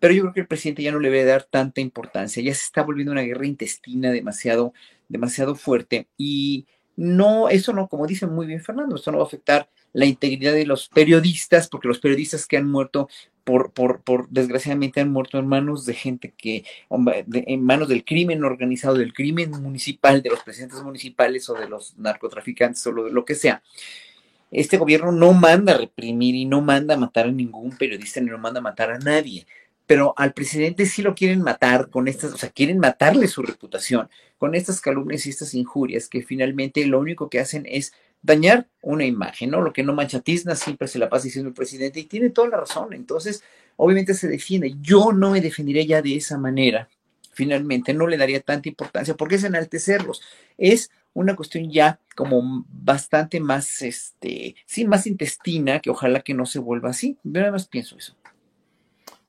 pero 0.00 0.14
yo 0.14 0.22
creo 0.22 0.34
que 0.34 0.40
el 0.40 0.46
presidente 0.46 0.82
ya 0.82 0.92
no 0.92 1.00
le 1.00 1.10
debe 1.10 1.24
dar 1.24 1.44
tanta 1.44 1.80
importancia, 1.80 2.42
ya 2.42 2.54
se 2.54 2.64
está 2.64 2.82
volviendo 2.82 3.12
una 3.12 3.22
guerra 3.22 3.46
intestina 3.46 4.10
demasiado, 4.10 4.74
demasiado 5.08 5.54
fuerte 5.54 6.08
y 6.16 6.66
no, 6.96 7.48
eso 7.48 7.72
no, 7.72 7.88
como 7.88 8.06
dice 8.06 8.26
muy 8.26 8.46
bien 8.46 8.62
Fernando, 8.62 8.96
esto 8.96 9.10
no 9.10 9.18
va 9.18 9.24
a 9.24 9.26
afectar 9.26 9.68
la 9.92 10.06
integridad 10.06 10.52
de 10.52 10.66
los 10.66 10.88
periodistas, 10.88 11.68
porque 11.68 11.88
los 11.88 12.00
periodistas 12.00 12.46
que 12.46 12.56
han 12.56 12.70
muerto, 12.70 13.08
por, 13.44 13.72
por, 13.72 14.00
por 14.02 14.28
desgraciadamente 14.30 15.00
han 15.00 15.12
muerto 15.12 15.38
en 15.38 15.46
manos 15.46 15.86
de 15.86 15.94
gente 15.94 16.32
que, 16.36 16.64
en 16.90 17.64
manos 17.64 17.88
del 17.88 18.04
crimen 18.04 18.42
organizado, 18.44 18.96
del 18.96 19.12
crimen 19.12 19.50
municipal, 19.50 20.22
de 20.22 20.30
los 20.30 20.42
presidentes 20.42 20.82
municipales 20.82 21.48
o 21.48 21.54
de 21.54 21.68
los 21.68 21.96
narcotraficantes 21.98 22.86
o 22.86 22.92
lo, 22.92 23.08
lo 23.08 23.24
que 23.24 23.34
sea. 23.34 23.62
Este 24.50 24.78
gobierno 24.78 25.12
no 25.12 25.32
manda 25.32 25.74
a 25.74 25.78
reprimir 25.78 26.34
y 26.34 26.44
no 26.44 26.60
manda 26.60 26.94
a 26.94 26.98
matar 26.98 27.26
a 27.26 27.32
ningún 27.32 27.76
periodista 27.76 28.20
ni 28.20 28.30
no 28.30 28.38
manda 28.38 28.60
a 28.60 28.62
matar 28.62 28.90
a 28.90 28.98
nadie 28.98 29.46
pero 29.86 30.14
al 30.16 30.32
presidente 30.32 30.86
sí 30.86 31.02
lo 31.02 31.14
quieren 31.14 31.42
matar 31.42 31.90
con 31.90 32.08
estas, 32.08 32.32
o 32.32 32.38
sea, 32.38 32.50
quieren 32.50 32.78
matarle 32.78 33.28
su 33.28 33.42
reputación 33.42 34.08
con 34.38 34.54
estas 34.54 34.80
calumnias 34.80 35.26
y 35.26 35.30
estas 35.30 35.54
injurias 35.54 36.08
que 36.08 36.22
finalmente 36.22 36.86
lo 36.86 36.98
único 36.98 37.28
que 37.28 37.40
hacen 37.40 37.66
es 37.68 37.92
dañar 38.24 38.66
una 38.80 39.04
imagen, 39.04 39.50
¿no? 39.50 39.60
Lo 39.60 39.72
que 39.72 39.82
no 39.82 39.92
mancha 39.92 40.18
tizna 40.20 40.56
siempre 40.56 40.88
se 40.88 40.98
la 40.98 41.10
pasa 41.10 41.24
diciendo 41.24 41.48
el 41.48 41.54
presidente 41.54 42.00
y 42.00 42.04
tiene 42.04 42.30
toda 42.30 42.48
la 42.48 42.56
razón, 42.56 42.94
entonces 42.94 43.44
obviamente 43.76 44.14
se 44.14 44.28
defiende. 44.28 44.74
Yo 44.80 45.12
no 45.12 45.30
me 45.30 45.42
defendiría 45.42 45.84
ya 45.84 46.02
de 46.02 46.16
esa 46.16 46.38
manera, 46.38 46.88
finalmente 47.34 47.92
no 47.92 48.06
le 48.06 48.16
daría 48.16 48.40
tanta 48.40 48.68
importancia 48.68 49.14
porque 49.14 49.34
es 49.34 49.44
enaltecerlos, 49.44 50.22
es 50.56 50.90
una 51.12 51.36
cuestión 51.36 51.70
ya 51.70 52.00
como 52.16 52.64
bastante 52.68 53.40
más, 53.40 53.82
este, 53.82 54.56
sí, 54.64 54.86
más 54.86 55.06
intestina, 55.06 55.80
que 55.80 55.90
ojalá 55.90 56.22
que 56.22 56.34
no 56.34 56.46
se 56.46 56.58
vuelva 56.58 56.90
así. 56.90 57.18
Yo 57.22 57.40
nada 57.40 57.52
más 57.52 57.68
pienso 57.68 57.96
eso. 57.96 58.16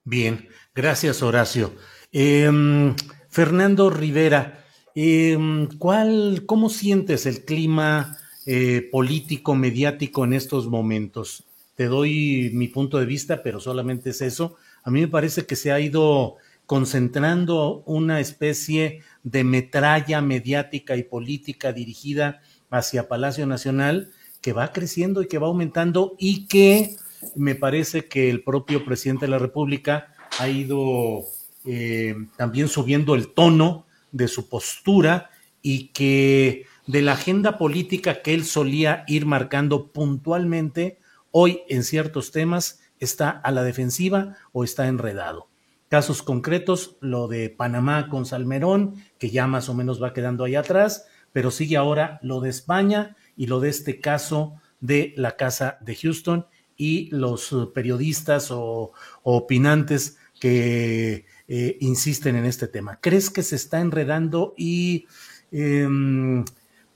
Bien, 0.06 0.48
gracias 0.74 1.22
Horacio. 1.22 1.76
Em, 2.12 2.96
Fernando 3.30 3.89
Rivera, 3.89 4.64
em, 4.96 5.68
¿cuál, 5.78 6.43
¿cómo 6.48 6.70
sientes 6.70 7.26
el 7.26 7.43
clima 7.43 8.18
eh, 8.46 8.88
político, 8.91 9.56
mediático 9.56 10.24
en 10.26 10.34
estos 10.34 10.68
momentos? 10.68 11.46
Te 11.76 11.86
doy 11.86 12.52
mi 12.54 12.68
punto 12.68 13.00
de 13.00 13.06
vista, 13.06 13.43
pero 13.43 13.60
solamente 13.60 14.12
es 14.12 14.22
eso. 14.22 14.56
A 14.84 14.91
mí 14.91 15.02
me 15.02 15.08
parece 15.08 15.46
que 15.46 15.56
se 15.56 15.72
ha 15.72 15.80
ido 15.80 16.38
concentrando 16.66 17.84
una 17.86 18.20
especie 18.20 19.02
de 19.24 19.43
metralla 19.43 20.22
mediática 20.22 20.96
y 20.96 21.04
política 21.04 21.74
dirigida 21.74 22.41
hacia 22.70 23.08
Palacio 23.08 23.46
Nacional 23.46 24.12
que 24.41 24.54
va 24.54 24.72
creciendo 24.72 25.22
y 25.22 25.28
que 25.28 25.38
va 25.38 25.48
aumentando 25.48 26.16
y 26.20 26.48
que 26.48 26.96
me 27.36 27.56
parece 27.56 28.06
que 28.06 28.30
el 28.30 28.43
propio 28.43 28.86
presidente 28.86 29.26
de 29.26 29.32
la 29.32 29.39
República 29.39 30.14
ha 30.39 30.48
ido 30.48 31.24
eh, 31.66 32.16
también 32.38 32.68
subiendo 32.68 33.16
el 33.16 33.30
tono 33.30 33.86
de 34.12 34.28
su 34.28 34.48
postura 34.48 35.32
y 35.62 35.88
que 35.88 36.66
de 36.88 37.01
la 37.01 37.13
agenda 37.13 37.57
política 37.57 38.21
que 38.21 38.33
él 38.33 38.45
solía 38.45 39.03
ir 39.07 39.25
marcando 39.25 39.91
puntualmente, 39.91 40.99
hoy 41.31 41.61
en 41.67 41.83
ciertos 41.83 42.31
temas 42.31 42.79
está 42.99 43.29
a 43.29 43.51
la 43.51 43.63
defensiva 43.63 44.38
o 44.51 44.63
está 44.63 44.88
enredado. 44.88 45.47
Casos 45.89 46.23
concretos, 46.23 46.97
lo 46.99 47.27
de 47.27 47.49
Panamá 47.49 48.09
con 48.09 48.25
Salmerón, 48.25 48.95
que 49.19 49.29
ya 49.29 49.47
más 49.47 49.69
o 49.69 49.73
menos 49.73 50.01
va 50.01 50.13
quedando 50.13 50.43
ahí 50.43 50.55
atrás, 50.55 51.05
pero 51.31 51.51
sigue 51.51 51.77
ahora 51.77 52.19
lo 52.21 52.39
de 52.39 52.49
España 52.49 53.15
y 53.36 53.47
lo 53.47 53.59
de 53.59 53.69
este 53.69 53.99
caso 53.99 54.55
de 54.79 55.13
la 55.17 55.36
Casa 55.36 55.77
de 55.81 55.95
Houston 55.95 56.47
y 56.77 57.09
los 57.11 57.51
eh, 57.51 57.67
periodistas 57.73 58.51
o, 58.51 58.91
opinantes 59.23 60.17
que 60.39 61.25
eh, 61.47 61.77
insisten 61.79 62.36
en 62.36 62.45
este 62.45 62.67
tema. 62.67 62.99
¿Crees 63.01 63.29
que 63.29 63.43
se 63.43 63.55
está 63.55 63.79
enredando 63.79 64.53
y 64.57 65.07
em, 65.51 66.43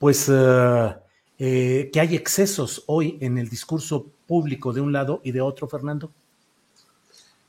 pues 0.00 0.28
eh, 0.28 1.90
que 1.92 2.00
hay 2.00 2.16
excesos 2.16 2.82
hoy 2.86 3.18
en 3.20 3.38
el 3.38 3.48
discurso 3.48 4.10
público 4.26 4.72
de 4.72 4.80
un 4.80 4.92
lado 4.92 5.20
y 5.22 5.30
de 5.30 5.40
otro, 5.40 5.68
Fernando? 5.68 6.10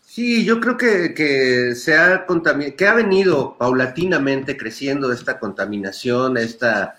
Sí, 0.05 0.45
yo 0.45 0.59
creo 0.59 0.77
que, 0.77 1.73
se 1.73 1.97
ha 1.97 2.27
que 2.77 2.87
ha 2.87 2.93
venido 2.93 3.57
paulatinamente 3.57 4.55
creciendo 4.55 5.11
esta 5.11 5.39
contaminación, 5.39 6.37
esta 6.37 6.95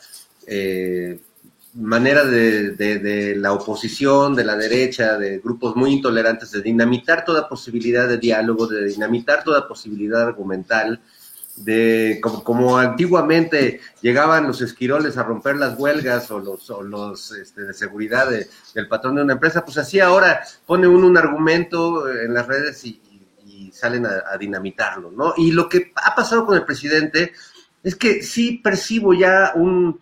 manera 1.74 2.24
de, 2.24 3.34
la 3.36 3.52
oposición, 3.52 4.34
de 4.34 4.44
la 4.44 4.56
derecha, 4.56 5.16
de 5.16 5.38
grupos 5.38 5.74
muy 5.76 5.92
intolerantes, 5.92 6.50
de 6.50 6.62
dinamitar 6.62 7.24
toda 7.24 7.48
posibilidad 7.48 8.08
de 8.08 8.18
diálogo, 8.18 8.66
de 8.66 8.86
dinamitar 8.86 9.42
toda 9.42 9.66
posibilidad 9.66 10.22
argumental, 10.22 11.00
de 11.56 12.20
como, 12.20 12.78
antiguamente 12.78 13.80
llegaban 14.00 14.46
los 14.46 14.60
esquiroles 14.60 15.16
a 15.16 15.22
romper 15.22 15.56
las 15.56 15.78
huelgas 15.78 16.30
o 16.30 16.38
los, 16.38 16.68
los 16.82 17.32
este, 17.32 17.62
de 17.62 17.74
seguridad 17.74 18.28
del 18.74 18.88
patrón 18.88 19.16
de 19.16 19.22
una 19.22 19.34
empresa, 19.34 19.64
pues 19.64 19.78
así 19.78 20.00
ahora 20.00 20.42
pone 20.66 20.86
uno 20.86 21.06
un 21.06 21.18
argumento 21.18 22.10
en 22.10 22.34
las 22.34 22.46
redes 22.46 22.84
y, 22.84 23.00
salen 23.72 24.04
a, 24.04 24.24
a 24.30 24.36
dinamitarlo, 24.36 25.10
¿no? 25.10 25.32
Y 25.38 25.50
lo 25.50 25.66
que 25.66 25.92
ha 25.96 26.14
pasado 26.14 26.44
con 26.44 26.56
el 26.56 26.64
presidente 26.64 27.32
es 27.82 27.96
que 27.96 28.22
sí 28.22 28.60
percibo 28.62 29.14
ya 29.14 29.52
un, 29.54 29.98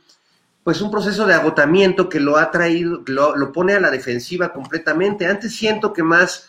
pues 0.62 0.80
un 0.82 0.90
proceso 0.90 1.26
de 1.26 1.34
agotamiento 1.34 2.08
que 2.08 2.20
lo 2.20 2.36
ha 2.36 2.50
traído, 2.50 3.02
lo, 3.06 3.36
lo 3.36 3.52
pone 3.52 3.74
a 3.74 3.80
la 3.80 3.90
defensiva 3.90 4.52
completamente. 4.52 5.26
Antes 5.26 5.54
siento 5.54 5.92
que 5.92 6.02
más 6.02 6.48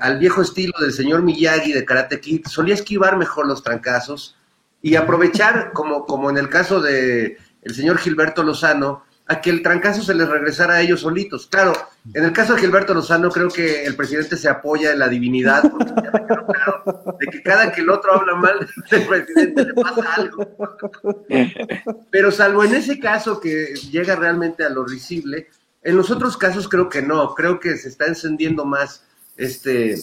al 0.00 0.18
viejo 0.18 0.42
estilo 0.42 0.74
del 0.80 0.92
señor 0.92 1.22
Miyagi 1.22 1.72
de 1.72 1.84
Karate 1.84 2.20
Kid, 2.20 2.46
solía 2.46 2.74
esquivar 2.74 3.16
mejor 3.16 3.46
los 3.46 3.62
trancazos 3.62 4.36
y 4.82 4.96
aprovechar, 4.96 5.72
como, 5.74 6.06
como 6.06 6.30
en 6.30 6.38
el 6.38 6.48
caso 6.48 6.80
de 6.80 7.38
el 7.62 7.74
señor 7.74 7.98
Gilberto 7.98 8.42
Lozano, 8.42 9.04
a 9.26 9.40
que 9.40 9.48
el 9.48 9.62
trancazo 9.62 10.02
se 10.02 10.14
les 10.14 10.28
regresara 10.28 10.74
a 10.74 10.80
ellos 10.82 11.00
solitos. 11.00 11.46
Claro, 11.46 11.72
en 12.12 12.24
el 12.24 12.32
caso 12.32 12.54
de 12.54 12.60
Gilberto 12.60 12.92
Lozano, 12.92 13.30
creo 13.30 13.48
que 13.48 13.84
el 13.84 13.96
presidente 13.96 14.36
se 14.36 14.50
apoya 14.50 14.92
en 14.92 14.98
la 14.98 15.08
divinidad, 15.08 15.62
porque 15.70 15.92
claro, 15.94 17.16
de 17.18 17.26
que 17.28 17.42
cada 17.42 17.72
que 17.72 17.80
el 17.80 17.88
otro 17.88 18.12
habla 18.12 18.34
mal 18.34 18.68
del 18.90 19.06
presidente 19.06 19.64
le 19.64 19.74
pasa 19.74 20.14
algo. 20.14 20.46
Pero 22.10 22.30
salvo 22.30 22.64
en 22.64 22.74
ese 22.74 23.00
caso 23.00 23.40
que 23.40 23.74
llega 23.90 24.14
realmente 24.14 24.62
a 24.62 24.68
lo 24.68 24.84
risible, 24.84 25.48
en 25.82 25.96
los 25.96 26.10
otros 26.10 26.36
casos 26.36 26.68
creo 26.68 26.90
que 26.90 27.00
no, 27.00 27.34
creo 27.34 27.60
que 27.60 27.78
se 27.78 27.88
está 27.88 28.06
encendiendo 28.06 28.66
más 28.66 29.04
este, 29.36 29.96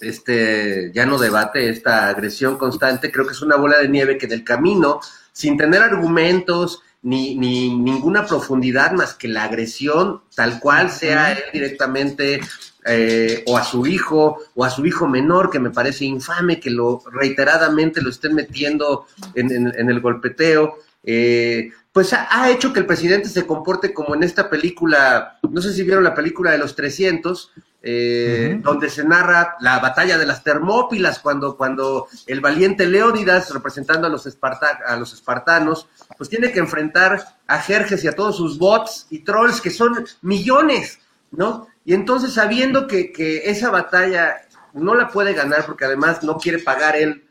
este 0.00 0.92
ya 0.94 1.06
no 1.06 1.18
debate, 1.18 1.68
esta 1.68 2.08
agresión 2.08 2.56
constante, 2.56 3.10
creo 3.10 3.26
que 3.26 3.32
es 3.32 3.42
una 3.42 3.56
bola 3.56 3.78
de 3.78 3.88
nieve 3.88 4.18
que 4.18 4.26
del 4.26 4.44
camino, 4.44 5.00
sin 5.32 5.56
tener 5.56 5.82
argumentos, 5.82 6.82
ni, 7.02 7.34
ni 7.34 7.74
ninguna 7.74 8.26
profundidad 8.26 8.92
más 8.92 9.14
que 9.14 9.28
la 9.28 9.44
agresión, 9.44 10.22
tal 10.34 10.60
cual 10.60 10.90
sea 10.90 11.32
él 11.32 11.38
directamente 11.52 12.40
eh, 12.84 13.44
o 13.46 13.56
a 13.56 13.64
su 13.64 13.86
hijo 13.86 14.38
o 14.54 14.64
a 14.64 14.70
su 14.70 14.84
hijo 14.86 15.06
menor, 15.06 15.50
que 15.50 15.60
me 15.60 15.70
parece 15.70 16.04
infame 16.04 16.58
que 16.58 16.70
lo 16.70 17.02
reiteradamente 17.12 18.02
lo 18.02 18.10
estén 18.10 18.34
metiendo 18.34 19.06
en, 19.34 19.90
el 19.90 20.00
golpeteo. 20.00 20.78
Eh, 21.04 21.70
pues 21.92 22.12
ha, 22.12 22.50
hecho 22.50 22.72
que 22.72 22.80
el 22.80 22.86
presidente 22.86 23.28
se 23.28 23.46
comporte 23.46 23.92
como 23.92 24.14
en 24.14 24.22
esta 24.22 24.48
película, 24.48 25.38
no 25.48 25.60
sé 25.60 25.72
si 25.72 25.82
vieron 25.82 26.04
la 26.04 26.14
película 26.14 26.50
de 26.52 26.58
los 26.58 26.74
300, 26.74 27.52
eh, 27.84 28.60
donde 28.62 28.88
se 28.88 29.04
narra 29.04 29.56
la 29.60 29.80
batalla 29.80 30.16
de 30.16 30.24
las 30.24 30.44
Termópilas, 30.44 31.18
cuando, 31.18 31.56
cuando 31.56 32.06
el 32.26 32.40
valiente 32.40 32.86
Leónidas, 32.86 33.52
representando 33.52 34.06
a 34.06 34.10
los, 34.10 34.26
a 34.86 34.96
los 34.96 35.12
espartanos, 35.12 35.88
pues 36.16 36.30
tiene 36.30 36.52
que 36.52 36.60
enfrentar 36.60 37.24
a 37.46 37.58
Jerjes 37.58 38.04
y 38.04 38.08
a 38.08 38.14
todos 38.14 38.36
sus 38.36 38.58
bots 38.58 39.06
y 39.10 39.20
trolls, 39.20 39.60
que 39.60 39.70
son 39.70 40.04
millones, 40.22 41.00
¿no? 41.32 41.66
Y 41.84 41.94
entonces, 41.94 42.32
sabiendo 42.34 42.86
que, 42.86 43.10
que 43.12 43.50
esa 43.50 43.70
batalla 43.70 44.36
no 44.74 44.94
la 44.94 45.08
puede 45.08 45.34
ganar, 45.34 45.66
porque 45.66 45.84
además 45.84 46.22
no 46.22 46.38
quiere 46.38 46.60
pagar 46.60 46.94
él 46.94 47.24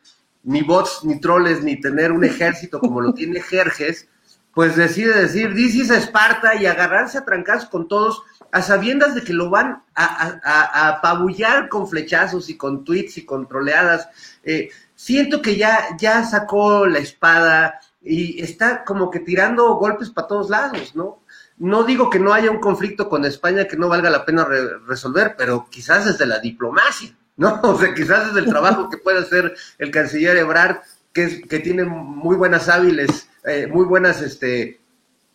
ni 0.43 0.61
bots, 0.63 1.03
ni 1.03 1.19
trolls, 1.19 1.63
ni 1.63 1.79
tener 1.79 2.11
un 2.11 2.23
ejército 2.23 2.79
como 2.79 2.99
lo 2.99 3.13
tiene 3.13 3.41
Jerjes, 3.41 4.07
pues 4.53 4.75
decide 4.75 5.21
decir, 5.21 5.53
dices 5.53 5.89
Esparta 5.89 6.55
y 6.55 6.65
agarrarse 6.65 7.17
a 7.17 7.25
trancas 7.25 7.65
con 7.65 7.87
todos 7.87 8.23
a 8.51 8.61
sabiendas 8.61 9.15
de 9.15 9.23
que 9.23 9.33
lo 9.33 9.49
van 9.49 9.83
a, 9.95 10.89
apabullar 10.89 11.69
con 11.69 11.87
flechazos 11.87 12.49
y 12.49 12.57
con 12.57 12.83
tweets 12.83 13.17
y 13.17 13.25
con 13.25 13.47
troleadas. 13.47 14.09
Eh, 14.43 14.69
siento 14.95 15.41
que 15.41 15.55
ya, 15.55 15.95
ya 15.97 16.23
sacó 16.25 16.85
la 16.85 16.99
espada 16.99 17.79
y 18.01 18.41
está 18.41 18.83
como 18.83 19.09
que 19.09 19.19
tirando 19.19 19.75
golpes 19.75 20.09
para 20.09 20.27
todos 20.27 20.49
lados, 20.49 20.95
¿no? 20.95 21.23
No 21.57 21.83
digo 21.83 22.09
que 22.09 22.19
no 22.19 22.33
haya 22.33 22.49
un 22.51 22.59
conflicto 22.59 23.07
con 23.07 23.23
España 23.23 23.67
que 23.67 23.77
no 23.77 23.87
valga 23.87 24.09
la 24.09 24.25
pena 24.25 24.45
resolver, 24.87 25.35
pero 25.37 25.67
quizás 25.69 26.05
desde 26.05 26.25
la 26.25 26.39
diplomacia, 26.39 27.15
¿no? 27.37 27.59
O 27.63 27.79
sea, 27.79 27.93
quizás 27.93 28.27
desde 28.27 28.39
el 28.39 28.47
trabajo 28.47 28.89
que 28.89 28.97
puede 28.97 29.19
hacer 29.19 29.55
el 29.77 29.91
canciller 29.91 30.37
Ebrard, 30.37 30.77
que, 31.13 31.41
que 31.41 31.59
tiene 31.59 31.83
muy 31.85 32.35
buenas 32.35 32.67
hábiles, 32.67 33.29
eh, 33.45 33.67
muy 33.67 33.85
buenas 33.85 34.21
este, 34.21 34.81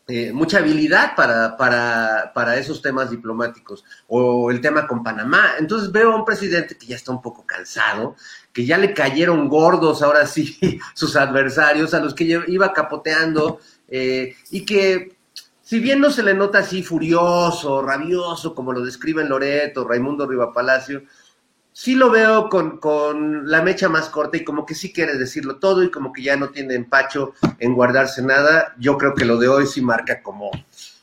eh, 0.08 0.32
mucha 0.32 0.58
habilidad 0.58 1.16
para, 1.16 1.56
para, 1.56 2.30
para, 2.32 2.56
esos 2.56 2.80
temas 2.80 3.10
diplomáticos 3.10 3.84
o 4.06 4.52
el 4.52 4.60
tema 4.60 4.86
con 4.86 5.02
Panamá. 5.02 5.54
Entonces 5.58 5.90
veo 5.90 6.12
a 6.12 6.16
un 6.16 6.24
presidente 6.24 6.78
que 6.78 6.86
ya 6.86 6.94
está 6.94 7.10
un 7.10 7.20
poco 7.20 7.44
cansado, 7.44 8.14
que 8.52 8.64
ya 8.64 8.78
le 8.78 8.94
cayeron 8.94 9.48
gordos 9.48 10.02
ahora 10.02 10.24
sí 10.26 10.56
sus 10.94 11.16
adversarios, 11.16 11.92
a 11.92 11.98
los 11.98 12.14
que 12.14 12.40
iba 12.46 12.72
capoteando 12.72 13.58
eh, 13.88 14.36
y 14.50 14.64
que 14.64 15.16
si 15.60 15.80
bien 15.80 16.00
no 16.00 16.12
se 16.12 16.22
le 16.22 16.34
nota 16.34 16.60
así 16.60 16.84
furioso, 16.84 17.82
rabioso, 17.82 18.54
como 18.54 18.72
lo 18.72 18.84
describen 18.84 19.28
Loreto, 19.28 19.88
Raimundo 19.88 20.24
Rivapalacio, 20.24 21.02
sí 21.78 21.94
lo 21.94 22.10
veo 22.10 22.48
con, 22.48 22.78
con, 22.78 23.50
la 23.50 23.60
mecha 23.60 23.90
más 23.90 24.08
corta 24.08 24.38
y 24.38 24.44
como 24.44 24.64
que 24.64 24.74
sí 24.74 24.94
quiere 24.94 25.18
decirlo 25.18 25.56
todo 25.56 25.82
y 25.82 25.90
como 25.90 26.10
que 26.10 26.22
ya 26.22 26.34
no 26.34 26.48
tiene 26.48 26.74
empacho 26.74 27.34
en 27.58 27.74
guardarse 27.74 28.22
nada. 28.22 28.74
Yo 28.78 28.96
creo 28.96 29.14
que 29.14 29.26
lo 29.26 29.36
de 29.36 29.48
hoy 29.48 29.66
sí 29.66 29.82
marca 29.82 30.22
como 30.22 30.50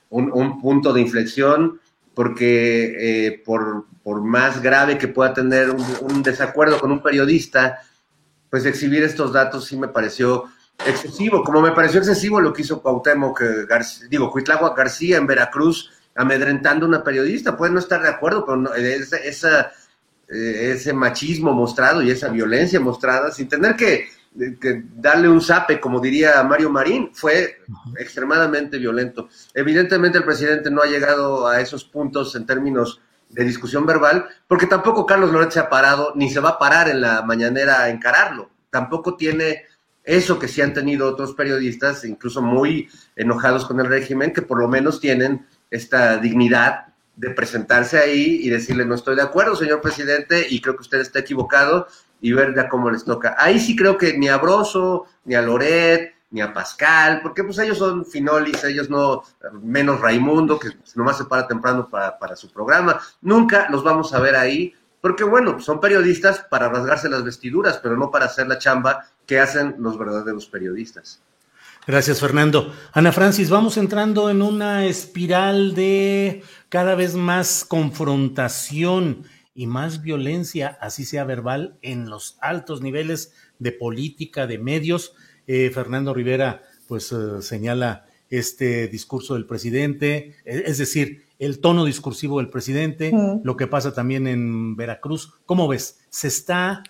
un, 0.09 0.59
punto 0.59 0.91
de 0.91 1.01
inflexión 1.01 1.80
porque 2.15 2.95
eh, 3.28 3.43
por, 3.45 3.86
por, 4.01 4.24
más 4.24 4.63
grave 4.63 4.97
que 4.97 5.07
pueda 5.07 5.32
tener 5.32 5.69
un, 5.69 6.24
desacuerdo 6.24 6.80
con 6.80 6.91
un 6.91 7.03
periodista, 7.03 7.78
pues 8.49 8.65
exhibir 8.65 9.03
estos 9.03 9.32
datos 9.32 9.65
sí 9.65 9.78
me 9.78 9.89
pareció 9.89 10.45
excesivo, 10.88 11.43
como 11.43 11.61
me 11.61 11.74
pareció 11.74 11.99
excesivo 11.99 12.41
lo 12.41 12.51
que 12.51 12.63
hizo 12.63 12.82
Cuauhtémoc, 12.82 13.39
García, 13.69 14.07
digo, 14.09 14.34
García 14.76 15.17
en 15.17 15.28
Veracruz, 15.28 15.91
amedrentando 16.15 16.88
a 16.88 16.89
una 16.89 17.03
periodista. 17.03 17.55
Puede 17.55 17.74
no 17.74 17.80
estar 17.80 18.01
de 18.01 18.09
acuerdo, 18.09 18.43
pero 18.43 18.74
esa 18.74 19.71
eh, 20.30 20.71
ese 20.74 20.93
machismo 20.93 21.53
mostrado 21.53 22.01
y 22.01 22.09
esa 22.09 22.30
violencia 22.30 22.80
mostrada 22.80 23.32
sin 23.32 23.47
tener 23.47 23.76
que, 23.76 24.07
darle 24.95 25.30
un 25.30 25.41
zape, 25.41 25.80
como 25.80 25.99
diría 25.99 26.41
Mario 26.43 26.69
Marín, 26.71 27.11
fue 27.13 27.57
extremadamente 27.99 28.80
violento. 28.80 29.30
Evidentemente 29.53 30.17
el 30.17 30.24
presidente 30.24 30.71
no 30.71 30.82
ha 30.82 30.88
llegado 30.88 31.47
a 31.47 31.61
esos 31.61 31.84
puntos 31.84 32.36
en 32.36 32.45
términos 32.45 32.99
de 33.30 33.43
discusión 33.43 33.86
verbal, 33.86 34.26
porque 34.47 34.65
tampoco 34.65 35.05
Carlos 35.05 35.32
Loret 35.32 35.51
se 35.51 35.59
ha 35.59 35.69
parado, 35.69 36.13
ni 36.15 36.30
se 36.30 36.39
va 36.39 36.49
a 36.49 36.59
parar 36.59 36.89
en 36.89 37.01
la 37.01 37.21
mañanera 37.21 37.84
a 37.84 37.89
encararlo. 37.89 38.49
Tampoco 38.71 39.15
tiene 39.15 39.65
eso 40.03 40.39
que 40.39 40.47
sí 40.47 40.61
han 40.61 40.74
tenido 40.74 41.07
otros 41.07 41.34
periodistas, 41.34 42.03
incluso 42.05 42.41
muy 42.41 42.89
enojados 43.15 43.65
con 43.65 43.80
el 43.80 43.88
régimen, 43.88 44.34
que 44.34 44.41
por 44.41 44.59
lo 44.59 44.67
menos 44.67 44.99
tienen 44.99 45.45
esta 45.69 46.17
dignidad 46.17 46.93
de 47.16 47.30
presentarse 47.30 47.97
ahí 47.97 48.39
y 48.41 48.49
decirle 48.49 48.86
no 48.86 48.95
estoy 48.95 49.16
de 49.16 49.22
acuerdo, 49.22 49.55
señor 49.55 49.82
presidente, 49.82 50.45
y 50.49 50.61
creo 50.61 50.76
que 50.76 50.82
usted 50.82 50.99
está 50.99 51.20
equivocado 51.20 51.88
y 52.22 52.34
ver 52.34 52.55
ya 52.55 52.70
cómo 52.70 52.89
les 52.89 53.03
toca. 53.03 53.36
Ahí 53.38 53.59
sí 53.59 53.76
creo 53.76 53.97
que 53.97 54.18
ni 54.18 54.30
a 54.30 54.38
Broso, 54.38 55.05
ni 55.26 55.36
a 55.36 55.41
Loret, 55.41 56.14
ni 56.32 56.41
a 56.41 56.51
Pascal, 56.51 57.22
porque 57.22 57.43
pues 57.43 57.59
ellos 57.59 57.78
son 57.78 58.05
finolis, 58.05 58.64
ellos 58.64 58.89
no, 58.89 59.24
menos 59.61 60.01
Raimundo, 60.01 60.59
que 60.59 60.70
nomás 60.95 61.18
se 61.18 61.26
para 61.26 61.47
temprano 61.47 61.88
para, 61.88 62.18
para 62.18 62.36
su 62.36 62.51
programa, 62.51 62.99
nunca 63.22 63.68
los 63.70 63.84
vamos 63.84 64.14
a 64.14 64.20
ver 64.20 64.36
ahí, 64.36 64.74
porque 64.99 65.24
bueno, 65.24 65.59
son 65.59 65.80
periodistas 65.80 66.39
para 66.49 66.70
rasgarse 66.70 67.07
las 67.07 67.24
vestiduras, 67.24 67.78
pero 67.78 67.97
no 67.97 68.09
para 68.09 68.26
hacer 68.26 68.47
la 68.47 68.57
chamba 68.57 69.05
que 69.28 69.39
hacen 69.39 69.76
los 69.78 69.97
verdaderos 69.97 70.47
periodistas. 70.47 71.22
Gracias, 71.86 72.21
Fernando. 72.21 72.73
Ana 72.93 73.11
Francis, 73.11 73.49
vamos 73.49 73.75
entrando 73.75 74.29
en 74.29 74.41
una 74.41 74.86
espiral 74.86 75.75
de 75.75 76.41
cada 76.69 76.95
vez 76.95 77.15
más 77.15 77.65
confrontación 77.65 79.25
y 79.53 79.67
más 79.67 80.01
violencia, 80.01 80.77
así 80.79 81.03
sea 81.03 81.25
verbal, 81.25 81.77
en 81.81 82.09
los 82.09 82.38
altos 82.39 82.81
niveles 82.81 83.34
de 83.59 83.73
política, 83.73 84.47
de 84.47 84.59
medios. 84.59 85.13
Eh, 85.45 85.71
Fernando 85.73 86.13
Rivera, 86.13 86.61
pues 86.88 87.11
eh, 87.11 87.41
señala 87.41 88.05
este 88.29 88.88
discurso 88.88 89.34
del 89.34 89.45
presidente, 89.45 90.38
e, 90.45 90.63
es 90.65 90.77
decir, 90.77 91.25
el 91.38 91.59
tono 91.59 91.84
discursivo 91.84 92.38
del 92.38 92.49
presidente, 92.49 93.11
lo 93.43 93.57
que 93.57 93.67
pasa 93.67 93.93
también 93.93 94.27
en 94.27 94.77
Veracruz. 94.77 95.34
¿Cómo 95.45 95.67
ves? 95.67 95.99
Se 96.09 96.29
está 96.29 96.81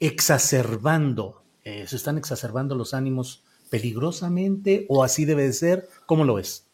exacerbando, 0.00 1.44
eh, 1.62 1.86
se 1.86 1.94
están 1.94 2.18
exacerbando 2.18 2.74
los 2.74 2.92
ánimos 2.92 3.44
peligrosamente 3.72 4.84
o 4.90 5.02
así 5.02 5.24
debe 5.24 5.44
de 5.44 5.54
ser? 5.54 5.88
¿Cómo 6.04 6.24
lo 6.24 6.34
ves? 6.34 6.66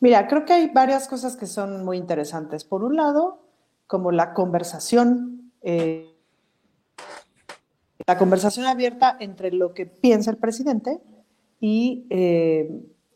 Mira, 0.00 0.28
creo 0.28 0.44
que 0.44 0.52
hay 0.52 0.68
varias 0.68 1.08
cosas 1.08 1.34
que 1.34 1.46
son 1.46 1.82
muy 1.82 1.96
interesantes. 1.96 2.62
Por 2.64 2.84
un 2.84 2.94
lado, 2.94 3.40
como 3.86 4.12
la 4.12 4.34
conversación, 4.34 5.50
eh, 5.62 6.14
la 8.06 8.18
conversación 8.18 8.66
abierta 8.66 9.16
entre 9.18 9.50
lo 9.50 9.72
que 9.72 9.86
piensa 9.86 10.30
el 10.30 10.36
presidente 10.36 11.00
y 11.58 12.06
eh, 12.10 12.68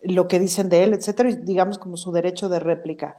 lo 0.03 0.27
que 0.27 0.41
dicen 0.41 0.71
de 0.71 0.85
él, 0.85 0.95
etcétera, 0.95 1.29
y 1.29 1.37
digamos 1.37 1.77
como 1.77 1.99
su 1.99 2.11
derecho 2.11 2.49
de 2.49 2.59
réplica. 2.59 3.19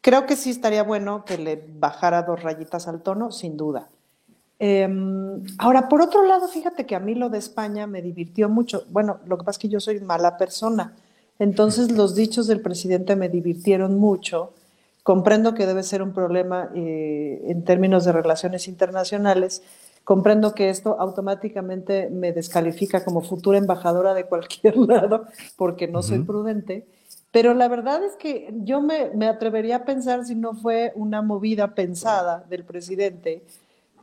Creo 0.00 0.26
que 0.26 0.36
sí 0.36 0.50
estaría 0.50 0.84
bueno 0.84 1.24
que 1.24 1.38
le 1.38 1.56
bajara 1.56 2.22
dos 2.22 2.40
rayitas 2.40 2.86
al 2.86 3.02
tono, 3.02 3.32
sin 3.32 3.56
duda. 3.56 3.88
Em, 4.58 5.42
ahora, 5.58 5.88
por 5.88 6.00
otro 6.00 6.24
lado, 6.24 6.48
fíjate 6.48 6.86
que 6.86 6.94
a 6.94 7.00
mí 7.00 7.14
lo 7.14 7.28
de 7.28 7.38
España 7.38 7.86
me 7.86 8.02
divirtió 8.02 8.48
mucho. 8.48 8.84
Bueno, 8.90 9.18
lo 9.26 9.36
que 9.36 9.44
pasa 9.44 9.56
es 9.56 9.62
que 9.62 9.68
yo 9.68 9.80
soy 9.80 10.00
mala 10.00 10.36
persona. 10.36 10.94
Entonces, 11.38 11.90
los 11.90 12.14
dichos 12.14 12.46
del 12.46 12.60
presidente 12.60 13.16
me 13.16 13.28
divirtieron 13.28 13.98
mucho. 13.98 14.52
Comprendo 15.02 15.54
que 15.54 15.66
debe 15.66 15.82
ser 15.82 16.02
un 16.02 16.12
problema 16.12 16.70
eh, 16.74 17.42
en 17.48 17.64
términos 17.64 18.04
de 18.04 18.12
relaciones 18.12 18.68
internacionales. 18.68 19.62
Comprendo 20.04 20.54
que 20.54 20.70
esto 20.70 20.96
automáticamente 20.98 22.08
me 22.10 22.32
descalifica 22.32 23.04
como 23.04 23.22
futura 23.22 23.58
embajadora 23.58 24.14
de 24.14 24.24
cualquier 24.24 24.76
lado 24.88 25.26
porque 25.56 25.88
no 25.88 26.02
soy 26.02 26.20
prudente. 26.20 26.86
Pero 27.32 27.52
la 27.52 27.66
verdad 27.66 28.04
es 28.04 28.14
que 28.14 28.54
yo 28.62 28.80
me, 28.80 29.10
me 29.10 29.26
atrevería 29.26 29.76
a 29.76 29.84
pensar 29.84 30.24
si 30.24 30.36
no 30.36 30.54
fue 30.54 30.92
una 30.94 31.20
movida 31.20 31.74
pensada 31.74 32.44
del 32.48 32.64
presidente 32.64 33.42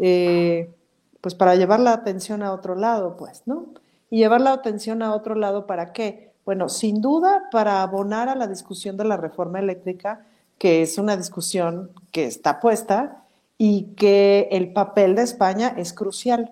eh, 0.01 0.73
pues 1.21 1.35
para 1.35 1.55
llevar 1.55 1.79
la 1.79 1.93
atención 1.93 2.43
a 2.43 2.51
otro 2.51 2.75
lado, 2.75 3.15
pues, 3.15 3.43
¿no? 3.45 3.67
Y 4.09 4.17
llevar 4.17 4.41
la 4.41 4.51
atención 4.51 5.03
a 5.03 5.13
otro 5.13 5.35
lado 5.35 5.67
para 5.67 5.93
qué? 5.93 6.31
Bueno, 6.43 6.67
sin 6.67 7.01
duda 7.01 7.43
para 7.51 7.83
abonar 7.83 8.27
a 8.27 8.35
la 8.35 8.47
discusión 8.47 8.97
de 8.97 9.05
la 9.05 9.15
reforma 9.15 9.59
eléctrica, 9.59 10.25
que 10.57 10.81
es 10.81 10.97
una 10.97 11.15
discusión 11.15 11.91
que 12.11 12.25
está 12.25 12.59
puesta 12.59 13.23
y 13.57 13.93
que 13.95 14.49
el 14.51 14.73
papel 14.73 15.15
de 15.15 15.21
España 15.21 15.73
es 15.77 15.93
crucial. 15.93 16.51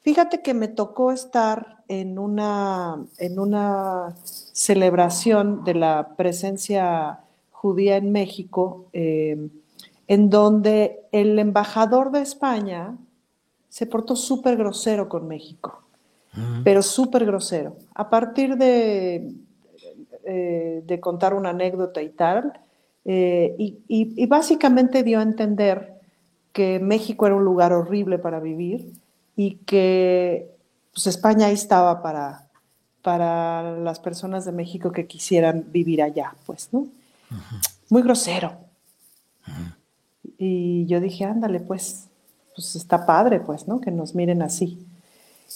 Fíjate 0.00 0.42
que 0.42 0.52
me 0.52 0.68
tocó 0.68 1.12
estar 1.12 1.78
en 1.86 2.18
una, 2.18 3.04
en 3.18 3.38
una 3.38 4.14
celebración 4.24 5.62
de 5.64 5.74
la 5.74 6.14
presencia 6.16 7.20
judía 7.50 7.96
en 7.96 8.10
México, 8.10 8.86
eh, 8.92 9.48
en 10.10 10.28
donde 10.28 11.06
el 11.12 11.38
embajador 11.38 12.10
de 12.10 12.20
España 12.20 12.96
se 13.68 13.86
portó 13.86 14.16
súper 14.16 14.56
grosero 14.56 15.08
con 15.08 15.28
México, 15.28 15.84
pero 16.64 16.82
súper 16.82 17.24
grosero. 17.24 17.76
A 17.94 18.10
partir 18.10 18.56
de, 18.56 19.32
eh, 20.24 20.82
de 20.84 21.00
contar 21.00 21.32
una 21.32 21.50
anécdota 21.50 22.02
y 22.02 22.08
tal, 22.08 22.58
eh, 23.04 23.54
y, 23.56 24.26
básicamente 24.26 25.04
dio 25.04 25.20
a 25.20 25.22
entender 25.22 25.94
que 26.52 26.80
México 26.80 27.26
era 27.26 27.36
un 27.36 27.44
lugar 27.44 27.72
horrible 27.72 28.18
para 28.18 28.40
vivir 28.40 28.90
y 29.36 29.58
que 29.58 30.50
pues, 30.92 31.06
España 31.06 31.46
ahí 31.46 31.54
estaba 31.54 32.02
para, 32.02 32.48
para 33.00 33.78
las 33.78 34.00
personas 34.00 34.44
de 34.44 34.50
México 34.50 34.90
que 34.90 35.06
quisieran 35.06 35.66
vivir 35.70 36.02
allá, 36.02 36.34
pues, 36.46 36.68
¿no? 36.72 36.88
Muy 37.88 38.02
grosero. 38.02 38.58
Y 40.42 40.86
yo 40.86 41.00
dije, 41.00 41.26
ándale, 41.26 41.60
pues, 41.60 42.08
pues 42.56 42.74
está 42.74 43.04
padre, 43.04 43.40
pues, 43.40 43.68
¿no? 43.68 43.78
Que 43.78 43.90
nos 43.90 44.14
miren 44.14 44.40
así. 44.40 44.86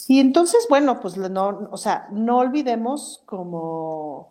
Y 0.08 0.20
entonces, 0.20 0.66
bueno, 0.68 1.00
pues 1.00 1.16
no, 1.16 1.68
o 1.70 1.78
sea, 1.78 2.06
no 2.12 2.36
olvidemos 2.36 3.22
como 3.24 4.28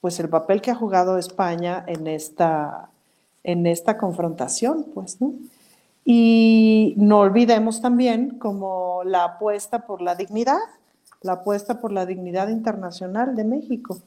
pues 0.00 0.20
el 0.20 0.28
papel 0.28 0.60
que 0.60 0.70
ha 0.70 0.76
jugado 0.76 1.18
España 1.18 1.82
en 1.88 2.06
esta, 2.06 2.90
en 3.42 3.66
esta 3.66 3.98
confrontación, 3.98 4.86
pues, 4.94 5.20
¿no? 5.20 5.32
Y 6.04 6.94
no 6.96 7.18
olvidemos 7.20 7.80
también 7.80 8.38
como 8.38 9.02
la 9.04 9.24
apuesta 9.24 9.86
por 9.86 10.02
la 10.02 10.14
dignidad, 10.14 10.58
la 11.22 11.32
apuesta 11.32 11.80
por 11.80 11.90
la 11.90 12.06
dignidad 12.06 12.48
internacional 12.48 13.34
de 13.34 13.42
México. 13.42 13.98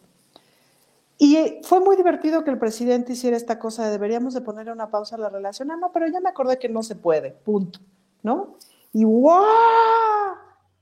Y 1.18 1.61
fue 1.63 1.80
muy 1.80 1.95
divertido 1.95 2.43
que 2.43 2.51
el 2.51 2.59
presidente 2.59 3.13
hiciera 3.13 3.36
esta 3.36 3.57
cosa 3.57 3.86
de 3.86 3.91
deberíamos 3.91 4.34
de 4.34 4.41
ponerle 4.41 4.72
una 4.72 4.91
pausa 4.91 5.15
a 5.15 5.20
la 5.20 5.30
relación. 5.30 5.72
Ah, 5.72 5.78
no, 5.78 5.91
pero 5.91 6.07
ya 6.07 6.20
me 6.20 6.30
acordé 6.30 6.59
que 6.59 6.70
no 6.70 6.84
se 6.84 6.95
puede, 6.95 7.32
punto, 7.32 7.80
¿no? 8.22 8.57
Y 8.93 9.03
¡wow! 9.03 9.34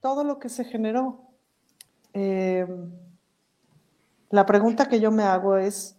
Todo 0.01 0.23
lo 0.23 0.37
que 0.37 0.49
se 0.49 0.65
generó. 0.65 1.21
Eh, 2.13 2.67
la 4.29 4.45
pregunta 4.45 4.89
que 4.89 4.99
yo 4.99 5.11
me 5.11 5.23
hago 5.23 5.55
es, 5.55 5.95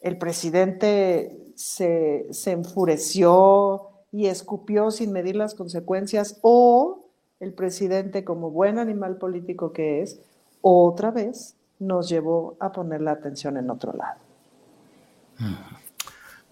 ¿el 0.00 0.18
presidente 0.18 1.40
se, 1.54 2.28
enfureció 2.46 3.88
y 4.12 4.26
escupió 4.26 4.90
sin 4.90 5.12
medir 5.12 5.36
las 5.36 5.54
consecuencias 5.54 6.38
o 6.42 7.04
el 7.38 7.54
presidente, 7.54 8.24
como 8.24 8.50
buen 8.50 8.78
animal 8.78 9.16
político 9.16 9.72
que 9.72 10.02
es, 10.02 10.20
otra 10.60 11.10
vez 11.10 11.54
nos 11.80 12.08
llevó 12.08 12.56
a 12.60 12.70
poner 12.70 13.00
la 13.00 13.12
atención 13.12 13.56
en 13.56 13.70
otro 13.70 13.92
lado? 13.92 14.20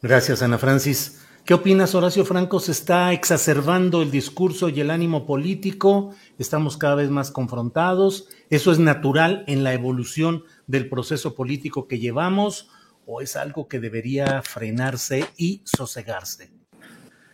Gracias, 0.02 0.42
Ana 0.42 0.58
Francis. 0.58 1.24
¿Qué 1.44 1.54
opinas, 1.54 1.94
Horacio 1.94 2.24
Franco? 2.24 2.60
¿Se 2.60 2.72
está 2.72 3.12
exacerbando 3.12 4.02
el 4.02 4.10
discurso 4.10 4.68
y 4.68 4.80
el 4.80 4.90
ánimo 4.90 5.24
político? 5.24 6.14
¿Estamos 6.38 6.76
cada 6.76 6.94
vez 6.94 7.08
más 7.10 7.30
confrontados? 7.30 8.28
¿Eso 8.50 8.70
es 8.70 8.78
natural 8.78 9.44
en 9.46 9.64
la 9.64 9.72
evolución 9.72 10.44
del 10.66 10.90
proceso 10.90 11.34
político 11.34 11.88
que 11.88 11.98
llevamos 11.98 12.68
o 13.06 13.22
es 13.22 13.34
algo 13.36 13.66
que 13.66 13.80
debería 13.80 14.42
frenarse 14.42 15.24
y 15.38 15.62
sosegarse? 15.64 16.57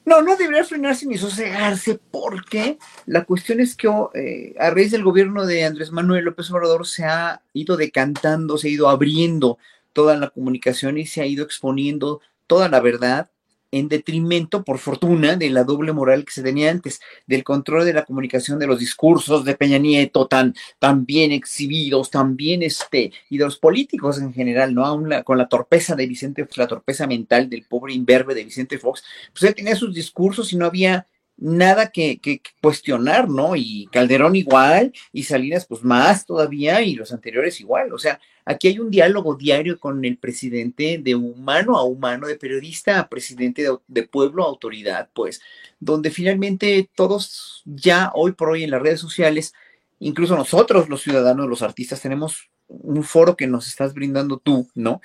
No, 0.05 0.21
no 0.21 0.37
debería 0.37 0.65
frenarse 0.65 1.07
ni 1.07 1.17
sosegarse 1.17 1.99
porque 2.11 2.79
la 3.07 3.25
cuestión 3.25 3.61
es 3.61 3.75
que 3.75 3.89
eh, 4.15 4.55
a 4.59 4.71
raíz 4.71 4.91
del 4.91 5.03
gobierno 5.03 5.47
de 5.47 5.65
Andrés 5.65 5.93
Manuel 5.93 6.25
López 6.25 6.51
Obrador 6.51 6.87
se 6.87 7.05
ha 7.05 7.43
ido 7.55 7.77
decantando, 7.77 8.59
se 8.59 8.69
ha 8.69 8.71
ido 8.71 8.89
abriendo 8.89 9.59
toda 9.95 10.17
la 10.17 10.29
comunicación 10.29 10.99
y 10.99 11.07
se 11.07 11.23
ha 11.23 11.27
ido 11.27 11.45
exponiendo 11.45 12.21
toda 12.47 12.69
la 12.69 12.81
verdad 12.81 13.31
en 13.79 13.89
detrimento, 13.89 14.63
por 14.63 14.79
fortuna, 14.79 15.37
de 15.37 15.51
la 15.51 15.65
doble 15.65 15.93
moral 15.93 16.25
que 16.25 16.33
se 16.33 16.43
tenía 16.43 16.71
antes, 16.71 17.01
del 17.27 17.43
control 17.43 17.85
de 17.85 17.93
la 17.93 18.05
comunicación, 18.05 18.59
de 18.59 18.67
los 18.67 18.79
discursos 18.79 19.45
de 19.45 19.57
Peña 19.57 19.79
Nieto 19.79 20.27
tan, 20.27 20.55
tan 20.79 21.05
bien 21.05 21.33
exhibidos, 21.33 22.11
tan 22.11 22.37
bien, 22.37 22.63
este, 22.63 23.13
y 23.29 23.39
de 23.39 23.45
los 23.45 23.59
políticos 23.59 24.21
en 24.21 24.33
general, 24.33 24.75
¿no? 24.75 24.87
Aún 24.87 25.11
con 25.25 25.39
la 25.39 25.49
torpeza 25.49 25.97
de 25.97 26.07
Vicente, 26.07 26.47
la 26.55 26.69
torpeza 26.69 27.07
mental 27.07 27.51
del 27.51 27.65
pobre 27.65 27.93
imberbe 27.95 28.35
de 28.35 28.45
Vicente 28.45 28.79
Fox, 28.79 29.03
pues 29.33 29.43
él 29.43 29.55
tenía 29.55 29.75
sus 29.75 29.93
discursos 29.93 30.53
y 30.53 30.57
no 30.57 30.67
había 30.67 31.07
nada 31.37 31.91
que, 31.91 32.21
cuestionar, 32.61 33.29
¿no? 33.29 33.57
Y 33.57 33.89
Calderón 33.91 34.37
igual, 34.37 34.93
y 35.13 35.25
Salinas 35.25 35.67
pues 35.67 35.83
más 35.83 36.27
todavía, 36.27 36.81
y 36.83 36.95
los 36.95 37.13
anteriores 37.13 37.61
igual. 37.61 37.93
O 37.93 37.99
sea, 37.99 38.21
aquí 38.45 38.69
hay 38.69 38.79
un 38.79 38.91
diálogo 38.91 39.35
diario 39.35 39.79
con 39.79 40.05
el 40.05 40.19
presidente 40.19 40.99
de 41.03 41.15
humano 41.15 41.77
a 41.77 41.85
humano, 41.85 42.27
de 42.27 42.37
periodista 42.37 43.01
a 43.01 43.09
presidente 43.09 43.67
de, 43.87 44.03
pueblo 44.05 44.45
a 44.45 44.49
autoridad, 44.49 45.09
pues, 45.15 45.41
donde 45.81 46.11
finalmente 46.11 46.89
todos 46.95 47.63
ya 47.65 48.11
hoy 48.15 48.33
por 48.33 48.51
hoy 48.51 48.65
en 48.65 48.71
las 48.71 48.83
redes 48.83 49.01
sociales, 49.01 49.55
incluso 49.99 50.37
nosotros 50.37 50.89
los 50.89 51.03
ciudadanos, 51.03 51.49
los 51.49 51.63
artistas, 51.63 52.01
tenemos 52.01 52.51
un 52.69 53.03
foro 53.03 53.37
que 53.37 53.47
nos 53.47 53.67
estás 53.67 53.95
brindando 53.95 54.39
tú, 54.39 54.69
¿no? 54.75 55.01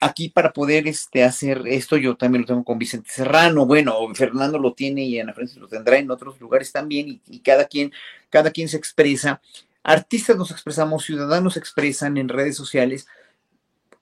aquí 0.00 0.28
para 0.28 0.52
poder 0.52 0.86
este, 0.86 1.24
hacer 1.24 1.62
esto, 1.66 1.96
yo 1.96 2.16
también 2.16 2.42
lo 2.42 2.46
tengo 2.46 2.64
con 2.64 2.78
Vicente 2.78 3.10
Serrano, 3.10 3.66
bueno, 3.66 3.96
Fernando 4.14 4.58
lo 4.58 4.74
tiene 4.74 5.04
y 5.04 5.18
Ana 5.18 5.32
Francis 5.32 5.58
lo 5.58 5.68
tendrá 5.68 5.98
en 5.98 6.10
otros 6.10 6.40
lugares 6.40 6.72
también, 6.72 7.20
y, 7.26 7.38
cada 7.40 7.66
quien, 7.66 7.92
cada 8.30 8.50
quien 8.50 8.68
se 8.68 8.76
expresa. 8.76 9.40
Artistas 9.88 10.36
nos 10.36 10.50
expresamos, 10.50 11.04
ciudadanos 11.04 11.56
expresan 11.56 12.16
en 12.16 12.28
redes 12.28 12.56
sociales. 12.56 13.06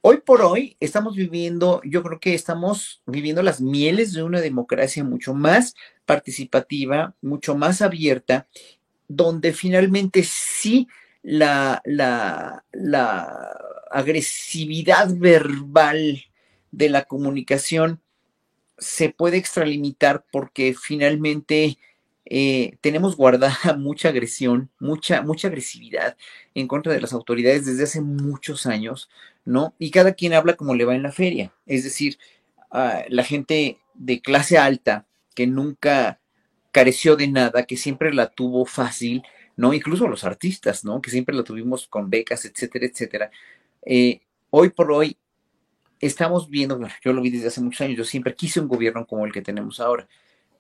Hoy 0.01 0.23
por 0.25 0.41
hoy 0.41 0.79
estamos 0.81 1.15
viviendo, 1.15 1.83
yo 1.85 2.03
creo 2.03 2.19
que 2.21 2.33
estamos 2.33 3.03
viviendo 3.05 3.43
las 3.43 3.61
mieles 3.61 4.15
de 4.15 4.23
una 4.23 4.41
democracia 4.41 5.05
mucho 5.05 5.35
más 5.35 5.75
participativa, 6.07 7.15
mucho 7.21 7.55
más 7.55 7.83
abierta, 7.83 8.49
donde 9.09 9.53
finalmente 9.53 10.23
sí 10.23 10.89
la, 11.23 11.83
la, 11.85 12.65
la 12.73 13.55
agresividad 13.91 15.15
verbal 15.15 16.25
de 16.71 16.89
la 16.89 17.05
comunicación 17.05 18.01
se 18.79 19.11
puede 19.11 19.37
extralimitar 19.37 20.25
porque 20.33 20.75
finalmente 20.81 21.77
eh, 22.27 22.77
tenemos 22.81 23.17
guardada 23.17 23.57
mucha 23.79 24.09
agresión, 24.09 24.71
mucha, 24.79 25.23
mucha 25.23 25.49
agresividad 25.49 26.17
en 26.55 26.69
contra 26.69 26.93
de 26.93 27.01
las 27.01 27.13
autoridades 27.13 27.67
desde 27.67 27.85
hace 27.85 28.01
muchos 28.01 28.67
años, 28.67 29.11
¿no? 29.45 29.75
Y 29.79 29.91
cada 29.91 30.15
quien 30.15 30.33
habla 30.35 30.57
como 30.57 30.75
le 30.75 30.85
va 30.85 30.95
en 30.95 31.03
la 31.03 31.13
feria. 31.13 31.53
Es 31.67 31.85
decir, 31.85 32.19
ah, 32.71 33.03
la 33.09 33.25
gente 33.25 33.79
de 33.95 34.21
clase 34.21 34.59
alta 34.59 35.07
que 35.35 35.47
nunca 35.47 36.21
careció 36.73 37.17
de 37.17 37.29
nada, 37.29 37.65
que 37.67 37.77
siempre 37.77 38.13
la 38.13 38.31
tuvo 38.31 38.65
fácil, 38.67 39.23
¿no? 39.57 39.75
Incluso 39.75 40.09
los 40.09 40.25
artistas, 40.25 40.85
¿no? 40.85 41.01
Que 41.01 41.11
siempre 41.11 41.35
la 41.35 41.45
tuvimos 41.45 41.87
con 41.87 42.11
becas, 42.11 42.45
etcétera, 42.45 42.87
etcétera. 42.87 43.31
Eh, 43.85 44.21
hoy 44.51 44.71
por 44.71 44.91
hoy 44.91 45.17
estamos 46.01 46.51
viendo, 46.51 46.81
yo 47.03 47.13
lo 47.13 47.23
vi 47.23 47.31
desde 47.31 47.49
hace 47.49 47.61
muchos 47.61 47.83
años, 47.83 47.97
yo 47.99 48.05
siempre 48.05 48.35
quise 48.35 48.61
un 48.61 48.69
gobierno 48.69 49.07
como 49.07 49.25
el 49.25 49.33
que 49.33 49.43
tenemos 49.43 49.81
ahora, 49.81 50.09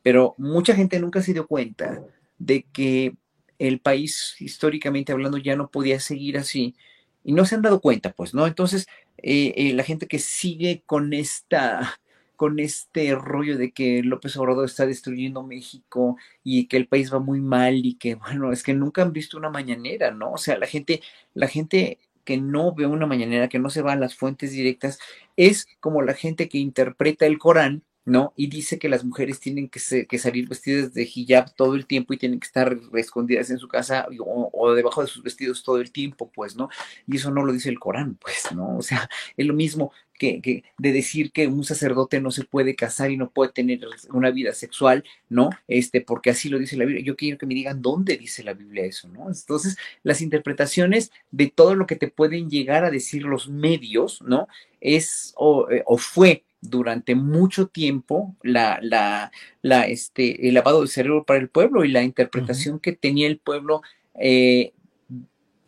pero 0.04 0.34
mucha 0.36 0.74
gente 0.76 1.00
nunca 1.00 1.22
se 1.22 1.32
dio 1.32 1.46
cuenta 1.46 2.04
de 2.38 2.64
que 2.72 3.16
el 3.58 3.80
país 3.80 4.36
históricamente 4.38 5.12
hablando 5.12 5.38
ya 5.38 5.56
no 5.56 5.70
podía 5.70 5.98
seguir 5.98 6.36
así 6.36 6.76
y 7.24 7.32
no 7.32 7.46
se 7.46 7.54
han 7.54 7.62
dado 7.62 7.80
cuenta, 7.80 8.12
pues, 8.12 8.34
¿no? 8.34 8.46
Entonces, 8.46 8.86
eh, 9.16 9.54
eh, 9.56 9.72
la 9.72 9.82
gente 9.82 10.06
que 10.06 10.18
sigue 10.18 10.82
con 10.84 11.14
esta 11.14 11.98
con 12.36 12.58
este 12.58 13.14
rollo 13.14 13.56
de 13.56 13.72
que 13.72 14.02
López 14.02 14.36
Obrador 14.36 14.66
está 14.66 14.86
destruyendo 14.86 15.42
México 15.44 16.18
y 16.42 16.66
que 16.66 16.76
el 16.76 16.88
país 16.88 17.14
va 17.14 17.20
muy 17.20 17.40
mal 17.40 17.86
y 17.86 17.94
que 17.94 18.14
bueno, 18.16 18.52
es 18.52 18.62
que 18.62 18.74
nunca 18.74 19.00
han 19.02 19.12
visto 19.12 19.38
una 19.38 19.48
mañanera, 19.48 20.10
¿no? 20.10 20.32
O 20.32 20.38
sea, 20.38 20.58
la 20.58 20.66
gente 20.66 21.00
la 21.32 21.48
gente 21.48 21.98
que 22.24 22.36
no 22.36 22.74
ve 22.74 22.86
una 22.86 23.06
mañanera, 23.06 23.48
que 23.48 23.58
no 23.58 23.70
se 23.70 23.82
va 23.82 23.92
a 23.92 23.96
las 23.96 24.16
fuentes 24.16 24.52
directas, 24.52 24.98
es 25.36 25.66
como 25.80 26.02
la 26.02 26.14
gente 26.14 26.48
que 26.50 26.58
interpreta 26.58 27.26
el 27.26 27.38
Corán, 27.38 27.82
¿no? 28.04 28.32
Y 28.36 28.48
dice 28.48 28.78
que 28.78 28.88
las 28.88 29.04
mujeres 29.04 29.40
tienen 29.40 29.68
que, 29.68 29.80
salir 30.18 30.48
vestidas 30.48 30.92
de 30.92 31.02
hijab 31.02 31.54
todo 31.54 31.74
el 31.74 31.86
tiempo 31.86 32.12
y 32.12 32.18
tienen 32.18 32.38
que 32.38 32.46
estar 32.46 32.78
escondidas 32.94 33.50
en 33.50 33.58
su 33.58 33.68
casa 33.68 34.06
o, 34.18 34.74
debajo 34.74 35.02
de 35.02 35.08
sus 35.08 35.22
vestidos 35.22 35.62
todo 35.62 35.80
el 35.80 35.90
tiempo, 35.90 36.30
pues, 36.34 36.56
¿no? 36.56 36.68
Y 37.06 37.16
eso 37.16 37.30
no 37.30 37.44
lo 37.44 37.52
dice 37.52 37.70
el 37.70 37.78
Corán, 37.78 38.16
pues, 38.16 38.54
¿no? 38.54 38.76
O 38.76 38.82
sea, 38.82 39.08
es 39.36 39.46
lo 39.46 39.54
mismo 39.54 39.92
que, 40.18 40.64
de 40.78 40.92
decir 40.92 41.32
que 41.32 41.46
un 41.46 41.64
sacerdote 41.64 42.20
no 42.20 42.30
se 42.30 42.44
puede 42.44 42.76
casar 42.76 43.10
y 43.10 43.16
no 43.16 43.30
puede 43.30 43.52
tener 43.52 43.80
una 44.10 44.30
vida 44.30 44.52
sexual, 44.52 45.04
¿no? 45.28 45.50
Este, 45.66 46.00
porque 46.00 46.30
así 46.30 46.48
lo 46.48 46.58
dice 46.58 46.76
la 46.76 46.84
Biblia. 46.84 47.04
Yo 47.04 47.16
quiero 47.16 47.38
que 47.38 47.46
me 47.46 47.54
digan 47.54 47.82
dónde 47.82 48.16
dice 48.16 48.44
la 48.44 48.54
Biblia 48.54 48.84
eso, 48.84 49.08
¿no? 49.08 49.28
Entonces, 49.28 49.76
las 50.02 50.20
interpretaciones 50.20 51.10
de 51.30 51.48
todo 51.48 51.74
lo 51.74 51.86
que 51.86 51.96
te 51.96 52.08
pueden 52.08 52.50
llegar 52.50 52.84
a 52.84 52.90
decir 52.90 53.22
los 53.22 53.48
medios, 53.48 54.22
¿no? 54.22 54.46
Es 54.80 55.32
o, 55.36 55.68
eh, 55.70 55.82
fue 55.96 56.44
durante 56.70 57.14
mucho 57.14 57.68
tiempo 57.68 58.34
la, 58.42 58.78
la, 58.82 59.30
la, 59.62 59.86
este, 59.86 60.48
el 60.48 60.54
lavado 60.54 60.82
de 60.82 60.88
cerebro 60.88 61.24
para 61.24 61.40
el 61.40 61.48
pueblo 61.48 61.84
y 61.84 61.88
la 61.88 62.02
interpretación 62.02 62.80
que 62.80 62.92
tenía 62.92 63.26
el 63.26 63.38
pueblo 63.38 63.82
eh, 64.18 64.72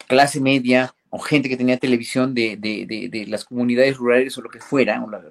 clase 0.07 0.41
media, 0.41 0.95
o 1.11 1.19
gente 1.19 1.49
que 1.49 1.57
tenía 1.57 1.79
televisión 1.79 2.35
de, 2.35 2.57
de, 2.57 3.09
de, 3.11 3.27
las 3.27 3.45
comunidades 3.45 3.97
rurales 3.97 4.37
o 4.37 4.43
lo 4.43 4.51
que 4.51 4.61
fuera, 4.61 5.03
o 5.03 5.09
los 5.09 5.23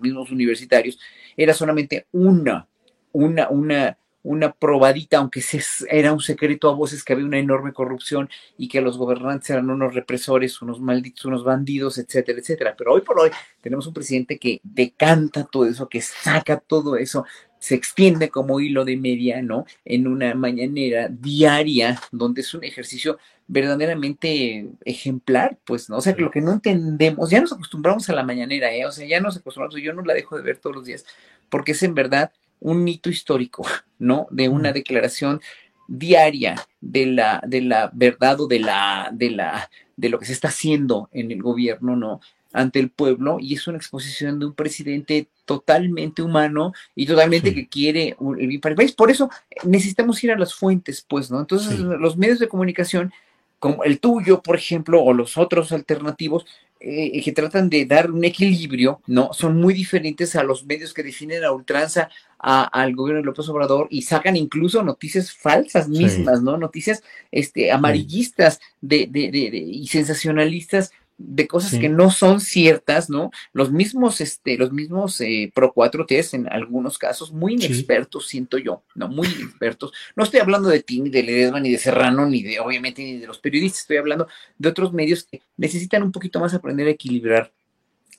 mismos 0.00 0.30
universitarios, 0.30 0.98
era 1.36 1.54
solamente 1.54 2.06
una, 2.12 2.68
una, 3.12 3.48
una, 3.48 3.98
una 4.22 4.52
probadita, 4.52 5.18
aunque 5.18 5.40
se, 5.40 5.62
era 5.90 6.12
un 6.12 6.20
secreto 6.20 6.68
a 6.68 6.74
voces 6.74 7.02
que 7.02 7.12
había 7.12 7.26
una 7.26 7.38
enorme 7.38 7.72
corrupción 7.72 8.28
y 8.56 8.68
que 8.68 8.80
los 8.80 8.98
gobernantes 8.98 9.50
eran 9.50 9.70
unos 9.70 9.94
represores, 9.94 10.62
unos 10.62 10.80
malditos, 10.80 11.24
unos 11.24 11.44
bandidos, 11.44 11.98
etcétera, 11.98 12.38
etcétera. 12.38 12.74
Pero 12.76 12.92
hoy 12.92 13.00
por 13.00 13.18
hoy 13.18 13.30
tenemos 13.60 13.86
un 13.86 13.94
presidente 13.94 14.38
que 14.38 14.60
decanta 14.62 15.44
todo 15.44 15.66
eso, 15.66 15.88
que 15.88 16.00
saca 16.00 16.58
todo 16.58 16.96
eso, 16.96 17.24
se 17.58 17.76
extiende 17.76 18.28
como 18.28 18.58
hilo 18.58 18.84
de 18.84 18.96
media, 18.96 19.40
¿no? 19.40 19.66
En 19.84 20.08
una 20.08 20.34
mañanera 20.34 21.08
diaria, 21.08 22.00
donde 22.10 22.40
es 22.40 22.54
un 22.54 22.64
ejercicio 22.64 23.18
verdaderamente 23.46 24.68
ejemplar, 24.84 25.58
pues, 25.64 25.88
¿no? 25.88 25.98
O 25.98 26.00
sea, 26.00 26.14
que 26.14 26.22
lo 26.22 26.30
que 26.30 26.40
no 26.40 26.52
entendemos, 26.52 27.30
ya 27.30 27.40
nos 27.40 27.52
acostumbramos 27.52 28.08
a 28.08 28.14
la 28.14 28.24
mañanera, 28.24 28.74
¿eh? 28.74 28.84
O 28.86 28.90
sea, 28.90 29.06
ya 29.06 29.20
nos 29.20 29.36
acostumbramos, 29.36 29.80
yo 29.80 29.92
no 29.92 30.02
la 30.02 30.14
dejo 30.14 30.36
de 30.36 30.42
ver 30.42 30.56
todos 30.56 30.74
los 30.74 30.84
días, 30.86 31.04
porque 31.50 31.72
es 31.72 31.82
en 31.82 31.94
verdad 31.94 32.32
un 32.62 32.86
hito 32.86 33.10
histórico, 33.10 33.66
¿no? 33.98 34.26
De 34.30 34.48
una 34.48 34.72
declaración 34.72 35.40
diaria 35.88 36.56
de 36.80 37.06
la, 37.06 37.42
de 37.46 37.60
la 37.60 37.90
verdad 37.92 38.40
o 38.40 38.46
de 38.46 38.60
la, 38.60 39.10
de 39.12 39.30
la, 39.30 39.70
de 39.96 40.08
lo 40.08 40.18
que 40.18 40.26
se 40.26 40.32
está 40.32 40.48
haciendo 40.48 41.08
en 41.12 41.30
el 41.30 41.42
gobierno, 41.42 41.96
¿no? 41.96 42.20
ante 42.52 42.78
el 42.78 42.90
pueblo 42.90 43.38
y 43.40 43.54
es 43.54 43.66
una 43.66 43.78
exposición 43.78 44.38
de 44.38 44.46
un 44.46 44.54
presidente 44.54 45.28
totalmente 45.44 46.22
humano 46.22 46.72
y 46.94 47.06
totalmente 47.06 47.54
que 47.54 47.68
quiere 47.68 48.16
el 48.38 48.46
bien 48.46 48.60
para 48.60 48.72
el 48.72 48.76
país. 48.76 48.92
Por 48.92 49.10
eso 49.10 49.30
necesitamos 49.64 50.22
ir 50.22 50.32
a 50.32 50.38
las 50.38 50.54
fuentes, 50.54 51.04
pues, 51.08 51.30
¿no? 51.30 51.40
Entonces, 51.40 51.78
los 51.78 52.16
medios 52.16 52.38
de 52.38 52.48
comunicación, 52.48 53.12
como 53.58 53.84
el 53.84 54.00
tuyo, 54.00 54.42
por 54.42 54.56
ejemplo, 54.56 55.02
o 55.02 55.12
los 55.12 55.36
otros 55.36 55.72
alternativos, 55.72 56.46
eh, 56.80 57.22
que 57.22 57.32
tratan 57.32 57.70
de 57.70 57.86
dar 57.86 58.10
un 58.10 58.24
equilibrio, 58.24 59.00
¿no? 59.06 59.32
Son 59.32 59.56
muy 59.60 59.72
diferentes 59.72 60.34
a 60.34 60.42
los 60.42 60.66
medios 60.66 60.92
que 60.92 61.04
definen 61.04 61.44
a 61.44 61.52
ultranza 61.52 62.10
al 62.42 62.96
gobierno 62.96 63.20
de 63.20 63.26
López 63.26 63.48
Obrador 63.48 63.86
y 63.88 64.02
sacan 64.02 64.36
incluso 64.36 64.82
noticias 64.82 65.32
falsas 65.32 65.88
mismas, 65.88 66.42
¿no? 66.42 66.56
Noticias 66.56 67.02
este, 67.30 67.70
amarillistas 67.70 68.60
de, 68.80 69.06
de, 69.08 69.30
de, 69.30 69.56
y 69.56 69.86
sensacionalistas 69.86 70.90
de 71.18 71.46
cosas 71.46 71.78
que 71.78 71.88
no 71.88 72.10
son 72.10 72.40
ciertas, 72.40 73.08
¿no? 73.08 73.30
Los 73.52 73.70
mismos, 73.70 74.20
este, 74.20 74.56
los 74.56 74.72
mismos 74.72 75.20
eh, 75.20 75.52
Pro 75.54 75.72
4T 75.72 76.34
en 76.34 76.48
algunos 76.48 76.98
casos, 76.98 77.32
muy 77.32 77.54
inexpertos, 77.54 78.26
siento 78.26 78.58
yo, 78.58 78.82
¿no? 78.96 79.08
Muy 79.08 79.28
inexpertos. 79.28 79.92
No 80.16 80.24
estoy 80.24 80.40
hablando 80.40 80.68
de 80.68 80.82
ti, 80.82 81.00
ni 81.00 81.10
de 81.10 81.22
Ledesma, 81.22 81.60
ni 81.60 81.70
de 81.70 81.78
Serrano, 81.78 82.26
ni 82.26 82.42
de, 82.42 82.58
obviamente, 82.58 83.02
ni 83.02 83.18
de 83.18 83.26
los 83.26 83.38
periodistas, 83.38 83.82
estoy 83.82 83.98
hablando 83.98 84.26
de 84.58 84.68
otros 84.68 84.92
medios 84.92 85.24
que 85.24 85.42
necesitan 85.56 86.02
un 86.02 86.10
poquito 86.10 86.40
más 86.40 86.54
aprender 86.54 86.88
a 86.88 86.90
equilibrar 86.90 87.52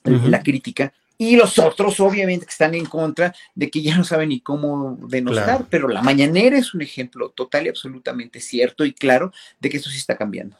la 0.04 0.42
crítica. 0.42 0.92
Y 1.16 1.36
los 1.36 1.58
otros, 1.58 2.00
obviamente, 2.00 2.46
que 2.46 2.50
están 2.50 2.74
en 2.74 2.86
contra 2.86 3.34
de 3.54 3.70
que 3.70 3.82
ya 3.82 3.96
no 3.96 4.04
saben 4.04 4.30
ni 4.30 4.40
cómo 4.40 4.98
denostar, 5.08 5.66
pero 5.70 5.88
la 5.88 6.02
mañanera 6.02 6.58
es 6.58 6.74
un 6.74 6.82
ejemplo 6.82 7.30
total 7.30 7.66
y 7.66 7.68
absolutamente 7.68 8.40
cierto 8.40 8.84
y 8.84 8.92
claro 8.92 9.32
de 9.60 9.70
que 9.70 9.76
eso 9.76 9.90
sí 9.90 9.98
está 9.98 10.16
cambiando. 10.16 10.56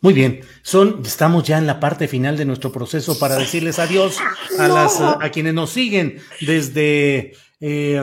Muy 0.00 0.14
bien, 0.14 0.40
son, 0.62 1.02
estamos 1.04 1.42
ya 1.42 1.58
en 1.58 1.66
la 1.66 1.80
parte 1.80 2.06
final 2.06 2.36
de 2.36 2.44
nuestro 2.44 2.70
proceso 2.70 3.18
para 3.18 3.34
decirles 3.34 3.80
adiós 3.80 4.18
a, 4.56 4.68
las, 4.68 5.00
a 5.00 5.28
quienes 5.30 5.54
nos 5.54 5.70
siguen 5.70 6.20
desde, 6.40 7.34
eh, 7.60 8.00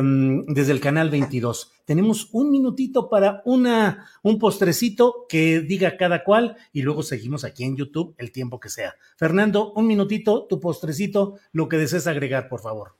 desde 0.47 0.73
el 0.73 0.81
canal 0.81 1.09
22. 1.09 1.71
Tenemos 1.85 2.29
un 2.31 2.51
minutito 2.51 3.09
para 3.09 3.41
una, 3.45 4.09
un 4.23 4.39
postrecito 4.39 5.25
que 5.29 5.61
diga 5.61 5.97
cada 5.97 6.23
cual 6.23 6.57
y 6.73 6.81
luego 6.81 7.03
seguimos 7.03 7.43
aquí 7.43 7.63
en 7.63 7.77
YouTube 7.77 8.15
el 8.17 8.31
tiempo 8.31 8.59
que 8.59 8.69
sea. 8.69 8.95
Fernando, 9.15 9.71
un 9.73 9.87
minutito, 9.87 10.45
tu 10.49 10.59
postrecito, 10.59 11.35
lo 11.51 11.69
que 11.69 11.77
desees 11.77 12.07
agregar, 12.07 12.49
por 12.49 12.61
favor. 12.61 12.95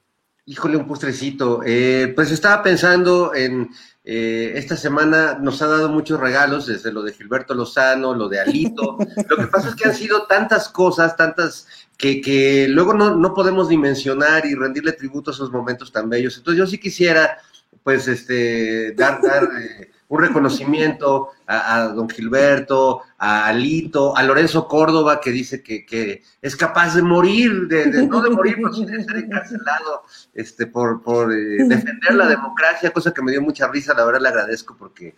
Híjole, 0.48 0.78
un 0.78 0.86
postrecito. 0.86 1.62
Eh, 1.66 2.14
pues 2.16 2.32
estaba 2.32 2.62
pensando 2.62 3.34
en 3.34 3.68
eh, 4.04 4.54
esta 4.56 4.78
semana 4.78 5.40
nos 5.42 5.60
ha 5.64 5.68
dado 5.68 5.90
muchos 5.90 6.20
regalos, 6.20 6.68
desde 6.68 6.92
lo 6.92 7.02
de 7.02 7.14
Gilberto 7.14 7.56
Lozano, 7.56 8.14
lo 8.14 8.30
de 8.30 8.40
Alito. 8.40 9.00
lo 9.30 9.38
que 9.38 9.48
pasa 9.48 9.70
es 9.70 9.76
que 9.76 9.90
han 9.90 9.96
sido 9.96 10.28
tantas 10.28 10.70
cosas, 10.70 11.18
tantas 11.18 11.68
que, 11.98 12.22
que 12.22 12.68
luego 12.70 12.94
no, 12.94 13.16
no 13.16 13.34
podemos 13.34 13.68
dimensionar 13.70 14.46
y 14.46 14.54
rendirle 14.54 14.92
tributo 14.92 15.32
a 15.32 15.34
esos 15.34 15.52
momentos 15.52 15.92
tan 15.92 16.08
bellos. 16.08 16.38
Entonces 16.38 16.60
yo 16.60 16.68
sí 16.68 16.78
quisiera, 16.78 17.40
pues, 17.86 18.08
este, 18.08 18.94
dar, 18.94 19.22
dar 19.22 19.44
eh, 19.62 19.92
un 20.08 20.20
reconocimiento 20.20 21.30
a, 21.46 21.90
don 21.90 22.10
Gilberto, 22.10 23.02
a 23.20 23.46
Alito, 23.46 24.18
a 24.18 24.24
Lorenzo 24.24 24.68
Córdoba, 24.68 25.22
que 25.22 25.30
dice 25.30 25.62
que, 25.62 26.24
es 26.42 26.56
capaz 26.56 26.96
de 26.96 27.04
morir, 27.04 27.68
de, 27.68 28.08
no 28.08 28.22
de 28.22 28.32
morir, 28.32 28.56
pero 28.56 28.74
sí 28.74 28.86
de 28.86 29.04
ser 29.04 29.18
encarcelado 29.18 30.04
este, 30.34 30.66
por, 30.66 31.04
por 31.04 31.32
eh, 31.32 31.58
defender 31.68 32.16
la 32.16 32.28
democracia, 32.28 32.90
cosa 32.90 33.14
que 33.14 33.22
me 33.22 33.32
dio 33.32 33.42
mucha 33.44 33.68
risa, 33.68 33.94
la 33.94 34.04
verdad 34.04 34.22
le 34.22 34.30
agradezco 34.30 34.76
porque 34.76 35.16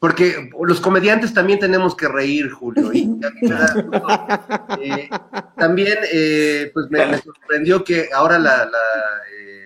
porque 0.00 0.50
los 0.62 0.80
comediantes 0.80 1.34
también 1.34 1.58
tenemos 1.58 1.94
que 1.94 2.08
reír, 2.08 2.50
Julio. 2.50 2.90
Y 2.90 3.20
eh, 4.80 5.10
también 5.58 5.98
eh, 6.10 6.70
pues 6.72 6.86
me, 6.90 7.18
sorprendió 7.18 7.84
que 7.84 8.08
ahora 8.10 8.38
la, 8.38 8.64
la, 8.64 8.78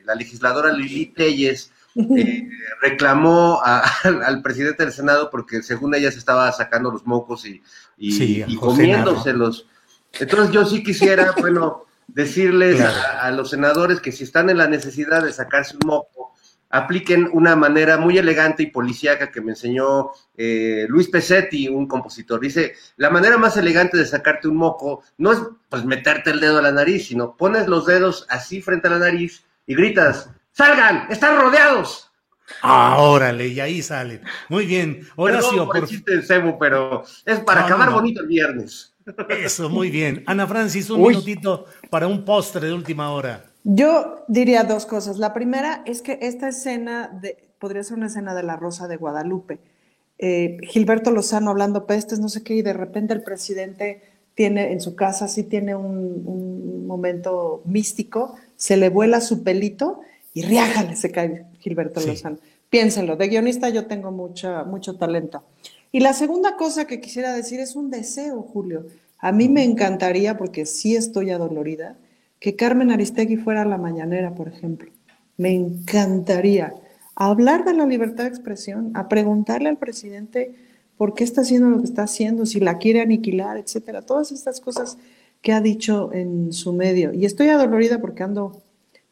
la 0.04 0.14
legisladora 0.16 0.72
Lili 0.72 1.06
Telles 1.06 1.70
eh, 1.96 2.48
reclamó 2.82 3.60
al 3.62 4.42
presidente 4.42 4.84
del 4.84 4.92
Senado 4.92 5.30
porque 5.30 5.62
según 5.62 5.94
ella 5.94 6.10
se 6.10 6.18
estaba 6.18 6.50
sacando 6.52 6.90
los 6.90 7.06
mocos 7.06 7.46
y, 7.46 7.62
y, 7.96 8.56
comiéndoselos. 8.56 9.66
Entonces 10.18 10.52
yo 10.52 10.64
sí 10.64 10.82
quisiera, 10.82 11.34
bueno, 11.40 11.84
decirles 12.06 12.80
a, 12.80 13.30
los 13.30 13.50
senadores 13.50 14.00
que 14.00 14.12
si 14.12 14.24
están 14.24 14.50
en 14.50 14.58
la 14.58 14.68
necesidad 14.68 15.22
de 15.22 15.32
sacarse 15.32 15.76
un 15.76 15.86
moco, 15.86 16.32
apliquen 16.70 17.28
una 17.32 17.54
manera 17.54 17.98
muy 17.98 18.18
elegante 18.18 18.64
y 18.64 18.66
policíaca 18.66 19.30
que 19.30 19.40
me 19.40 19.52
enseñó 19.52 20.10
eh, 20.36 20.86
Luis 20.88 21.08
Pesetti, 21.08 21.68
un 21.68 21.86
compositor. 21.86 22.40
Dice, 22.40 22.74
la 22.96 23.10
manera 23.10 23.38
más 23.38 23.56
elegante 23.56 23.96
de 23.96 24.06
sacarte 24.06 24.48
un 24.48 24.56
moco 24.56 25.02
no 25.18 25.32
es 25.32 25.38
pues 25.68 25.84
meterte 25.84 26.30
el 26.30 26.40
dedo 26.40 26.58
a 26.58 26.62
la 26.62 26.72
nariz, 26.72 27.06
sino 27.06 27.36
pones 27.36 27.68
los 27.68 27.86
dedos 27.86 28.26
así 28.28 28.60
frente 28.60 28.88
a 28.88 28.92
la 28.92 28.98
nariz 28.98 29.44
y 29.66 29.74
gritas, 29.74 30.30
salgan, 30.54 31.06
están 31.10 31.40
rodeados. 31.40 32.10
Ah, 32.62 32.96
órale, 32.98 33.48
y 33.48 33.60
ahí 33.60 33.82
salen. 33.82 34.20
Muy 34.48 34.66
bien. 34.66 35.06
Horacio, 35.16 35.66
por 35.66 35.86
chiste 35.86 36.22
Cebo, 36.22 36.58
pero 36.58 37.04
es 37.24 37.40
para 37.40 37.64
acabar 37.64 37.90
bonito 37.90 38.20
el 38.22 38.28
viernes. 38.28 38.94
Eso, 39.28 39.68
muy 39.68 39.90
bien. 39.90 40.22
Ana 40.26 40.46
Francis, 40.46 40.88
un 40.90 41.02
minutito 41.02 41.66
para 41.90 42.06
un 42.06 42.24
postre 42.24 42.68
de 42.68 42.72
última 42.72 43.10
hora. 43.12 43.44
Yo 43.64 44.24
diría 44.28 44.64
dos 44.64 44.86
cosas. 44.86 45.18
La 45.18 45.32
primera 45.32 45.82
es 45.86 46.02
que 46.02 46.18
esta 46.22 46.48
escena 46.48 47.08
de, 47.20 47.48
podría 47.58 47.82
ser 47.82 47.96
una 47.96 48.06
escena 48.06 48.34
de 48.34 48.42
la 48.42 48.56
Rosa 48.56 48.88
de 48.88 48.96
Guadalupe. 48.96 49.58
Eh, 50.18 50.58
Gilberto 50.62 51.10
Lozano 51.10 51.50
hablando 51.50 51.86
pestes, 51.86 52.20
no 52.20 52.28
sé 52.28 52.42
qué, 52.42 52.54
y 52.54 52.62
de 52.62 52.72
repente 52.72 53.14
el 53.14 53.22
presidente 53.22 54.02
tiene 54.34 54.72
en 54.72 54.80
su 54.80 54.96
casa, 54.96 55.28
sí 55.28 55.44
tiene 55.44 55.74
un, 55.74 56.22
un 56.24 56.86
momento 56.86 57.62
místico, 57.64 58.36
se 58.56 58.76
le 58.76 58.88
vuela 58.90 59.20
su 59.20 59.42
pelito 59.42 60.00
y 60.34 60.42
riájale 60.42 60.96
se 60.96 61.10
cae 61.10 61.46
Gilberto 61.60 62.00
Lozano. 62.04 62.38
Piénsenlo, 62.68 63.16
de 63.16 63.28
guionista 63.28 63.68
yo 63.68 63.86
tengo 63.86 64.10
mucha, 64.10 64.64
mucho 64.64 64.96
talento. 64.96 65.44
Y 65.92 66.00
la 66.00 66.12
segunda 66.12 66.56
cosa 66.56 66.86
que 66.86 67.00
quisiera 67.00 67.32
decir 67.32 67.60
es 67.60 67.76
un 67.76 67.88
deseo, 67.88 68.42
Julio. 68.42 68.86
A 69.20 69.30
mí 69.30 69.48
me 69.48 69.62
encantaría, 69.62 70.36
porque 70.36 70.66
sí 70.66 70.96
estoy 70.96 71.30
adolorida, 71.30 71.96
que 72.40 72.56
Carmen 72.56 72.90
Aristegui 72.90 73.36
fuera 73.36 73.62
a 73.62 73.64
la 73.64 73.78
mañanera, 73.78 74.34
por 74.34 74.48
ejemplo. 74.48 74.90
Me 75.36 75.54
encantaría 75.54 76.74
hablar 77.14 77.64
de 77.64 77.74
la 77.74 77.86
libertad 77.86 78.24
de 78.24 78.30
expresión, 78.30 78.90
a 78.94 79.08
preguntarle 79.08 79.68
al 79.68 79.78
presidente 79.78 80.52
por 80.96 81.14
qué 81.14 81.22
está 81.22 81.42
haciendo 81.42 81.70
lo 81.70 81.78
que 81.78 81.84
está 81.84 82.02
haciendo, 82.02 82.44
si 82.44 82.58
la 82.58 82.78
quiere 82.78 83.00
aniquilar, 83.00 83.56
etcétera. 83.56 84.02
Todas 84.02 84.32
estas 84.32 84.60
cosas 84.60 84.98
que 85.42 85.52
ha 85.52 85.60
dicho 85.60 86.12
en 86.12 86.52
su 86.52 86.72
medio. 86.72 87.12
Y 87.12 87.24
estoy 87.24 87.50
adolorida 87.50 88.00
porque 88.00 88.24
ando 88.24 88.63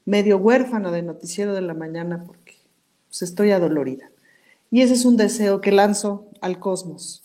medio 0.05 0.36
huérfana 0.38 0.90
de 0.90 1.03
noticiero 1.03 1.55
de 1.55 1.62
la 1.62 1.74
mañana 1.74 2.22
porque 2.26 2.57
pues, 3.09 3.22
estoy 3.22 3.50
adolorida. 3.50 4.11
Y 4.70 4.82
ese 4.82 4.94
es 4.94 5.05
un 5.05 5.16
deseo 5.16 5.61
que 5.61 5.72
lanzo 5.72 6.30
al 6.40 6.59
cosmos, 6.59 7.22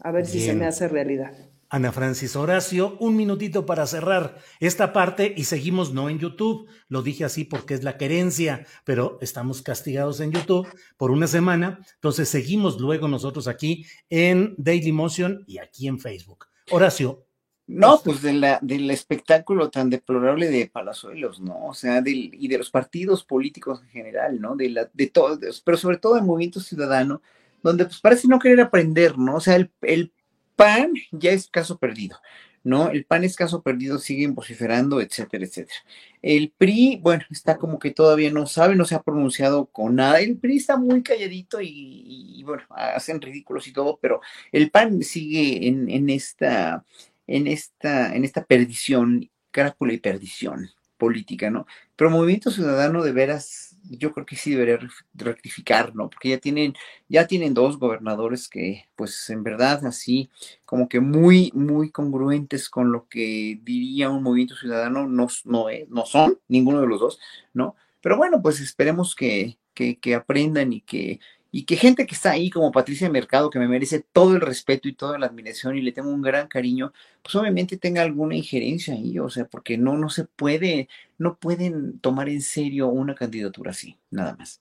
a 0.00 0.12
ver 0.12 0.26
si 0.26 0.40
se 0.40 0.54
me 0.54 0.66
hace 0.66 0.88
realidad. 0.88 1.32
Ana 1.68 1.90
Francis 1.90 2.36
Horacio, 2.36 2.96
un 3.00 3.16
minutito 3.16 3.66
para 3.66 3.86
cerrar 3.86 4.38
esta 4.60 4.92
parte 4.92 5.34
y 5.36 5.44
seguimos 5.44 5.92
no 5.92 6.08
en 6.08 6.18
YouTube. 6.18 6.68
Lo 6.88 7.02
dije 7.02 7.24
así 7.24 7.44
porque 7.44 7.74
es 7.74 7.82
la 7.82 7.96
querencia, 7.96 8.66
pero 8.84 9.18
estamos 9.20 9.62
castigados 9.62 10.20
en 10.20 10.30
YouTube 10.30 10.68
por 10.96 11.10
una 11.10 11.26
semana. 11.26 11.80
Entonces 11.94 12.28
seguimos 12.28 12.78
luego 12.78 13.08
nosotros 13.08 13.48
aquí 13.48 13.84
en 14.10 14.54
Daily 14.58 14.92
Motion 14.92 15.44
y 15.46 15.58
aquí 15.58 15.88
en 15.88 15.98
Facebook. 15.98 16.46
Horacio, 16.70 17.25
no, 17.66 18.00
pues 18.04 18.22
de 18.22 18.32
la, 18.32 18.58
del 18.62 18.90
espectáculo 18.90 19.70
tan 19.70 19.90
deplorable 19.90 20.48
de 20.48 20.68
Palazuelos, 20.68 21.40
¿no? 21.40 21.66
O 21.66 21.74
sea, 21.74 22.00
del, 22.00 22.30
y 22.32 22.46
de 22.46 22.58
los 22.58 22.70
partidos 22.70 23.24
políticos 23.24 23.82
en 23.82 23.88
general, 23.88 24.40
¿no? 24.40 24.54
De, 24.54 24.70
la, 24.70 24.88
de 24.92 25.06
todos, 25.08 25.60
pero 25.62 25.76
sobre 25.76 25.98
todo 25.98 26.16
el 26.16 26.22
movimiento 26.22 26.60
ciudadano, 26.60 27.22
donde 27.62 27.84
pues 27.86 28.00
parece 28.00 28.28
no 28.28 28.38
querer 28.38 28.60
aprender, 28.60 29.18
¿no? 29.18 29.36
O 29.36 29.40
sea, 29.40 29.56
el, 29.56 29.72
el 29.82 30.12
PAN 30.54 30.92
ya 31.10 31.32
es 31.32 31.48
caso 31.48 31.76
perdido, 31.78 32.18
¿no? 32.62 32.90
El 32.90 33.04
PAN 33.04 33.24
es 33.24 33.34
caso 33.34 33.62
perdido, 33.62 33.98
siguen 33.98 34.36
vociferando, 34.36 35.00
etcétera, 35.00 35.44
etcétera. 35.44 35.80
El 36.22 36.52
PRI, 36.56 37.00
bueno, 37.02 37.24
está 37.30 37.56
como 37.56 37.80
que 37.80 37.90
todavía 37.90 38.30
no 38.30 38.46
sabe, 38.46 38.76
no 38.76 38.84
se 38.84 38.94
ha 38.94 39.02
pronunciado 39.02 39.66
con 39.66 39.96
nada. 39.96 40.20
El 40.20 40.38
PRI 40.38 40.58
está 40.58 40.76
muy 40.76 41.02
calladito 41.02 41.60
y, 41.60 42.36
y 42.38 42.44
bueno, 42.44 42.62
hacen 42.70 43.20
ridículos 43.20 43.66
y 43.66 43.72
todo, 43.72 43.98
pero 44.00 44.20
el 44.52 44.70
PAN 44.70 45.02
sigue 45.02 45.66
en, 45.66 45.90
en 45.90 46.10
esta 46.10 46.84
en 47.26 47.46
esta, 47.46 48.14
en 48.14 48.24
esta 48.24 48.44
perdición, 48.44 49.30
crápula 49.50 49.92
y 49.92 49.98
perdición 49.98 50.70
política, 50.96 51.50
¿no? 51.50 51.66
Pero 51.94 52.10
Movimiento 52.10 52.50
Ciudadano 52.50 53.02
de 53.02 53.12
veras, 53.12 53.76
yo 53.84 54.12
creo 54.12 54.26
que 54.26 54.36
sí 54.36 54.50
debería 54.50 54.78
rectificar, 55.14 55.94
¿no? 55.94 56.08
Porque 56.10 56.30
ya 56.30 56.38
tienen, 56.38 56.74
ya 57.08 57.26
tienen 57.26 57.54
dos 57.54 57.78
gobernadores 57.78 58.48
que, 58.48 58.86
pues 58.96 59.28
en 59.30 59.42
verdad, 59.42 59.84
así, 59.86 60.30
como 60.64 60.88
que 60.88 61.00
muy, 61.00 61.52
muy 61.54 61.90
congruentes 61.90 62.68
con 62.68 62.92
lo 62.92 63.08
que 63.08 63.58
diría 63.62 64.10
un 64.10 64.22
Movimiento 64.22 64.56
Ciudadano, 64.56 65.06
no, 65.06 65.28
no, 65.44 65.66
no 65.88 66.06
son, 66.06 66.38
ninguno 66.48 66.80
de 66.80 66.86
los 66.86 67.00
dos, 67.00 67.20
¿no? 67.52 67.76
Pero 68.00 68.16
bueno, 68.16 68.40
pues 68.42 68.60
esperemos 68.60 69.14
que, 69.14 69.58
que 69.74 70.14
aprendan 70.14 70.72
y 70.72 70.80
que, 70.80 71.20
y 71.56 71.64
que 71.64 71.78
gente 71.78 72.04
que 72.04 72.14
está 72.14 72.32
ahí 72.32 72.50
como 72.50 72.70
Patricia 72.70 73.08
Mercado, 73.08 73.48
que 73.48 73.58
me 73.58 73.66
merece 73.66 74.04
todo 74.12 74.34
el 74.34 74.42
respeto 74.42 74.88
y 74.88 74.92
toda 74.92 75.18
la 75.18 75.24
admiración 75.24 75.74
y 75.74 75.80
le 75.80 75.90
tengo 75.90 76.10
un 76.10 76.20
gran 76.20 76.48
cariño, 76.48 76.92
pues 77.22 77.34
obviamente 77.34 77.78
tenga 77.78 78.02
alguna 78.02 78.36
injerencia 78.36 78.92
ahí, 78.92 79.18
o 79.18 79.30
sea, 79.30 79.46
porque 79.46 79.78
no, 79.78 79.96
no 79.96 80.10
se 80.10 80.24
puede, 80.24 80.90
no 81.16 81.38
pueden 81.38 81.98
tomar 82.00 82.28
en 82.28 82.42
serio 82.42 82.88
una 82.88 83.14
candidatura 83.14 83.70
así, 83.70 83.96
nada 84.10 84.36
más. 84.36 84.60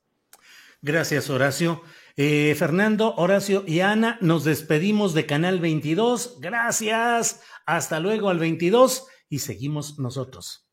Gracias, 0.82 1.30
Horacio. 1.30 1.82
Eh, 2.16 2.56
Fernando, 2.58 3.14
Horacio 3.16 3.66
y 3.68 3.82
Ana, 3.82 4.18
nos 4.22 4.46
despedimos 4.46 5.14
de 5.14 5.26
Canal 5.26 5.60
22. 5.60 6.38
Gracias. 6.40 7.42
Hasta 7.66 8.00
luego 8.00 8.30
al 8.30 8.40
22 8.40 9.06
y 9.28 9.40
seguimos 9.40 10.00
nosotros. 10.00 10.66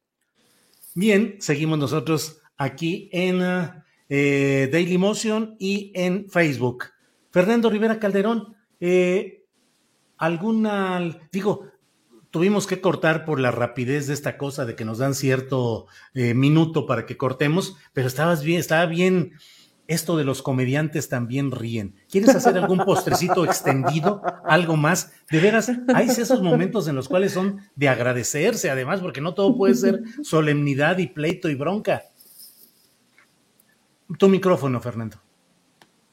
Bien, 0.95 1.35
seguimos 1.41 1.81
nosotros 1.81 2.43
aquí 2.57 3.11
en 3.11 3.43
eh, 4.15 4.69
Daily 4.71 4.99
Motion 4.99 5.57
y 5.59 5.91
en 5.95 6.29
Facebook. 6.29 6.85
Fernando 7.31 7.71
Rivera 7.71 7.99
Calderón, 7.99 8.55
eh, 8.79 9.47
alguna, 10.19 11.19
digo, 11.33 11.69
tuvimos 12.31 12.67
que 12.67 12.83
cortar 12.83 13.25
por 13.25 13.41
la 13.41 13.53
rapidez 13.53 14.09
de 14.09 14.13
esta 14.13 14.37
cosa 14.37 14.67
de 14.67 14.77
que 14.77 14.85
nos 14.85 14.99
dan 14.99 15.15
cierto 15.15 15.87
minuto 16.13 16.85
para 16.85 17.07
que 17.07 17.17
cortemos, 17.17 17.77
pero 17.95 18.07
estabas 18.07 18.43
bien, 18.43 18.61
estaba 18.61 18.85
bien 18.85 19.33
esto 19.89 20.17
de 20.17 20.25
los 20.25 20.43
comediantes 20.43 21.09
también 21.09 21.51
ríen. 21.51 21.97
¿Quieres 22.11 22.35
hacer 22.35 22.57
algún 22.57 22.79
postrecito 22.79 23.45
extendido? 23.47 24.23
¿Algo 24.45 24.77
más? 24.77 25.13
De 25.31 25.41
veras, 25.41 25.71
hay 25.95 26.09
esos 26.09 26.43
momentos 26.43 26.89
en 26.89 26.97
los 26.97 27.09
cuales 27.09 27.33
son 27.33 27.61
de 27.75 27.89
agradecerse, 27.89 28.71
además, 28.71 29.01
porque 29.01 29.21
no 29.21 29.35
todo 29.35 29.57
puede 29.57 29.75
ser 29.75 30.03
solemnidad 30.23 30.99
y 30.99 31.09
pleito 31.09 31.49
y 31.49 31.55
bronca. 31.55 32.03
Tu 34.19 34.29
micrófono, 34.29 34.81
Fernando. 34.81 35.19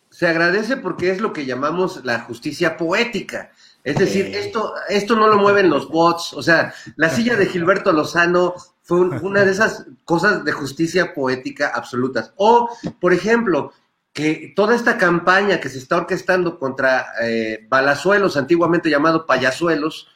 Se 0.09 0.27
agradece 0.27 0.77
porque 0.77 1.11
es 1.11 1.21
lo 1.21 1.33
que 1.33 1.45
llamamos 1.45 2.03
la 2.03 2.21
justicia 2.21 2.77
poética. 2.77 3.51
Es 3.83 3.97
decir, 3.97 4.25
esto, 4.35 4.73
esto 4.89 5.15
no 5.15 5.27
lo 5.27 5.37
mueven 5.37 5.69
los 5.69 5.87
bots. 5.89 6.33
O 6.33 6.41
sea, 6.41 6.73
la 6.95 7.09
silla 7.09 7.35
de 7.35 7.45
Gilberto 7.45 7.91
Lozano 7.91 8.55
fue 8.81 9.01
una 9.01 9.45
de 9.45 9.51
esas 9.51 9.85
cosas 10.03 10.43
de 10.43 10.51
justicia 10.51 11.13
poética 11.13 11.71
absolutas. 11.73 12.33
O, 12.37 12.69
por 12.99 13.13
ejemplo, 13.13 13.71
que 14.11 14.51
toda 14.55 14.75
esta 14.75 14.97
campaña 14.97 15.59
que 15.59 15.69
se 15.69 15.77
está 15.77 15.97
orquestando 15.97 16.57
contra 16.57 17.05
eh, 17.21 17.65
Balazuelos, 17.69 18.35
antiguamente 18.35 18.89
llamado 18.89 19.25
Payasuelos, 19.25 20.07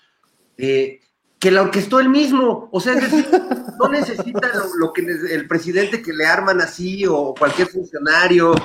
eh, 0.57 0.99
que 1.43 1.51
la 1.51 1.61
orquestó 1.61 1.99
él 1.99 2.07
mismo. 2.07 2.69
O 2.71 2.79
sea, 2.79 2.93
es 2.93 3.01
decir, 3.01 3.27
no 3.77 3.89
necesita 3.89 4.49
lo, 4.79 4.93
que 4.93 5.01
el 5.01 5.45
presidente 5.45 6.01
que 6.01 6.13
le 6.13 6.25
arman 6.25 6.61
así, 6.61 7.05
o 7.05 7.35
cualquier 7.37 7.67
funcionario, 7.67 8.55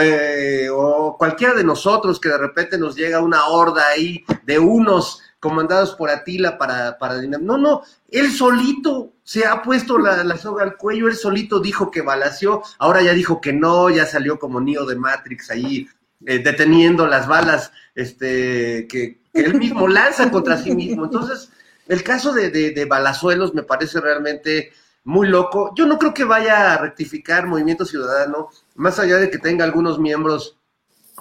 eh, 0.00 0.66
o 0.72 1.16
cualquiera 1.16 1.54
de 1.54 1.62
nosotros 1.62 2.18
que 2.18 2.28
de 2.28 2.38
repente 2.38 2.78
nos 2.78 2.96
llega 2.96 3.20
una 3.20 3.46
horda 3.46 3.86
ahí 3.86 4.24
de 4.44 4.58
unos 4.58 5.22
comandados 5.38 5.94
por 5.94 6.10
Atila 6.10 6.58
para, 6.58 6.98
para 6.98 7.22
No, 7.22 7.58
no, 7.58 7.82
él 8.08 8.32
solito 8.32 9.12
se 9.22 9.46
ha 9.46 9.62
puesto 9.62 9.96
la, 9.96 10.24
la, 10.24 10.36
soga 10.36 10.64
al 10.64 10.76
cuello, 10.76 11.06
él 11.06 11.14
solito 11.14 11.60
dijo 11.60 11.92
que 11.92 12.02
balació, 12.02 12.60
ahora 12.80 13.02
ya 13.02 13.12
dijo 13.12 13.40
que 13.40 13.52
no, 13.52 13.88
ya 13.88 14.04
salió 14.04 14.40
como 14.40 14.60
Neo 14.60 14.84
de 14.84 14.96
Matrix 14.96 15.52
ahí 15.52 15.88
eh, 16.26 16.40
deteniendo 16.40 17.06
las 17.06 17.28
balas 17.28 17.70
este, 17.94 18.88
que, 18.88 19.20
él 19.32 19.54
mismo 19.54 19.86
lanza 19.86 20.28
contra 20.30 20.56
sí 20.56 20.74
mismo. 20.74 21.04
Entonces, 21.04 21.50
el 21.88 22.02
caso 22.02 22.32
de, 22.32 22.50
de, 22.50 22.72
de 22.72 22.84
Balazuelos 22.84 23.54
me 23.54 23.62
parece 23.62 24.00
realmente 24.00 24.72
muy 25.04 25.28
loco. 25.28 25.72
Yo 25.76 25.86
no 25.86 25.98
creo 25.98 26.12
que 26.12 26.24
vaya 26.24 26.74
a 26.74 26.78
rectificar 26.78 27.46
Movimiento 27.46 27.84
Ciudadano, 27.84 28.48
más 28.74 28.98
allá 28.98 29.16
de 29.18 29.30
que 29.30 29.38
tenga 29.38 29.64
algunos 29.64 29.98
miembros 29.98 30.56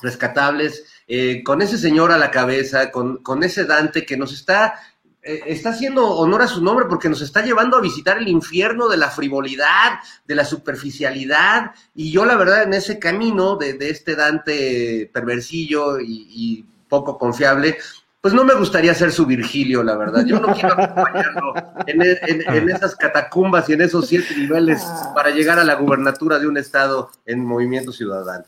rescatables 0.01 0.85
eh, 1.07 1.43
con 1.43 1.61
ese 1.61 1.77
señor 1.77 2.11
a 2.11 2.17
la 2.17 2.31
cabeza, 2.31 2.91
con, 2.91 3.17
con 3.17 3.43
ese 3.43 3.65
Dante 3.65 4.05
que 4.05 4.17
nos 4.17 4.33
está, 4.33 4.75
eh, 5.21 5.43
está 5.45 5.69
haciendo 5.69 6.07
honor 6.07 6.41
a 6.41 6.47
su 6.47 6.63
nombre 6.63 6.85
porque 6.89 7.09
nos 7.09 7.21
está 7.21 7.43
llevando 7.43 7.77
a 7.77 7.81
visitar 7.81 8.17
el 8.17 8.27
infierno 8.27 8.87
de 8.87 8.97
la 8.97 9.09
frivolidad, 9.09 9.99
de 10.25 10.35
la 10.35 10.45
superficialidad, 10.45 11.71
y 11.93 12.11
yo 12.11 12.25
la 12.25 12.35
verdad 12.35 12.63
en 12.63 12.73
ese 12.73 12.97
camino 12.97 13.55
de, 13.55 13.77
este 13.81 14.15
Dante 14.15 15.09
perversillo 15.13 15.99
y, 15.99 16.65
poco 16.89 17.17
confiable, 17.17 17.77
pues 18.25 18.33
no 18.33 18.43
me 18.43 18.55
gustaría 18.55 18.91
ser 18.95 19.11
su 19.11 19.27
Virgilio, 19.27 19.83
la 19.83 19.95
verdad. 19.95 20.25
Yo 20.25 20.39
no 20.39 20.51
quiero 20.51 20.73
acompañarlo 20.73 21.53
en, 21.85 22.01
en, 22.01 22.69
esas 22.71 22.95
catacumbas 22.95 23.69
y 23.69 23.73
en 23.73 23.81
esos 23.81 24.07
siete 24.07 24.35
niveles 24.35 24.83
para 25.13 25.29
llegar 25.29 25.59
a 25.59 25.63
la 25.63 25.75
gubernatura 25.75 26.39
de 26.39 26.47
un 26.47 26.57
estado 26.57 27.11
en 27.27 27.45
movimiento 27.45 27.91
ciudadano. 27.91 28.43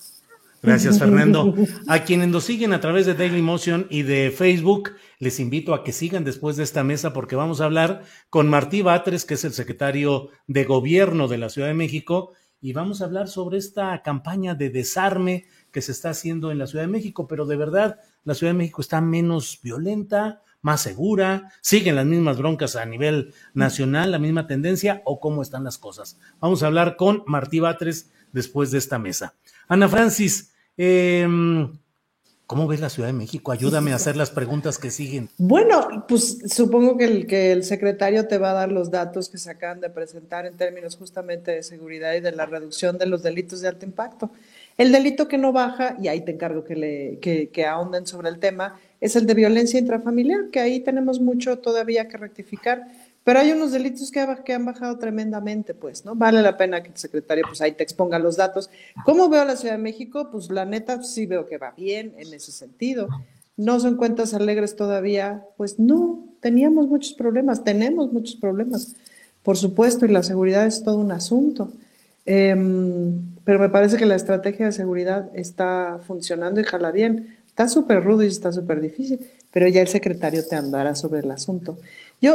Gracias, 0.63 0.97
Fernando. 0.97 1.53
A 1.87 1.99
quienes 1.99 2.29
nos 2.29 2.45
siguen 2.45 2.73
a 2.73 2.81
través 2.81 3.05
de 3.05 3.13
Daily 3.13 3.43
Motion 3.43 3.85
y 3.91 4.01
de 4.01 4.33
Facebook, 4.35 4.93
les 5.19 5.39
invito 5.39 5.75
a 5.75 5.83
que 5.83 5.91
sigan 5.91 6.23
después 6.23 6.57
de 6.57 6.63
esta 6.63 6.83
mesa 6.83 7.13
porque 7.13 7.35
vamos 7.35 7.61
a 7.61 7.65
hablar 7.65 8.01
con 8.31 8.49
Martí 8.49 8.81
Batres, 8.81 9.25
que 9.25 9.35
es 9.35 9.45
el 9.45 9.53
secretario 9.53 10.29
de 10.47 10.63
Gobierno 10.63 11.27
de 11.27 11.37
la 11.37 11.49
Ciudad 11.49 11.67
de 11.67 11.75
México, 11.75 12.31
y 12.59 12.73
vamos 12.73 13.03
a 13.03 13.05
hablar 13.05 13.27
sobre 13.27 13.59
esta 13.59 14.01
campaña 14.01 14.55
de 14.55 14.71
desarme 14.71 15.45
que 15.71 15.83
se 15.83 15.91
está 15.91 16.09
haciendo 16.09 16.49
en 16.49 16.57
la 16.57 16.65
Ciudad 16.65 16.85
de 16.85 16.91
México, 16.91 17.27
pero 17.27 17.45
de 17.45 17.57
verdad 17.57 17.99
la 18.23 18.33
Ciudad 18.33 18.53
de 18.53 18.57
México 18.57 18.81
está 18.81 19.01
menos 19.01 19.59
violenta, 19.61 20.41
más 20.61 20.81
segura, 20.81 21.51
siguen 21.61 21.95
las 21.95 22.05
mismas 22.05 22.37
broncas 22.37 22.75
a 22.75 22.85
nivel 22.85 23.33
nacional, 23.53 24.11
la 24.11 24.19
misma 24.19 24.47
tendencia 24.47 25.01
o 25.05 25.19
cómo 25.19 25.41
están 25.41 25.63
las 25.63 25.77
cosas. 25.77 26.19
Vamos 26.39 26.61
a 26.61 26.67
hablar 26.67 26.95
con 26.97 27.23
Martí 27.25 27.59
Batres 27.59 28.11
después 28.33 28.71
de 28.71 28.79
esta 28.79 28.99
mesa. 28.99 29.35
Ana 29.67 29.87
Francis, 29.87 30.53
Em, 30.77 31.73
¿Cómo 32.45 32.65
ves 32.65 32.79
la 32.79 32.89
Ciudad 32.89 33.09
de 33.09 33.13
México? 33.13 33.51
Ayúdame 33.51 33.91
a 33.91 33.95
hacer 33.95 34.15
las 34.15 34.31
preguntas 34.31 34.77
que 34.77 34.89
siguen. 34.89 35.29
Bueno, 35.37 36.05
pues 36.07 36.37
supongo 36.47 36.95
que 36.95 37.03
el, 37.03 37.27
que 37.27 37.51
el 37.51 37.65
secretario 37.65 38.25
te 38.25 38.37
va 38.37 38.51
a 38.51 38.53
dar 38.53 38.71
los 38.71 38.89
datos 38.89 39.27
que 39.27 39.37
se 39.37 39.51
acaban 39.51 39.81
de 39.81 39.89
presentar 39.89 40.45
en 40.45 40.55
términos 40.55 40.95
justamente 40.95 41.51
de 41.51 41.63
seguridad 41.63 42.13
y 42.13 42.21
de 42.21 42.31
la 42.31 42.45
reducción 42.45 42.97
de 42.97 43.05
los 43.05 43.21
delitos 43.21 43.59
de 43.59 43.67
alto 43.67 43.85
impacto. 43.85 44.31
El 44.77 44.91
delito 44.91 45.27
que 45.27 45.37
no 45.37 45.51
baja, 45.51 45.97
y 45.99 46.07
ahí 46.07 46.21
te 46.21 46.31
encargo 46.31 46.63
que, 46.63 46.75
le, 46.75 47.19
que, 47.19 47.49
que 47.49 47.65
ahonden 47.65 48.05
sobre 48.05 48.29
el 48.29 48.39
tema, 48.39 48.79
es 49.01 49.15
el 49.15 49.25
de 49.25 49.33
violencia 49.33 49.79
intrafamiliar, 49.79 50.49
que 50.51 50.59
ahí 50.59 50.79
tenemos 50.79 51.19
mucho 51.19 51.59
todavía 51.59 52.07
que 52.07 52.17
rectificar 52.17 52.87
pero 53.27 53.41
hay 53.41 53.51
unos 53.51 53.73
delitos 53.73 54.09
que, 54.09 54.25
que, 54.45 54.53
han 54.53 54.63
bajado 54.63 54.97
tremendamente, 54.97 55.73
pues, 55.73 56.05
¿no? 56.05 56.15
Vale 56.15 56.41
la 56.41 56.55
pena 56.55 56.81
que 56.81 56.91
el 56.91 56.95
secretario, 56.95 57.43
pues 57.45 57.59
ahí 57.59 57.73
te 57.73 57.83
exponga 57.83 58.17
los 58.19 58.37
datos. 58.37 58.69
¿Cómo 59.03 59.27
veo 59.27 59.43
la 59.43 59.57
Ciudad 59.57 59.73
de 59.73 59.81
México? 59.83 60.29
Pues 60.31 60.49
la 60.49 60.63
neta 60.63 61.03
sí 61.03 61.25
veo 61.25 61.45
que 61.45 61.57
va 61.57 61.73
bien 61.75 62.13
en 62.17 62.33
ese 62.33 62.53
sentido. 62.53 63.09
¿No 63.57 63.81
son 63.81 63.97
cuentas 63.97 64.33
alegres 64.33 64.77
todavía? 64.77 65.43
Pues 65.57 65.77
no, 65.77 66.23
teníamos 66.39 66.87
muchos 66.87 67.11
problemas, 67.11 67.65
tenemos 67.65 68.13
muchos 68.13 68.37
problemas, 68.37 68.95
por 69.43 69.57
supuesto, 69.57 70.05
y 70.05 70.09
la 70.09 70.23
seguridad 70.23 70.65
es 70.65 70.81
todo 70.81 70.95
un 70.95 71.11
asunto. 71.11 71.69
Em, 72.25 73.35
pero 73.47 73.59
me 73.59 73.69
parece 73.69 73.95
que 73.95 74.05
la 74.05 74.15
estrategia 74.15 74.65
de 74.65 74.73
seguridad 74.73 75.29
está 75.33 76.01
funcionando 76.05 76.59
y 76.59 76.65
jala 76.65 76.91
bien. 76.91 77.37
Está 77.47 77.69
súper 77.69 78.03
rudo 78.03 78.23
y 78.23 78.27
está 78.27 78.51
súper 78.51 78.81
difícil, 78.81 79.21
pero 79.53 79.69
ya 79.69 79.79
el 79.79 79.87
secretario 79.87 80.45
te 80.45 80.57
andará 80.57 80.95
sobre 80.95 81.21
el 81.21 81.31
asunto. 81.31 81.79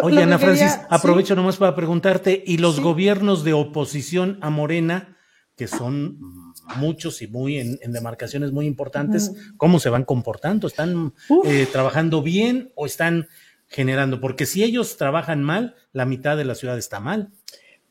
Oye, 0.03 0.23
Ana 0.23 0.39
Francis, 0.39 0.79
aprovecho 0.89 1.37
nomás 1.37 1.59
para 1.59 1.77
preguntarte, 1.77 2.43
¿y 2.47 2.57
los 2.57 2.81
gobiernos 2.81 3.45
de 3.45 3.53
oposición 3.53 4.39
a 4.41 4.49
Morena, 4.49 5.19
que 5.55 5.69
son 5.69 6.19
muchos 6.77 7.21
y 7.21 7.27
muy 7.27 7.59
en, 7.59 7.79
demarcaciones 7.93 8.51
muy 8.51 8.65
importantes, 8.65 9.33
cómo 9.59 9.81
se 9.81 9.91
van 9.91 10.07
comportando? 10.07 10.67
¿Están 10.67 11.13
eh, 11.45 11.69
trabajando 11.71 12.23
bien 12.23 12.73
o 12.75 12.87
están 12.87 13.29
generando? 13.69 14.19
Porque 14.19 14.47
si 14.47 14.65
ellos 14.65 14.97
trabajan 14.97 15.43
mal, 15.43 15.75
la 15.93 16.07
mitad 16.07 16.39
de 16.39 16.47
la 16.47 16.55
ciudad 16.55 16.79
está 16.79 17.01
mal. 17.01 17.33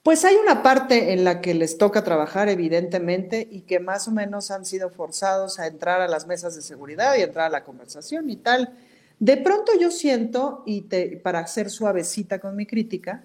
Pues 0.04 0.26
hay 0.26 0.36
una 0.36 0.64
parte 0.64 1.14
en 1.14 1.24
la 1.24 1.42
que 1.42 1.54
les 1.54 1.78
toca 1.78 2.04
trabajar, 2.04 2.50
evidentemente, 2.50 3.48
y 3.50 3.62
que 3.62 3.80
más 3.80 4.08
o 4.08 4.12
menos 4.12 4.50
han 4.50 4.66
sido 4.66 4.90
forzados 4.90 5.60
a 5.60 5.68
entrar 5.68 6.02
a 6.02 6.08
las 6.08 6.26
mesas 6.26 6.56
de 6.56 6.64
seguridad 6.64 7.16
y 7.18 7.22
entrar 7.22 7.46
a 7.46 7.50
la 7.50 7.64
conversación 7.64 8.28
y 8.32 8.38
tal. 8.38 8.74
De 9.20 9.38
pronto 9.38 9.74
yo 9.80 9.92
siento, 9.92 10.64
y 10.66 10.82
para 11.22 11.46
ser 11.46 11.70
suavecita 11.70 12.40
con 12.40 12.56
mi 12.56 12.66
crítica, 12.66 13.24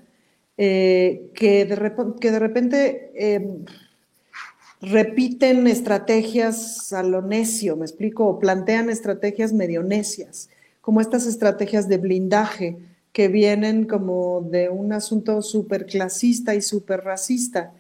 eh, 0.59 1.31
que, 1.35 1.65
de 1.65 1.93
que, 2.21 2.31
de 2.31 2.39
repente 2.39 3.13
em, 3.15 3.65
repiten 4.83 5.67
estrategias 5.67 6.93
a 6.93 7.03
lo 7.03 7.23
necio, 7.23 7.77
me 7.77 7.87
explico, 7.87 8.27
o 8.27 8.39
plantean 8.39 8.91
estrategias 8.91 9.55
medio 9.55 9.83
necias, 9.83 10.51
como 10.83 11.01
estas 11.01 11.27
estrategias 11.27 11.89
de 11.89 11.97
blindaje 11.97 12.77
que 13.17 13.29
vienen 13.29 13.87
como 13.87 14.43
de 14.43 14.69
un 14.69 14.93
asunto 14.93 15.41
súper 15.41 15.87
clasista 15.87 16.55
y 16.55 16.61
súper 16.61 17.01
racista. 17.01 17.73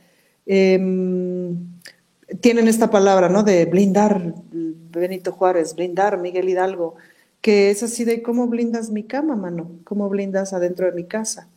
Em, 0.46 1.58
tienen 2.40 2.68
esta 2.68 2.88
palabra, 2.90 3.28
¿no? 3.28 3.42
De 3.42 3.66
blindar 3.66 4.32
Benito 4.50 5.32
Juárez, 5.32 5.74
blindar 5.74 6.18
Miguel 6.18 6.48
Hidalgo 6.48 6.94
que 7.42 7.68
es 7.68 7.82
así 7.82 8.04
de 8.06 8.22
cómo 8.22 8.46
blindas 8.46 8.88
mi 8.88 9.02
cama, 9.02 9.36
mano, 9.36 9.78
cómo 9.84 10.08
blindas 10.08 10.54
adentro 10.54 10.86
de 10.86 10.92
mi 10.92 11.04
casa. 11.04 11.48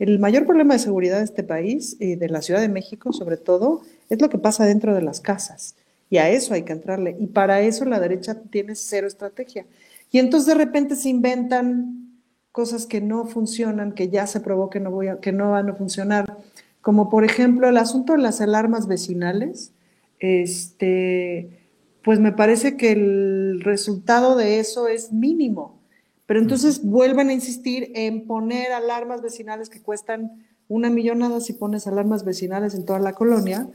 El 0.00 0.18
mayor 0.18 0.44
problema 0.44 0.74
de 0.74 0.80
seguridad 0.80 1.18
de 1.18 1.24
este 1.24 1.44
país 1.44 1.96
y 2.00 2.16
de 2.16 2.28
la 2.28 2.42
Ciudad 2.42 2.60
de 2.60 2.68
México, 2.68 3.12
sobre 3.12 3.36
todo, 3.36 3.82
es 4.08 4.20
lo 4.20 4.28
que 4.28 4.38
pasa 4.38 4.66
dentro 4.66 4.92
de 4.92 5.02
las 5.02 5.20
casas. 5.20 5.76
Y 6.10 6.18
a 6.18 6.28
eso 6.28 6.52
hay 6.52 6.64
que 6.64 6.72
entrarle. 6.72 7.16
Y 7.20 7.28
para 7.28 7.60
eso 7.60 7.84
la 7.84 8.00
derecha 8.00 8.34
tiene 8.50 8.74
cero 8.74 9.06
estrategia. 9.06 9.66
Y 10.10 10.18
entonces 10.18 10.48
de 10.48 10.62
repente 10.62 10.96
se 10.96 11.08
inventan 11.08 12.09
cosas 12.52 12.86
que 12.86 13.00
no 13.00 13.26
funcionan, 13.26 13.92
que 13.92 14.08
ya 14.08 14.26
se 14.26 14.40
probó 14.40 14.70
que 14.70 14.80
no, 14.80 14.90
voy 14.90 15.08
que 15.20 15.32
no 15.32 15.52
van 15.52 15.70
a 15.70 15.74
funcionar, 15.74 16.36
como 16.80 17.08
por 17.08 17.24
ejemplo 17.24 17.68
el 17.68 17.76
asunto 17.76 18.12
de 18.14 18.20
las 18.20 18.40
alarmas 18.40 18.86
vecinales. 18.86 19.72
Este, 20.18 21.60
pues 22.02 22.20
me 22.20 22.32
parece 22.32 22.76
que 22.76 22.92
el 22.92 23.60
resultado 23.62 24.36
de 24.36 24.60
eso 24.60 24.88
es 24.88 25.12
mínimo. 25.12 25.80
Pero 26.26 26.40
entonces 26.40 26.84
vuelven 26.84 27.28
a 27.28 27.32
insistir 27.32 27.90
en 27.94 28.26
poner 28.26 28.72
alarmas 28.72 29.20
vecinales 29.20 29.68
que 29.68 29.82
cuestan 29.82 30.46
una 30.68 30.88
millonada 30.88 31.40
si 31.40 31.54
pones 31.54 31.88
alarmas 31.88 32.24
vecinales 32.24 32.74
en 32.74 32.84
toda 32.84 33.00
la 33.00 33.14
colonia, 33.14 33.68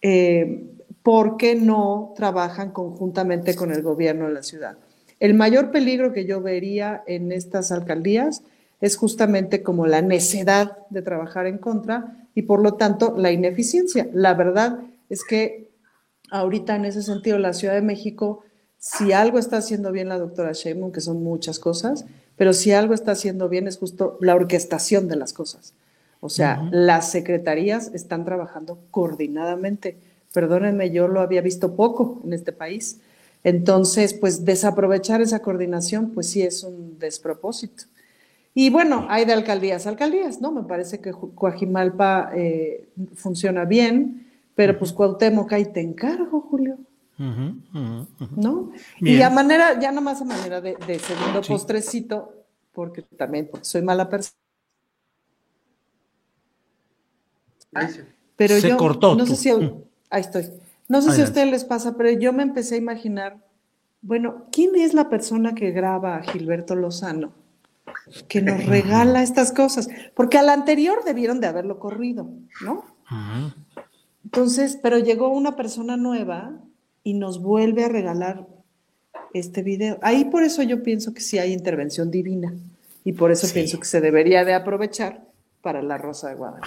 eh, 0.00 0.64
porque 1.02 1.54
no 1.54 2.14
trabajan 2.16 2.70
conjuntamente 2.70 3.54
con 3.54 3.70
el 3.70 3.82
gobierno 3.82 4.28
de 4.28 4.32
la 4.32 4.42
ciudad. 4.42 4.78
El 5.20 5.34
mayor 5.34 5.70
peligro 5.70 6.12
que 6.12 6.24
yo 6.24 6.40
vería 6.40 7.04
en 7.06 7.30
estas 7.30 7.70
alcaldías 7.70 8.42
es 8.80 8.96
justamente 8.96 9.62
como 9.62 9.86
la 9.86 10.00
necedad 10.00 10.78
de 10.88 11.02
trabajar 11.02 11.46
en 11.46 11.58
contra 11.58 12.26
y 12.34 12.42
por 12.42 12.62
lo 12.62 12.74
tanto 12.74 13.14
la 13.16 13.30
ineficiencia. 13.30 14.08
La 14.14 14.34
verdad 14.34 14.80
es 15.10 15.22
que 15.22 15.70
ahorita 16.30 16.74
en 16.76 16.86
ese 16.86 17.02
sentido 17.02 17.38
la 17.38 17.52
Ciudad 17.52 17.74
de 17.74 17.82
México, 17.82 18.42
si 18.78 19.12
algo 19.12 19.38
está 19.38 19.58
haciendo 19.58 19.92
bien 19.92 20.08
la 20.08 20.18
doctora 20.18 20.52
Sheinbaum, 20.52 20.92
que 20.92 21.02
son 21.02 21.22
muchas 21.22 21.58
cosas, 21.58 22.06
pero 22.36 22.54
si 22.54 22.72
algo 22.72 22.94
está 22.94 23.12
haciendo 23.12 23.50
bien 23.50 23.68
es 23.68 23.76
justo 23.76 24.16
la 24.20 24.34
orquestación 24.34 25.08
de 25.08 25.16
las 25.16 25.34
cosas. 25.34 25.74
O 26.20 26.30
sea, 26.30 26.66
las 26.70 27.10
secretarías 27.10 27.90
están 27.94 28.24
trabajando 28.24 28.78
coordinadamente. 28.90 29.98
Perdónenme, 30.32 30.90
yo 30.90 31.08
lo 31.08 31.20
había 31.20 31.40
visto 31.40 31.76
poco 31.76 32.20
en 32.24 32.32
este 32.32 32.52
país. 32.52 33.00
Entonces, 33.42 34.14
pues 34.14 34.44
desaprovechar 34.44 35.20
esa 35.20 35.40
coordinación, 35.40 36.10
pues 36.10 36.28
sí 36.28 36.42
es 36.42 36.62
un 36.62 36.98
despropósito. 36.98 37.84
Y 38.52 38.68
bueno, 38.70 39.06
hay 39.08 39.24
de 39.24 39.32
alcaldías 39.32 39.86
alcaldías, 39.86 40.40
¿no? 40.40 40.50
Me 40.50 40.62
parece 40.64 41.00
que 41.00 41.12
Coajimalpa 41.12 42.32
eh, 42.34 42.88
funciona 43.14 43.64
bien, 43.64 44.26
pero 44.54 44.78
pues 44.78 44.92
Cuauhtémoc 44.92 45.52
ahí 45.52 45.66
te 45.66 45.80
encargo, 45.80 46.40
Julio. 46.42 46.78
¿No? 48.36 48.72
Y 48.98 49.20
a 49.20 49.28
manera, 49.28 49.78
ya 49.78 49.92
nomás 49.92 50.22
a 50.22 50.24
manera 50.24 50.60
de, 50.60 50.98
segundo 50.98 51.42
postrecito, 51.42 52.32
porque 52.72 53.02
también 53.02 53.48
porque 53.50 53.66
soy 53.66 53.82
mala 53.82 54.08
persona. 54.08 54.36
Pero 58.36 58.58
Se 58.58 58.70
yo 58.70 58.76
cortó. 58.78 59.14
no 59.14 59.26
sé 59.26 59.36
si 59.36 59.50
ahí 59.50 60.20
estoy. 60.22 60.50
No 60.90 61.00
sé 61.02 61.12
si 61.12 61.20
a 61.20 61.24
ustedes 61.24 61.48
les 61.48 61.64
pasa, 61.64 61.96
pero 61.96 62.10
yo 62.10 62.32
me 62.32 62.42
empecé 62.42 62.74
a 62.74 62.78
imaginar, 62.78 63.38
bueno, 64.02 64.46
¿quién 64.50 64.74
es 64.74 64.92
la 64.92 65.08
persona 65.08 65.54
que 65.54 65.70
graba 65.70 66.16
a 66.16 66.22
Gilberto 66.24 66.74
Lozano? 66.74 67.32
Que 68.26 68.42
nos 68.42 68.66
regala 68.66 69.22
estas 69.22 69.52
cosas. 69.52 69.88
Porque 70.16 70.36
al 70.36 70.48
anterior 70.48 71.04
debieron 71.04 71.40
de 71.40 71.46
haberlo 71.46 71.78
corrido, 71.78 72.28
¿no? 72.64 72.84
Entonces, 74.24 74.80
pero 74.82 74.98
llegó 74.98 75.28
una 75.28 75.54
persona 75.54 75.96
nueva 75.96 76.58
y 77.04 77.14
nos 77.14 77.40
vuelve 77.40 77.84
a 77.84 77.88
regalar 77.88 78.48
este 79.32 79.62
video. 79.62 80.00
Ahí 80.02 80.24
por 80.24 80.42
eso 80.42 80.60
yo 80.64 80.82
pienso 80.82 81.14
que 81.14 81.20
sí 81.20 81.38
hay 81.38 81.52
intervención 81.52 82.10
divina 82.10 82.52
y 83.04 83.12
por 83.12 83.30
eso 83.30 83.46
pienso 83.54 83.78
que 83.78 83.86
se 83.86 84.00
debería 84.00 84.44
de 84.44 84.54
aprovechar 84.54 85.22
para 85.62 85.82
la 85.82 85.98
Rosa 85.98 86.30
de 86.30 86.34
Guadalupe. 86.34 86.66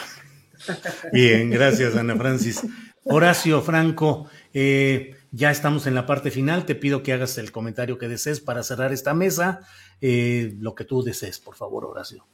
Bien, 1.12 1.50
gracias 1.50 1.98
Ana 1.98 2.16
Francis. 2.16 2.66
Horacio 3.06 3.62
Franco, 3.62 4.28
eh, 4.54 5.16
ya 5.32 5.52
estamos 5.52 5.88
en 5.88 5.96
la 5.96 6.06
parte 6.06 6.32
final. 6.32 6.66
Te 6.66 6.76
pido 6.76 7.04
que 7.04 7.14
hagas 7.14 7.38
el 7.38 7.52
comentario 7.52 7.98
que 7.98 8.08
desees 8.08 8.40
para 8.40 8.64
cerrar 8.64 8.94
esta 8.94 9.14
mesa. 9.14 9.62
Eh, 10.02 10.56
lo 10.60 10.76
que 10.76 10.86
tú 10.86 11.04
desees, 11.04 11.40
por 11.40 11.56
favor, 11.56 11.86
Horacio. 11.86 12.26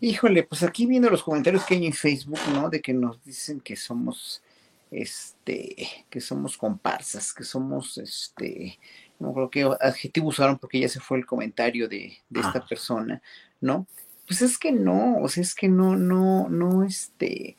Híjole, 0.00 0.42
pues 0.42 0.62
aquí 0.64 0.86
viendo 0.86 1.08
los 1.10 1.22
comentarios 1.22 1.64
que 1.64 1.74
hay 1.74 1.86
en 1.86 1.92
Facebook, 1.92 2.40
¿no? 2.52 2.68
De 2.68 2.80
que 2.80 2.92
nos 2.92 3.22
dicen 3.22 3.60
que 3.60 3.76
somos, 3.76 4.42
este, 4.90 5.88
que 6.10 6.20
somos 6.20 6.56
comparsas, 6.58 7.32
que 7.32 7.44
somos, 7.44 7.98
este, 7.98 8.80
no 9.20 9.32
creo 9.32 9.50
que 9.50 9.62
adjetivo 9.80 10.28
usaron 10.28 10.58
porque 10.58 10.80
ya 10.80 10.88
se 10.88 10.98
fue 10.98 11.18
el 11.18 11.26
comentario 11.26 11.88
de, 11.88 12.16
de 12.28 12.40
esta 12.40 12.58
Ah. 12.58 12.66
persona, 12.68 13.22
¿no? 13.60 13.86
Pues 14.26 14.42
es 14.42 14.58
que 14.58 14.72
no, 14.72 15.18
o 15.18 15.28
sea, 15.28 15.42
es 15.42 15.54
que 15.54 15.68
no, 15.68 15.94
no, 15.96 16.48
no, 16.48 16.82
este, 16.84 17.56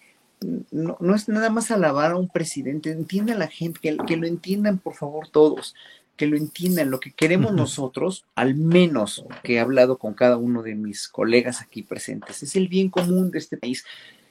no, 0.72 0.98
no 1.00 1.16
es 1.16 1.28
nada 1.30 1.50
más 1.50 1.72
alabar 1.72 2.12
a 2.12 2.18
un 2.18 2.30
presidente, 2.30 2.92
entienda 2.92 3.36
la 3.36 3.48
gente, 3.48 3.80
que, 3.82 3.98
que 4.06 4.18
lo 4.18 4.28
entiendan 4.28 4.78
por 4.80 4.94
favor 4.94 5.28
todos, 5.30 5.76
que 6.16 6.28
lo 6.28 6.38
entiendan, 6.38 6.92
lo 6.92 7.00
que 7.00 7.12
queremos 7.12 7.54
nosotros, 7.54 8.26
al 8.36 8.56
menos 8.56 9.26
que 9.44 9.56
he 9.56 9.60
hablado 9.60 9.98
con 9.98 10.14
cada 10.14 10.38
uno 10.38 10.62
de 10.62 10.76
mis 10.76 11.08
colegas 11.08 11.62
aquí 11.62 11.82
presentes, 11.82 12.44
es 12.44 12.56
el 12.56 12.68
bien 12.68 12.90
común 12.90 13.32
de 13.32 13.40
este 13.40 13.58
país. 13.58 13.84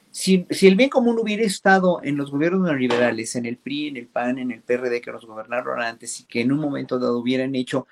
Si, 0.09 0.45
si 0.49 0.67
el 0.67 0.75
bien 0.75 0.89
común 0.89 1.17
hubiera 1.19 1.43
estado 1.43 1.99
en 2.03 2.17
los 2.17 2.31
gobiernos 2.31 2.61
neoliberales, 2.61 3.35
en 3.35 3.45
el 3.47 3.57
PRI, 3.57 3.87
en 3.87 3.97
el 3.97 4.07
PAN, 4.07 4.37
en 4.37 4.51
el 4.51 4.61
PRD 4.61 5.01
que 5.01 5.11
nos 5.11 5.25
gobernaron 5.25 5.81
antes 5.81 6.19
y 6.19 6.25
que 6.25 6.41
en 6.41 6.51
un 6.51 6.59
momento 6.59 6.99
dado 6.99 7.17
hubieran 7.17 7.55
hecho 7.55 7.87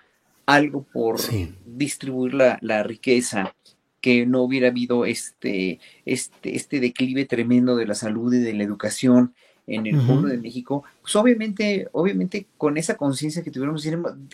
algo 0.46 0.84
por 0.84 1.20
Sí. 1.20 1.54
distribuir 1.66 2.34
la, 2.36 2.60
la 2.62 2.84
riqueza, 2.84 3.56
que 4.02 4.26
no 4.26 4.42
hubiera 4.42 4.68
habido 4.70 5.06
este, 5.06 5.80
este, 6.06 6.56
este 6.56 6.80
declive 6.80 7.26
tremendo 7.26 7.76
de 7.76 7.86
la 7.86 7.96
salud 7.96 8.34
y 8.34 8.40
de 8.40 8.54
la 8.54 8.64
educación 8.64 9.34
en 9.68 9.86
el 9.86 9.96
pueblo 10.06 10.28
de 10.28 10.38
México, 10.38 10.84
pues 11.02 11.16
obviamente, 11.16 11.88
obviamente 11.94 12.48
con 12.58 12.78
esa 12.78 12.98
conciencia 12.98 13.42
que 13.44 13.52
tuviéramos, 13.52 13.86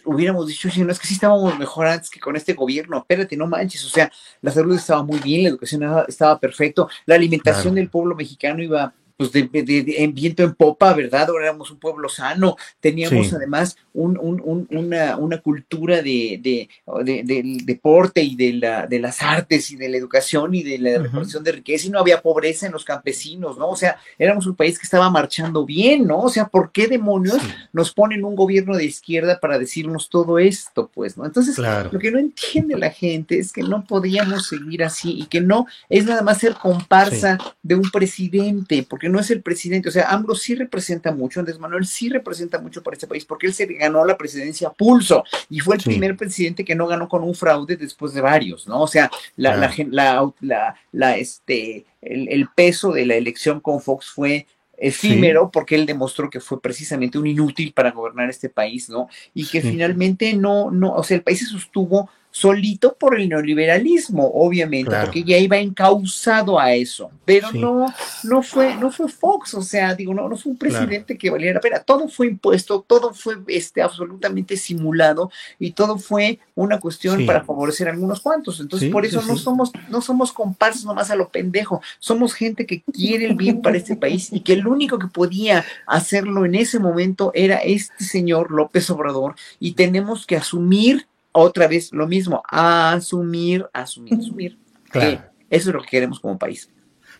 hubiéramos- 0.05 0.47
dicho, 0.47 0.67
"Oye, 0.69 0.83
no 0.83 0.91
es 0.91 0.99
que 0.99 1.05
sí 1.05 1.13
estábamos 1.15 1.59
mejor 1.59 1.85
antes 1.85 2.09
que 2.09 2.19
con 2.19 2.35
este 2.35 2.53
gobierno, 2.53 2.97
espérate, 2.97 3.35
no 3.37 3.45
manches, 3.45 3.85
o 3.85 3.89
sea, 3.89 4.09
la 4.41 4.51
salud 4.51 4.75
estaba 4.75 5.03
muy 5.03 5.19
bien, 5.19 5.43
la 5.43 5.49
educación 5.49 5.83
estaba, 5.83 6.05
estaba 6.07 6.39
perfecto, 6.39 6.89
la 7.05 7.15
alimentación 7.15 7.63
Claro. 7.73 7.75
del 7.75 7.89
pueblo 7.89 8.15
mexicano 8.15 8.63
iba 8.63 8.93
pues 9.17 9.31
de, 9.31 9.49
de- 9.51 9.63
de- 9.63 9.95
en 10.03 10.13
viento 10.13 10.43
en 10.43 10.53
popa, 10.53 10.93
¿verdad? 10.93 11.27
Ahora 11.29 11.45
éramos 11.45 11.71
un 11.71 11.79
pueblo 11.79 12.07
sano, 12.07 12.55
teníamos 12.79 13.27
Sí. 13.29 13.35
además 13.35 13.75
un- 13.93 14.17
un- 14.19 14.41
un- 14.45 14.67
una, 14.69 15.17
una 15.17 15.39
cultura 15.39 15.97
de, 16.03 16.39
de- 16.41 16.69
de- 17.03 17.23
del 17.23 17.65
deporte 17.65 18.21
y 18.21 18.35
de, 18.35 18.53
la, 18.53 18.85
de 18.85 18.99
las 18.99 19.21
artes 19.23 19.71
y 19.71 19.75
de 19.75 19.89
la 19.89 19.97
educación 19.97 20.53
y 20.53 20.61
de 20.63 20.77
la 20.77 20.91
Ujú. 20.91 21.03
repartición 21.03 21.43
de 21.43 21.51
riqueza 21.53 21.87
y 21.87 21.89
no 21.89 21.99
había 21.99 22.21
pobreza 22.21 22.67
en 22.67 22.73
los 22.73 22.85
campesinos, 22.85 23.57
¿no? 23.57 23.69
O 23.69 23.75
sea, 23.75 23.97
éramos 24.19 24.45
un 24.45 24.55
país 24.55 24.77
que 24.77 24.83
estaba 24.83 25.09
marchando 25.09 25.65
bien, 25.65 26.05
¿no? 26.05 26.19
O 26.19 26.29
sea, 26.29 26.45
¿por 26.47 26.71
qué 26.71 26.87
demonios 26.87 27.41
Sí. 27.41 27.47
nos 27.73 27.91
ponen 27.93 28.23
un 28.23 28.35
gobierno 28.35 28.77
de 28.77 28.85
izquierda 28.85 29.39
para 29.39 29.57
decirnos 29.57 30.09
todo 30.09 30.37
esto, 30.37 30.91
pues, 30.93 31.17
¿no? 31.17 31.25
Entonces, 31.25 31.55
Claro. 31.55 31.89
lo 31.91 31.97
que 31.99 32.11
no 32.11 32.19
entiende 32.19 32.77
la 32.77 32.91
gente 32.91 33.39
es 33.39 33.51
que 33.51 33.63
no 33.63 33.83
podíamos 33.83 34.47
seguir 34.47 34.83
así 34.83 35.21
y 35.21 35.25
que 35.25 35.41
no 35.41 35.65
es 35.89 36.05
nada 36.05 36.21
más 36.21 36.37
ser 36.37 36.53
comparsa 36.53 37.37
de 37.63 37.75
un 37.75 37.89
presidente, 37.89 38.85
porque 38.87 39.06
no 39.09 39.19
es 39.19 39.31
el 39.31 39.41
presidente, 39.41 39.89
o 39.89 39.91
sea, 39.91 40.09
AMLO 40.11 40.35
sí 40.35 40.55
representa 40.55 41.11
mucho, 41.11 41.39
Andrés 41.39 41.59
Manuel 41.59 41.85
sí 41.85 42.09
representa 42.09 42.59
mucho 42.59 42.83
para 42.83 42.95
este 42.95 43.07
país, 43.07 43.25
porque 43.25 43.47
él 43.47 43.53
se 43.53 43.65
ganó 43.65 44.05
la 44.05 44.17
presidencia 44.17 44.67
a 44.69 44.73
pulso 44.73 45.23
y 45.49 45.59
fue 45.59 45.75
el 45.75 45.81
Sí. 45.81 45.89
primer 45.89 46.15
presidente 46.17 46.65
que 46.65 46.75
no 46.75 46.87
ganó 46.87 47.07
con 47.07 47.23
un 47.23 47.35
fraude 47.35 47.75
después 47.77 48.13
de 48.13 48.21
varios, 48.21 48.67
¿no? 48.67 48.81
O 48.81 48.87
sea, 48.87 49.09
la, 49.35 49.55
la 49.55 49.73
la, 49.89 50.31
la, 50.41 50.75
la, 50.91 51.17
este, 51.17 51.85
el, 52.01 52.27
el 52.29 52.47
peso 52.55 52.91
de 52.91 53.05
la 53.05 53.15
elección 53.15 53.59
con 53.59 53.81
Fox 53.81 54.07
fue 54.09 54.45
efímero 54.79 55.49
porque 55.51 55.75
él 55.75 55.85
demostró 55.85 56.29
que 56.29 56.39
fue 56.39 56.61
precisamente 56.61 57.17
un 57.17 57.25
inútil 57.27 57.73
para 57.73 57.91
gobernar 57.91 58.29
este 58.29 58.47
país, 58.49 58.89
¿no? 58.89 59.09
Y 59.33 59.47
que 59.47 59.61
Sí. 59.61 59.71
finalmente 59.71 60.33
no, 60.33 60.69
no, 60.71 60.93
o 60.93 61.03
sea, 61.03 61.17
el 61.17 61.23
país 61.23 61.39
se 61.39 61.45
sostuvo 61.45 62.09
solito 62.39 62.93
por 62.95 63.19
el 63.19 63.27
neoliberalismo, 63.29 64.29
obviamente, 64.35 64.89
Claro. 64.89 65.05
porque 65.05 65.23
ya 65.23 65.37
iba 65.39 65.57
encausado 65.57 66.59
a 66.59 66.73
eso, 66.73 67.09
pero 67.25 67.49
Sí. 67.51 67.57
no, 67.57 67.91
no 68.25 68.43
fue, 68.43 68.75
no 68.75 68.91
fue 68.91 69.07
Fox, 69.09 69.55
o 69.55 69.61
sea, 69.63 69.95
digo, 69.95 70.13
no, 70.13 70.29
no 70.29 70.37
fue 70.37 70.51
un 70.51 70.57
presidente 70.57 71.17
que 71.17 71.31
valiera 71.31 71.55
la 71.55 71.61
pena, 71.61 71.79
todo 71.79 72.07
fue 72.07 72.27
impuesto, 72.27 72.85
todo 72.87 73.11
fue 73.13 73.37
este, 73.47 73.81
absolutamente 73.81 74.55
simulado 74.55 75.31
y 75.57 75.71
todo 75.71 75.97
fue 75.97 76.37
una 76.53 76.79
cuestión 76.79 77.17
Sí. 77.17 77.25
para 77.25 77.43
favorecer 77.43 77.87
a 77.87 77.91
algunos 77.91 78.19
cuantos, 78.19 78.59
entonces 78.59 78.87
Sí, 78.87 78.93
por 78.93 79.03
eso 79.05 79.23
no 79.23 79.35
somos, 79.35 79.71
no 79.89 80.01
somos 80.01 80.31
comparsas 80.31 80.85
nomás 80.85 81.09
a 81.09 81.15
lo 81.15 81.29
pendejo, 81.29 81.81
somos 81.99 82.35
gente 82.35 82.67
que 82.67 82.83
quiere 82.83 83.25
el 83.25 83.35
bien 83.35 83.63
para 83.63 83.77
este 83.77 83.95
país 83.95 84.31
y 84.31 84.41
que 84.41 84.53
el 84.53 84.67
único 84.67 84.99
que 84.99 85.07
podía 85.07 85.65
hacerlo 85.87 86.45
en 86.45 86.53
ese 86.53 86.77
momento 86.77 87.31
era 87.33 87.57
este 87.57 88.03
señor 88.03 88.51
López 88.51 88.89
Obrador 88.91 89.35
y 89.59 89.71
tenemos 89.73 90.27
que 90.27 90.35
asumir 90.35 91.07
otra 91.39 91.67
vez 91.67 91.91
lo 91.93 92.07
mismo, 92.07 92.41
asumir, 92.49 93.65
asumir, 93.73 94.13
asumir. 94.19 94.57
Claro. 94.89 95.09
que 95.49 95.55
eso 95.55 95.69
es 95.69 95.75
lo 95.75 95.81
que 95.81 95.87
queremos 95.89 96.19
como 96.19 96.37
país. 96.37 96.69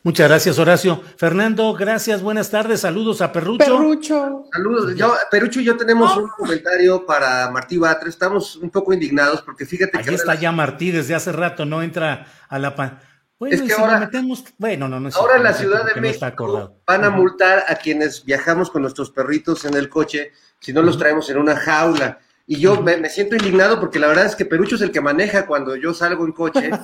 Muchas 0.04 0.28
gracias, 0.30 0.58
Horacio. 0.60 1.02
Fernando, 1.18 1.74
gracias, 1.74 2.22
buenas 2.22 2.50
tardes, 2.50 2.82
saludos 2.82 3.22
a 3.22 3.32
Perrucho. 3.32 3.58
Perrucho. 3.66 4.44
Saludos. 4.54 4.96
Yo, 4.96 5.14
Perucho 5.32 5.60
y 5.60 5.66
yo 5.66 5.76
tenemos 5.76 6.16
un 6.16 6.30
comentario 6.30 7.06
para 7.06 7.50
Martí 7.52 7.78
Batre. 7.78 8.10
Estamos 8.10 8.56
un 8.58 8.70
poco 8.70 8.94
indignados 8.94 9.42
porque 9.42 9.66
fíjate 9.66 9.98
Ahí 9.98 10.06
que 10.06 10.14
está 10.16 10.36
ya 10.36 10.52
Martí 10.52 10.92
desde 10.92 11.16
hace 11.16 11.32
rato, 11.32 11.66
no 11.66 11.82
entra 11.82 12.26
a 12.48 12.60
la... 12.60 12.76
pa- 12.76 13.02
Bueno, 13.40 13.56
Es 13.56 13.62
que 13.62 13.68
si 13.70 13.82
ahora- 13.82 13.96
lo 13.96 14.00
metemos, 14.02 14.44
bueno, 14.58 14.88
no, 14.88 15.00
no 15.00 15.10
es 15.10 15.16
Ahora 15.16 15.38
en 15.38 15.44
la 15.44 15.54
Ciudad 15.54 15.84
de 15.86 15.96
no 15.96 16.02
México 16.02 16.78
van 16.86 17.04
a 17.04 17.10
multar 17.10 17.64
a 17.68 17.76
quienes 17.76 18.24
viajamos 18.24 18.70
con 18.70 18.84
nuestros 18.84 19.12
perritos 19.12 19.66
en 19.66 19.74
el 19.76 19.90
coche 19.90 20.32
si 20.60 20.72
no 20.74 20.82
los 20.84 20.98
traemos 20.98 21.30
en 21.30 21.38
una 21.38 21.56
jaula. 21.56 22.20
Y 22.50 22.62
yo 22.62 22.82
me, 22.82 22.96
me 22.96 23.10
siento 23.10 23.36
indignado 23.36 23.78
porque 23.78 24.00
la 24.00 24.08
verdad 24.08 24.26
es 24.26 24.34
que 24.34 24.46
Perucho 24.46 24.76
es 24.76 24.82
el 24.82 24.92
que 24.92 25.02
maneja 25.02 25.46
cuando 25.46 25.76
yo 25.76 25.94
salgo 25.94 26.26
en 26.26 26.32
coche. 26.32 26.70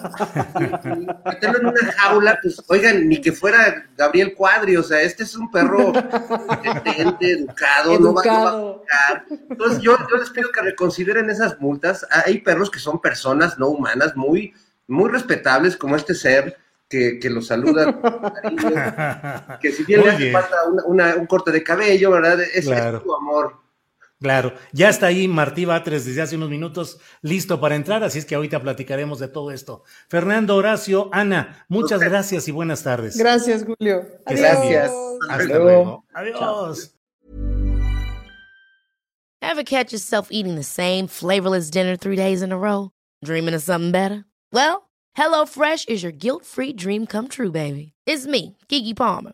Y 0.85 1.07
meterlo 1.29 1.59
en 1.59 1.65
una 1.67 1.91
jaula, 1.97 2.37
pues 2.41 2.61
oigan, 2.67 3.07
ni 3.07 3.21
que 3.21 3.31
fuera 3.31 3.85
Gabriel 3.97 4.33
Cuadri, 4.35 4.75
o 4.75 4.83
sea, 4.83 5.01
este 5.01 5.23
es 5.23 5.35
un 5.37 5.49
perro 5.49 5.93
decente, 6.83 7.31
educado, 7.31 7.97
no 7.99 8.13
va, 8.13 8.23
no 8.25 8.43
va 8.43 8.49
a 8.49 8.55
buscar. 8.73 9.25
Entonces 9.49 9.79
yo, 9.81 9.97
yo 10.09 10.17
les 10.17 10.29
pido 10.31 10.51
que 10.51 10.61
reconsideren 10.61 11.29
esas 11.29 11.59
multas. 11.61 12.05
Hay 12.11 12.39
perros 12.41 12.69
que 12.69 12.79
son 12.79 12.99
personas 12.99 13.57
no 13.57 13.69
humanas, 13.69 14.15
muy, 14.17 14.53
muy 14.87 15.09
respetables, 15.09 15.77
como 15.77 15.95
este 15.95 16.13
ser 16.13 16.57
que, 16.89 17.19
que 17.19 17.29
los 17.29 17.47
saluda 17.47 17.93
con 18.01 18.31
cariño, 18.33 19.59
que 19.61 19.71
si 19.71 19.83
bien 19.85 20.01
Muy 20.01 20.09
le 20.09 20.15
hace 20.15 20.23
bien. 20.23 20.33
falta 20.33 20.57
una- 20.69 20.83
una- 20.85 21.15
un 21.15 21.25
corte 21.25 21.51
de 21.51 21.63
cabello, 21.63 22.11
¿verdad? 22.11 22.41
Es, 22.41 22.65
Claro. 22.65 22.97
es 22.97 23.03
tu 23.03 23.15
amor. 23.15 23.62
Claro, 24.23 24.53
ya 24.71 24.87
está 24.87 25.07
ahí 25.07 25.27
Martí 25.27 25.65
Batres 25.65 26.05
desde 26.05 26.21
hace 26.21 26.37
unos 26.37 26.49
minutos 26.49 26.97
listo 27.21 27.59
para 27.59 27.75
entrar, 27.75 28.05
así 28.05 28.19
es 28.19 28.25
que 28.25 28.35
ahorita 28.35 28.61
platicaremos 28.61 29.19
de 29.19 29.27
todo 29.27 29.51
esto. 29.51 29.83
Fernando, 30.07 30.55
Horacio, 30.55 31.09
Ana, 31.11 31.65
muchas 31.67 31.99
gracias 31.99 32.47
y 32.47 32.53
buenas 32.53 32.83
tardes. 32.83 33.17
Gracias, 33.17 33.65
Julio. 33.65 34.07
Adiós. 34.25 34.39
Gracias. 34.39 34.91
Hasta 35.29 35.43
luego. 35.43 35.63
luego. 35.65 36.05
Adiós. 36.13 36.95
Ever 39.41 39.63
catch 39.65 39.91
yourself 39.91 40.29
eating 40.31 40.55
the 40.55 40.63
same 40.63 41.07
flavorless 41.07 41.69
dinner 41.69 41.97
three 41.97 42.15
days 42.15 42.41
in 42.41 42.53
a 42.53 42.57
row? 42.57 42.91
Dreaming 43.25 43.53
of 43.53 43.61
something 43.61 43.91
better? 43.91 44.23
Well, 44.53 44.89
HelloFresh 45.17 45.89
is 45.89 46.01
your 46.01 46.13
guilt 46.13 46.45
free 46.45 46.71
dream 46.71 47.05
come 47.07 47.27
true, 47.27 47.51
baby. 47.51 47.91
It's 48.07 48.25
me, 48.25 48.55
Kiki 48.69 48.93
Palmer. 48.93 49.33